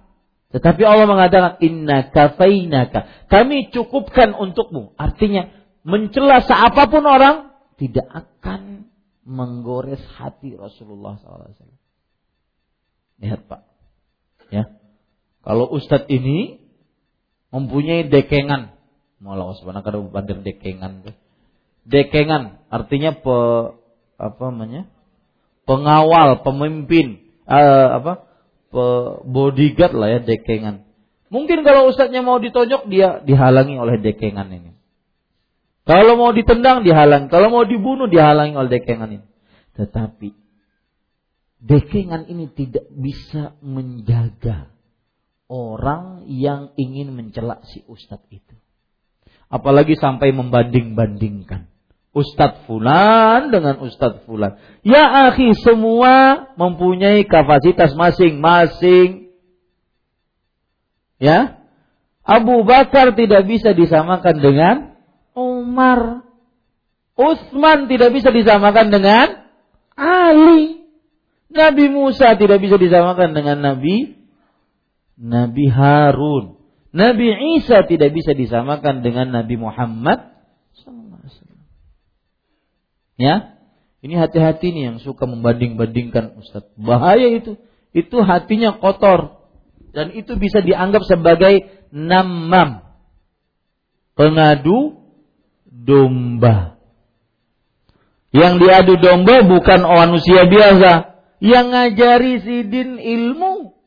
Tetapi 0.51 0.83
Allah 0.83 1.07
mengatakan 1.07 1.63
inna 1.63 2.11
kafainaka. 2.11 3.27
Kami 3.31 3.71
cukupkan 3.71 4.35
untukmu. 4.35 4.91
Artinya 4.99 5.47
mencela 5.87 6.43
siapa 6.43 6.91
pun 6.91 7.07
orang 7.07 7.55
tidak 7.79 8.05
akan 8.11 8.91
menggores 9.23 10.03
hati 10.19 10.59
Rasulullah 10.59 11.15
SAW. 11.23 11.55
Lihat 13.23 13.47
Pak. 13.47 13.61
Ya. 14.51 14.75
Kalau 15.41 15.71
Ustadz 15.71 16.11
ini 16.11 16.59
mempunyai 17.49 18.11
dekengan. 18.11 18.75
Malah 19.21 19.55
sebenarnya 19.55 19.85
kalau 19.87 20.09
bandar 20.11 20.41
dekengan. 20.43 21.15
Dekengan 21.87 22.61
artinya 22.67 23.15
pe, 23.15 23.37
apa 24.19 24.43
namanya? 24.51 24.89
Pengawal, 25.65 26.41
pemimpin, 26.41 27.21
uh, 27.45 28.01
apa? 28.01 28.30
Bodyguard 29.27 29.93
lah 29.95 30.09
ya 30.17 30.19
dekengan. 30.23 30.87
Mungkin 31.31 31.63
kalau 31.63 31.87
ustadznya 31.87 32.23
mau 32.23 32.43
ditonjok 32.43 32.91
dia 32.91 33.23
dihalangi 33.23 33.79
oleh 33.79 33.99
dekengan 34.03 34.51
ini. 34.51 34.75
Kalau 35.87 36.19
mau 36.19 36.35
ditendang 36.35 36.83
dihalang, 36.83 37.31
kalau 37.31 37.49
mau 37.49 37.63
dibunuh 37.63 38.11
dihalangi 38.11 38.53
oleh 38.53 38.71
dekengan 38.79 39.09
ini. 39.15 39.27
Tetapi 39.79 40.29
dekengan 41.63 42.27
ini 42.27 42.51
tidak 42.51 42.85
bisa 42.91 43.55
menjaga 43.63 44.71
orang 45.47 46.27
yang 46.27 46.75
ingin 46.75 47.15
mencelak 47.15 47.63
si 47.71 47.83
ustadz 47.87 48.27
itu. 48.27 48.55
Apalagi 49.47 49.95
sampai 49.95 50.35
membanding-bandingkan. 50.35 51.70
Ustadz 52.11 52.67
Fulan 52.67 53.55
dengan 53.55 53.79
Ustadz 53.79 54.27
Fulan. 54.27 54.59
Ya 54.83 55.31
akhi 55.31 55.55
semua 55.63 56.47
mempunyai 56.59 57.23
kapasitas 57.23 57.95
masing-masing. 57.95 59.31
Ya. 61.15 61.63
Abu 62.27 62.67
Bakar 62.67 63.15
tidak 63.15 63.47
bisa 63.47 63.71
disamakan 63.71 64.43
dengan 64.43 64.75
Umar. 65.31 66.27
Utsman 67.15 67.87
tidak 67.87 68.11
bisa 68.11 68.29
disamakan 68.35 68.91
dengan 68.91 69.47
Ali. 69.95 70.83
Nabi 71.51 71.91
Musa 71.91 72.35
tidak 72.35 72.59
bisa 72.63 72.75
disamakan 72.75 73.35
dengan 73.35 73.59
Nabi 73.59 74.19
Nabi 75.15 75.65
Harun. 75.71 76.59
Nabi 76.91 77.55
Isa 77.59 77.87
tidak 77.87 78.11
bisa 78.11 78.35
disamakan 78.35 78.99
dengan 78.99 79.31
Nabi 79.31 79.55
Muhammad 79.55 80.31
Ya. 83.21 83.35
Ini 84.01 84.17
hati-hati 84.17 84.73
nih 84.73 84.83
yang 84.89 84.97
suka 84.97 85.29
membanding-bandingkan 85.29 86.41
Ustaz. 86.41 86.65
Bahaya 86.73 87.29
itu. 87.37 87.61
Itu 87.93 88.25
hatinya 88.25 88.81
kotor. 88.81 89.45
Dan 89.93 90.09
itu 90.17 90.33
bisa 90.41 90.65
dianggap 90.65 91.05
sebagai 91.05 91.85
namam. 91.93 92.81
Pengadu 94.17 94.97
domba. 95.69 96.81
Yang 98.33 98.53
diadu 98.65 98.93
domba 98.97 99.45
bukan 99.45 99.85
manusia 99.85 100.49
biasa. 100.49 100.91
Yang 101.37 101.65
ngajari 101.69 102.33
sidin 102.41 102.97
ilmu. 102.97 103.77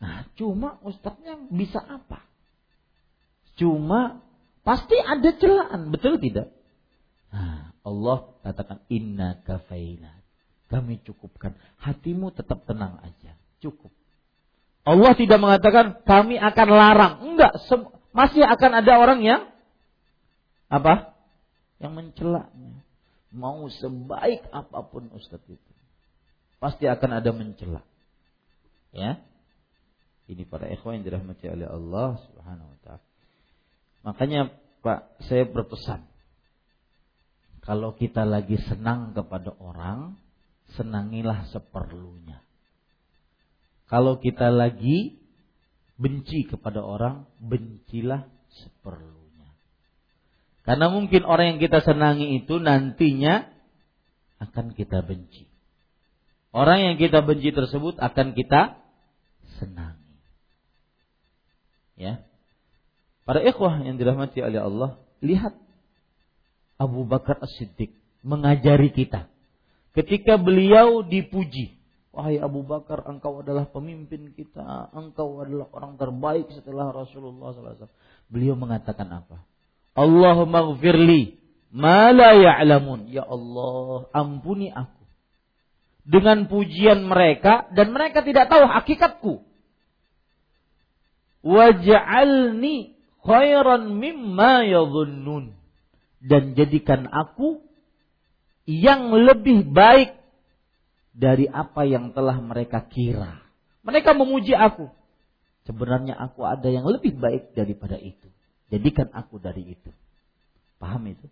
Nah, 0.00 0.24
cuma 0.40 0.80
ustadznya 0.80 1.36
bisa 1.52 1.84
apa? 1.84 2.24
Cuma 3.60 4.24
pasti 4.64 4.96
ada 4.96 5.36
celaan, 5.36 5.92
betul 5.92 6.16
tidak? 6.16 6.55
Allah 7.86 8.34
katakan 8.42 8.82
inna 8.90 9.38
kafaina. 9.46 10.18
Kami 10.66 10.98
cukupkan. 11.06 11.54
Hatimu 11.78 12.34
tetap 12.34 12.66
tenang 12.66 12.98
aja. 12.98 13.38
Cukup. 13.62 13.94
Allah 14.82 15.14
tidak 15.14 15.38
mengatakan 15.38 16.02
kami 16.02 16.34
akan 16.34 16.68
larang. 16.74 17.14
Enggak. 17.22 17.54
Masih 18.10 18.42
akan 18.42 18.82
ada 18.82 18.92
orang 18.98 19.22
yang 19.22 19.46
apa? 20.66 21.14
Yang 21.78 21.92
mencelaknya. 21.94 22.82
Mau 23.30 23.70
sebaik 23.70 24.42
apa 24.50 24.82
pun 24.90 25.06
Ustadz 25.14 25.46
itu. 25.46 25.72
Pasti 26.58 26.90
akan 26.90 27.22
ada 27.22 27.30
mencela. 27.30 27.86
Ya. 28.90 29.22
Ini 30.26 30.42
para 30.42 30.66
ikhwan 30.66 30.98
yang 30.98 31.06
dirahmati 31.06 31.46
oleh 31.46 31.70
Allah 31.70 32.18
Subhanahu 32.26 32.74
wa 32.74 32.78
taala. 32.82 33.04
Makanya 34.02 34.40
Pak, 34.82 35.22
saya 35.30 35.46
berpesan. 35.46 36.02
Kalau 37.66 37.98
kita 37.98 38.22
lagi 38.22 38.62
senang 38.70 39.10
kepada 39.10 39.50
orang, 39.58 40.14
senangilah 40.78 41.50
seperlunya. 41.50 42.38
Kalau 43.90 44.22
kita 44.22 44.54
lagi 44.54 45.18
benci 45.98 46.46
kepada 46.46 46.78
orang, 46.86 47.26
bencilah 47.42 48.30
seperlunya. 48.54 49.50
Karena 50.62 50.94
mungkin 50.94 51.26
orang 51.26 51.58
yang 51.58 51.60
kita 51.62 51.82
senangi 51.82 52.38
itu 52.38 52.62
nantinya 52.62 53.50
akan 54.38 54.70
kita 54.70 55.02
benci. 55.02 55.50
Orang 56.54 56.86
yang 56.86 56.96
kita 57.02 57.18
benci 57.26 57.50
tersebut 57.50 57.98
akan 57.98 58.38
kita 58.38 58.78
senangi. 59.58 60.22
Ya. 61.98 62.22
Para 63.26 63.42
ikhwah 63.42 63.82
yang 63.82 63.98
dirahmati 63.98 64.38
oleh 64.38 64.62
Allah, 64.62 65.02
lihat 65.18 65.65
Abu 66.76 67.08
Bakar 67.08 67.40
As-Siddiq 67.40 67.92
mengajari 68.20 68.92
kita. 68.92 69.28
Ketika 69.96 70.36
beliau 70.36 71.00
dipuji, 71.00 71.72
wahai 72.12 72.36
Abu 72.36 72.60
Bakar, 72.68 73.00
engkau 73.08 73.40
adalah 73.40 73.64
pemimpin 73.72 74.36
kita, 74.36 74.92
engkau 74.92 75.40
adalah 75.40 75.72
orang 75.72 75.96
terbaik 75.96 76.52
setelah 76.52 76.92
Rasulullah 76.92 77.56
SAW. 77.56 77.88
Beliau 78.28 78.52
mengatakan 78.60 79.08
apa? 79.24 79.40
Allahumma 79.96 80.76
gfirli 80.76 81.40
ma 81.72 82.12
la 82.12 82.36
ya'lamun. 82.36 83.08
Ya 83.08 83.24
Allah, 83.24 84.12
ampuni 84.12 84.68
aku. 84.68 85.00
Dengan 86.04 86.44
pujian 86.46 87.08
mereka 87.08 87.66
dan 87.72 87.90
mereka 87.96 88.20
tidak 88.20 88.52
tahu 88.52 88.68
hakikatku. 88.68 89.34
Waj'alni 91.40 93.00
khairan 93.24 93.96
mimma 93.96 94.68
yadhunnun. 94.68 95.55
Dan 96.26 96.58
jadikan 96.58 97.06
aku 97.06 97.62
yang 98.66 99.14
lebih 99.14 99.70
baik 99.70 100.18
dari 101.14 101.46
apa 101.46 101.86
yang 101.86 102.10
telah 102.10 102.42
mereka 102.42 102.82
kira. 102.82 103.46
Mereka 103.86 104.12
memuji 104.18 104.52
aku. 104.52 104.90
Sebenarnya 105.64 106.18
aku 106.18 106.42
ada 106.42 106.66
yang 106.66 106.84
lebih 106.86 107.14
baik 107.14 107.54
daripada 107.54 107.94
itu. 107.94 108.26
Jadikan 108.66 109.06
aku 109.14 109.38
dari 109.38 109.78
itu. 109.78 109.90
Paham 110.82 111.06
itu? 111.06 111.26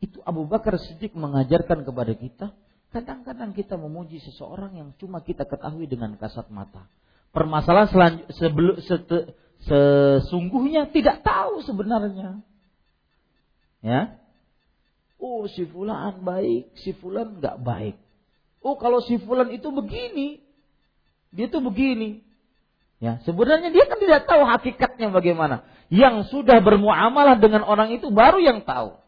Itu 0.00 0.22
Abu 0.22 0.46
Bakar 0.46 0.78
Siddiq 0.78 1.12
mengajarkan 1.18 1.82
kepada 1.82 2.14
kita. 2.14 2.54
Kadang-kadang 2.90 3.54
kita 3.54 3.78
memuji 3.78 4.18
seseorang 4.22 4.74
yang 4.74 4.88
cuma 4.98 5.22
kita 5.22 5.46
ketahui 5.46 5.86
dengan 5.86 6.14
kasat 6.18 6.50
mata. 6.50 6.86
Permasalahan 7.30 7.90
selanjut, 7.90 8.26
sebelum, 8.34 8.74
sesungguhnya 9.62 10.90
tidak 10.90 11.22
tahu 11.22 11.62
sebenarnya. 11.62 12.42
Ya, 13.80 14.19
Oh 15.20 15.44
si 15.44 15.68
fulan 15.68 16.24
baik, 16.24 16.72
si 16.80 16.96
fulan 16.96 17.38
nggak 17.38 17.60
baik. 17.60 18.00
Oh 18.64 18.80
kalau 18.80 19.04
si 19.04 19.20
fulan 19.20 19.52
itu 19.52 19.68
begini, 19.68 20.40
dia 21.28 21.52
tuh 21.52 21.60
begini. 21.60 22.24
Ya, 23.00 23.16
sebenarnya 23.24 23.72
dia 23.72 23.88
kan 23.88 23.96
tidak 23.96 24.28
tahu 24.28 24.44
hakikatnya 24.44 25.08
bagaimana. 25.08 25.64
Yang 25.88 26.28
sudah 26.28 26.60
bermuamalah 26.60 27.40
dengan 27.40 27.64
orang 27.64 27.96
itu 27.96 28.12
baru 28.12 28.40
yang 28.44 28.64
tahu. 28.68 29.00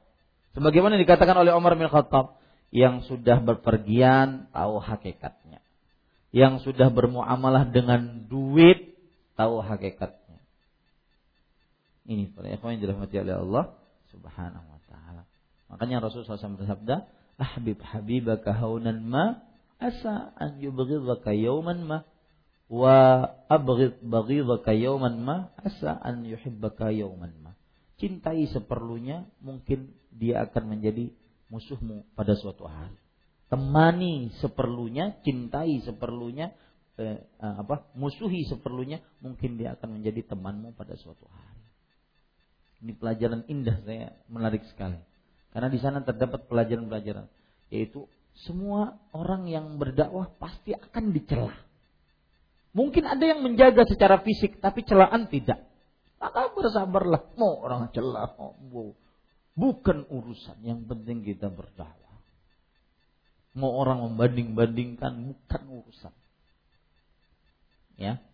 Sebagaimana 0.56 0.96
dikatakan 0.96 1.36
oleh 1.36 1.52
Umar 1.52 1.76
bin 1.76 1.92
Khattab, 1.92 2.40
yang 2.72 3.04
sudah 3.04 3.44
berpergian 3.44 4.48
tahu 4.48 4.80
hakikatnya. 4.80 5.60
Yang 6.32 6.64
sudah 6.64 6.88
bermuamalah 6.88 7.68
dengan 7.68 8.24
duit 8.24 8.96
tahu 9.36 9.60
hakikatnya. 9.60 10.40
Ini 12.08 12.32
para 12.32 12.48
ikhwan 12.48 12.80
yang 12.80 12.88
dirahmati 12.88 13.16
oleh 13.20 13.36
Allah 13.36 13.64
Subhanahu. 14.08 14.71
Makanya 15.72 16.04
Rasulullah 16.04 16.36
SAW 16.36 16.60
bersabda, 16.60 17.08
"Ahbib 17.40 17.80
habibaka 17.80 18.52
haunan 18.52 19.00
ma 19.08 19.40
asa 19.80 20.36
an 20.36 20.60
yubghidhaka 20.60 21.32
yawman 21.32 21.88
ma 21.88 21.98
wa 22.68 23.24
abghid 23.48 23.96
baghidhaka 24.04 24.76
yawman 24.76 25.24
ma 25.24 25.48
asa 25.56 25.96
an 25.96 26.28
yuhibbaka 26.28 26.92
yawman 26.92 27.32
ma." 27.40 27.56
Cintai 27.96 28.44
seperlunya, 28.52 29.24
mungkin 29.40 29.96
dia 30.12 30.44
akan 30.44 30.76
menjadi 30.76 31.08
musuhmu 31.48 32.04
pada 32.12 32.36
suatu 32.36 32.68
hari. 32.68 32.98
Temani 33.48 34.32
seperlunya, 34.40 35.20
cintai 35.24 35.80
seperlunya, 35.84 36.52
eh, 37.00 37.20
eh, 37.20 37.54
apa? 37.60 37.88
Musuhi 37.96 38.44
seperlunya, 38.48 39.00
mungkin 39.24 39.56
dia 39.56 39.76
akan 39.76 40.00
menjadi 40.00 40.36
temanmu 40.36 40.76
pada 40.76 40.96
suatu 41.00 41.24
hari. 41.28 41.64
Ini 42.82 42.92
pelajaran 42.98 43.46
indah 43.46 43.78
saya 43.86 44.16
menarik 44.26 44.66
sekali. 44.72 45.11
Karena 45.52 45.68
di 45.68 45.78
sana 45.78 46.00
terdapat 46.00 46.48
pelajaran-pelajaran 46.48 47.28
yaitu 47.72 48.04
semua 48.44 49.00
orang 49.12 49.48
yang 49.48 49.76
berdakwah 49.76 50.28
pasti 50.40 50.72
akan 50.72 51.12
dicela. 51.12 51.52
Mungkin 52.72 53.04
ada 53.04 53.20
yang 53.20 53.44
menjaga 53.44 53.84
secara 53.84 54.24
fisik 54.24 54.60
tapi 54.60 54.84
celaan 54.84 55.28
tidak. 55.28 55.60
Maka 56.16 56.52
bersabarlah. 56.56 57.36
Mau 57.36 57.60
orang 57.60 57.92
celah, 57.92 58.32
mau 58.36 58.56
bukan 59.52 60.08
urusan. 60.08 60.64
Yang 60.64 60.80
penting 60.88 61.20
kita 61.20 61.52
berdakwah. 61.52 62.16
Mau 63.52 63.76
orang 63.76 64.00
membanding-bandingkan 64.08 65.12
bukan 65.28 65.62
urusan. 65.68 66.14
Ya. 68.00 68.24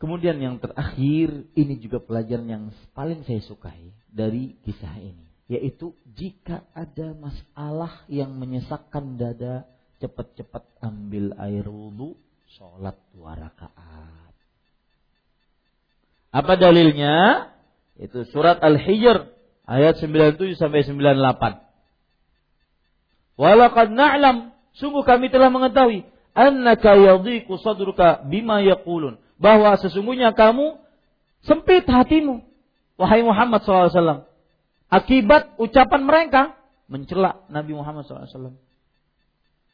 Kemudian 0.00 0.40
yang 0.40 0.56
terakhir 0.56 1.44
ini 1.52 1.76
juga 1.76 2.00
pelajaran 2.00 2.48
yang 2.48 2.64
paling 2.96 3.20
saya 3.28 3.44
sukai 3.44 3.92
dari 4.08 4.56
kisah 4.64 4.96
ini 4.96 5.29
yaitu 5.50 5.98
jika 6.14 6.62
ada 6.78 7.10
masalah 7.18 8.06
yang 8.06 8.30
menyesakkan 8.38 9.18
dada 9.18 9.66
cepat-cepat 9.98 10.62
ambil 10.78 11.34
air 11.42 11.66
wudhu 11.66 12.14
sholat 12.54 12.94
dua 13.10 13.34
rakaat. 13.34 14.34
Apa 16.30 16.54
dalilnya? 16.54 17.50
Itu 17.98 18.22
surat 18.30 18.62
al-hijr 18.62 19.34
ayat 19.66 19.98
97 19.98 20.54
sampai 20.54 20.86
98 20.86 21.66
walaqad 23.40 23.88
na'lam 23.90 24.52
sungguh 24.76 25.02
kami 25.02 25.32
telah 25.32 25.50
mengetahui 25.50 26.06
annaka 26.36 26.94
yadhiqu 26.94 27.58
sadruka 27.58 28.22
bima 28.22 28.62
yaqulun. 28.62 29.18
Bahwa 29.40 29.74
sesungguhnya 29.80 30.36
kamu 30.36 30.78
sempit 31.42 31.88
hatimu 31.88 32.44
wahai 33.00 33.24
Muhammad 33.24 33.64
SAW 33.64 34.29
Akibat 34.90 35.54
ucapan 35.62 36.02
mereka 36.02 36.58
mencela 36.90 37.46
Nabi 37.46 37.78
Muhammad 37.78 38.02
SAW. 38.02 38.58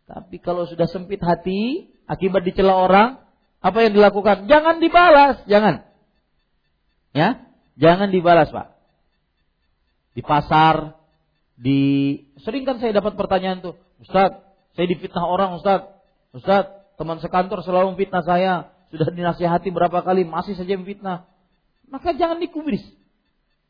Tapi 0.06 0.36
kalau 0.38 0.68
sudah 0.68 0.86
sempit 0.86 1.18
hati, 1.24 1.90
akibat 2.06 2.44
dicela 2.44 2.76
orang, 2.76 3.18
apa 3.58 3.78
yang 3.82 3.96
dilakukan? 3.96 4.46
Jangan 4.46 4.78
dibalas, 4.78 5.42
jangan. 5.50 5.88
Ya, 7.16 7.48
jangan 7.80 8.12
dibalas, 8.12 8.52
Pak. 8.52 8.76
Di 10.14 10.22
pasar, 10.22 10.94
di 11.56 11.80
sering 12.44 12.68
kan 12.68 12.78
saya 12.78 12.92
dapat 12.94 13.16
pertanyaan 13.16 13.64
tuh, 13.64 13.74
Ustaz, 13.98 14.36
saya 14.76 14.86
difitnah 14.86 15.24
orang, 15.24 15.56
Ustaz. 15.56 15.88
Ustaz, 16.36 16.68
teman 17.00 17.18
sekantor 17.24 17.64
selalu 17.64 17.96
memfitnah 17.96 18.22
saya, 18.22 18.52
sudah 18.92 19.08
dinasihati 19.10 19.72
berapa 19.72 20.04
kali, 20.04 20.28
masih 20.28 20.54
saja 20.54 20.76
memfitnah. 20.76 21.24
Maka 21.88 22.12
jangan 22.14 22.38
dikubris. 22.38 22.84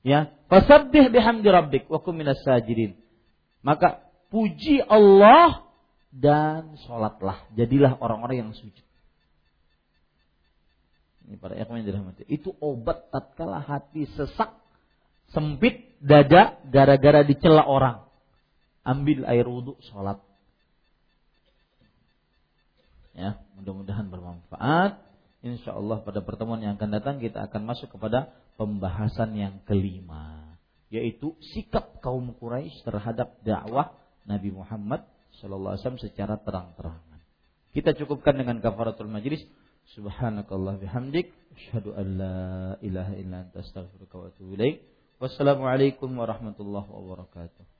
Ya, 0.06 0.30
fasabbih 0.46 1.10
bihamdi 1.10 1.50
rabbik 1.50 1.90
wa 1.90 1.98
kum 1.98 2.14
minas 2.14 2.38
sajidin. 2.46 2.94
Maka 3.66 4.06
puji 4.30 4.78
Allah 4.86 5.66
dan 6.14 6.78
sholatlah. 6.86 7.42
Jadilah 7.58 7.98
orang-orang 7.98 8.46
yang 8.46 8.50
sujud. 8.54 8.86
Ini 11.26 11.42
para 11.42 11.58
ikhwan 11.58 11.82
yang 11.82 11.90
dirahmati. 11.90 12.22
Itu 12.30 12.54
obat 12.62 13.10
tatkala 13.10 13.58
hati 13.58 14.06
sesak, 14.14 14.54
sempit 15.34 15.98
dada 15.98 16.54
gara-gara 16.70 17.26
dicela 17.26 17.66
orang. 17.66 18.06
Ambil 18.86 19.26
air 19.26 19.42
wudhu, 19.42 19.74
sholat. 19.90 20.22
Ya, 23.18 23.42
mudah-mudahan 23.58 24.06
bermanfaat. 24.06 25.02
Insya 25.42 25.74
Allah 25.74 25.98
pada 26.06 26.22
pertemuan 26.22 26.62
yang 26.62 26.78
akan 26.78 26.94
datang 26.94 27.18
kita 27.18 27.50
akan 27.50 27.66
masuk 27.66 27.90
kepada 27.90 28.30
pembahasan 28.56 29.36
yang 29.36 29.54
kelima 29.68 30.56
yaitu 30.88 31.34
sikap 31.54 31.98
kaum 32.00 32.34
Quraisy 32.38 32.86
terhadap 32.86 33.42
dakwah 33.42 33.94
Nabi 34.26 34.54
Muhammad 34.54 35.04
sallallahu 35.38 35.76
alaihi 35.76 35.82
wasallam 35.82 36.02
secara 36.02 36.34
terang-terangan. 36.40 37.20
Kita 37.74 37.92
cukupkan 37.92 38.38
dengan 38.40 38.62
kafaratul 38.64 39.10
majlis. 39.10 39.44
Subhanakallah 39.94 40.82
bihamdik 40.82 41.30
asyhadu 41.54 41.94
an 41.94 42.06
la 42.18 42.36
ilaha 42.82 43.12
illa 43.14 43.46
anta 43.46 43.62
astaghfiruka 43.62 44.14
wa 44.18 44.26
atubu 44.32 44.58
ilaik. 44.58 44.82
Wassalamualaikum 45.22 46.10
warahmatullahi 46.10 46.90
wabarakatuh. 46.90 47.75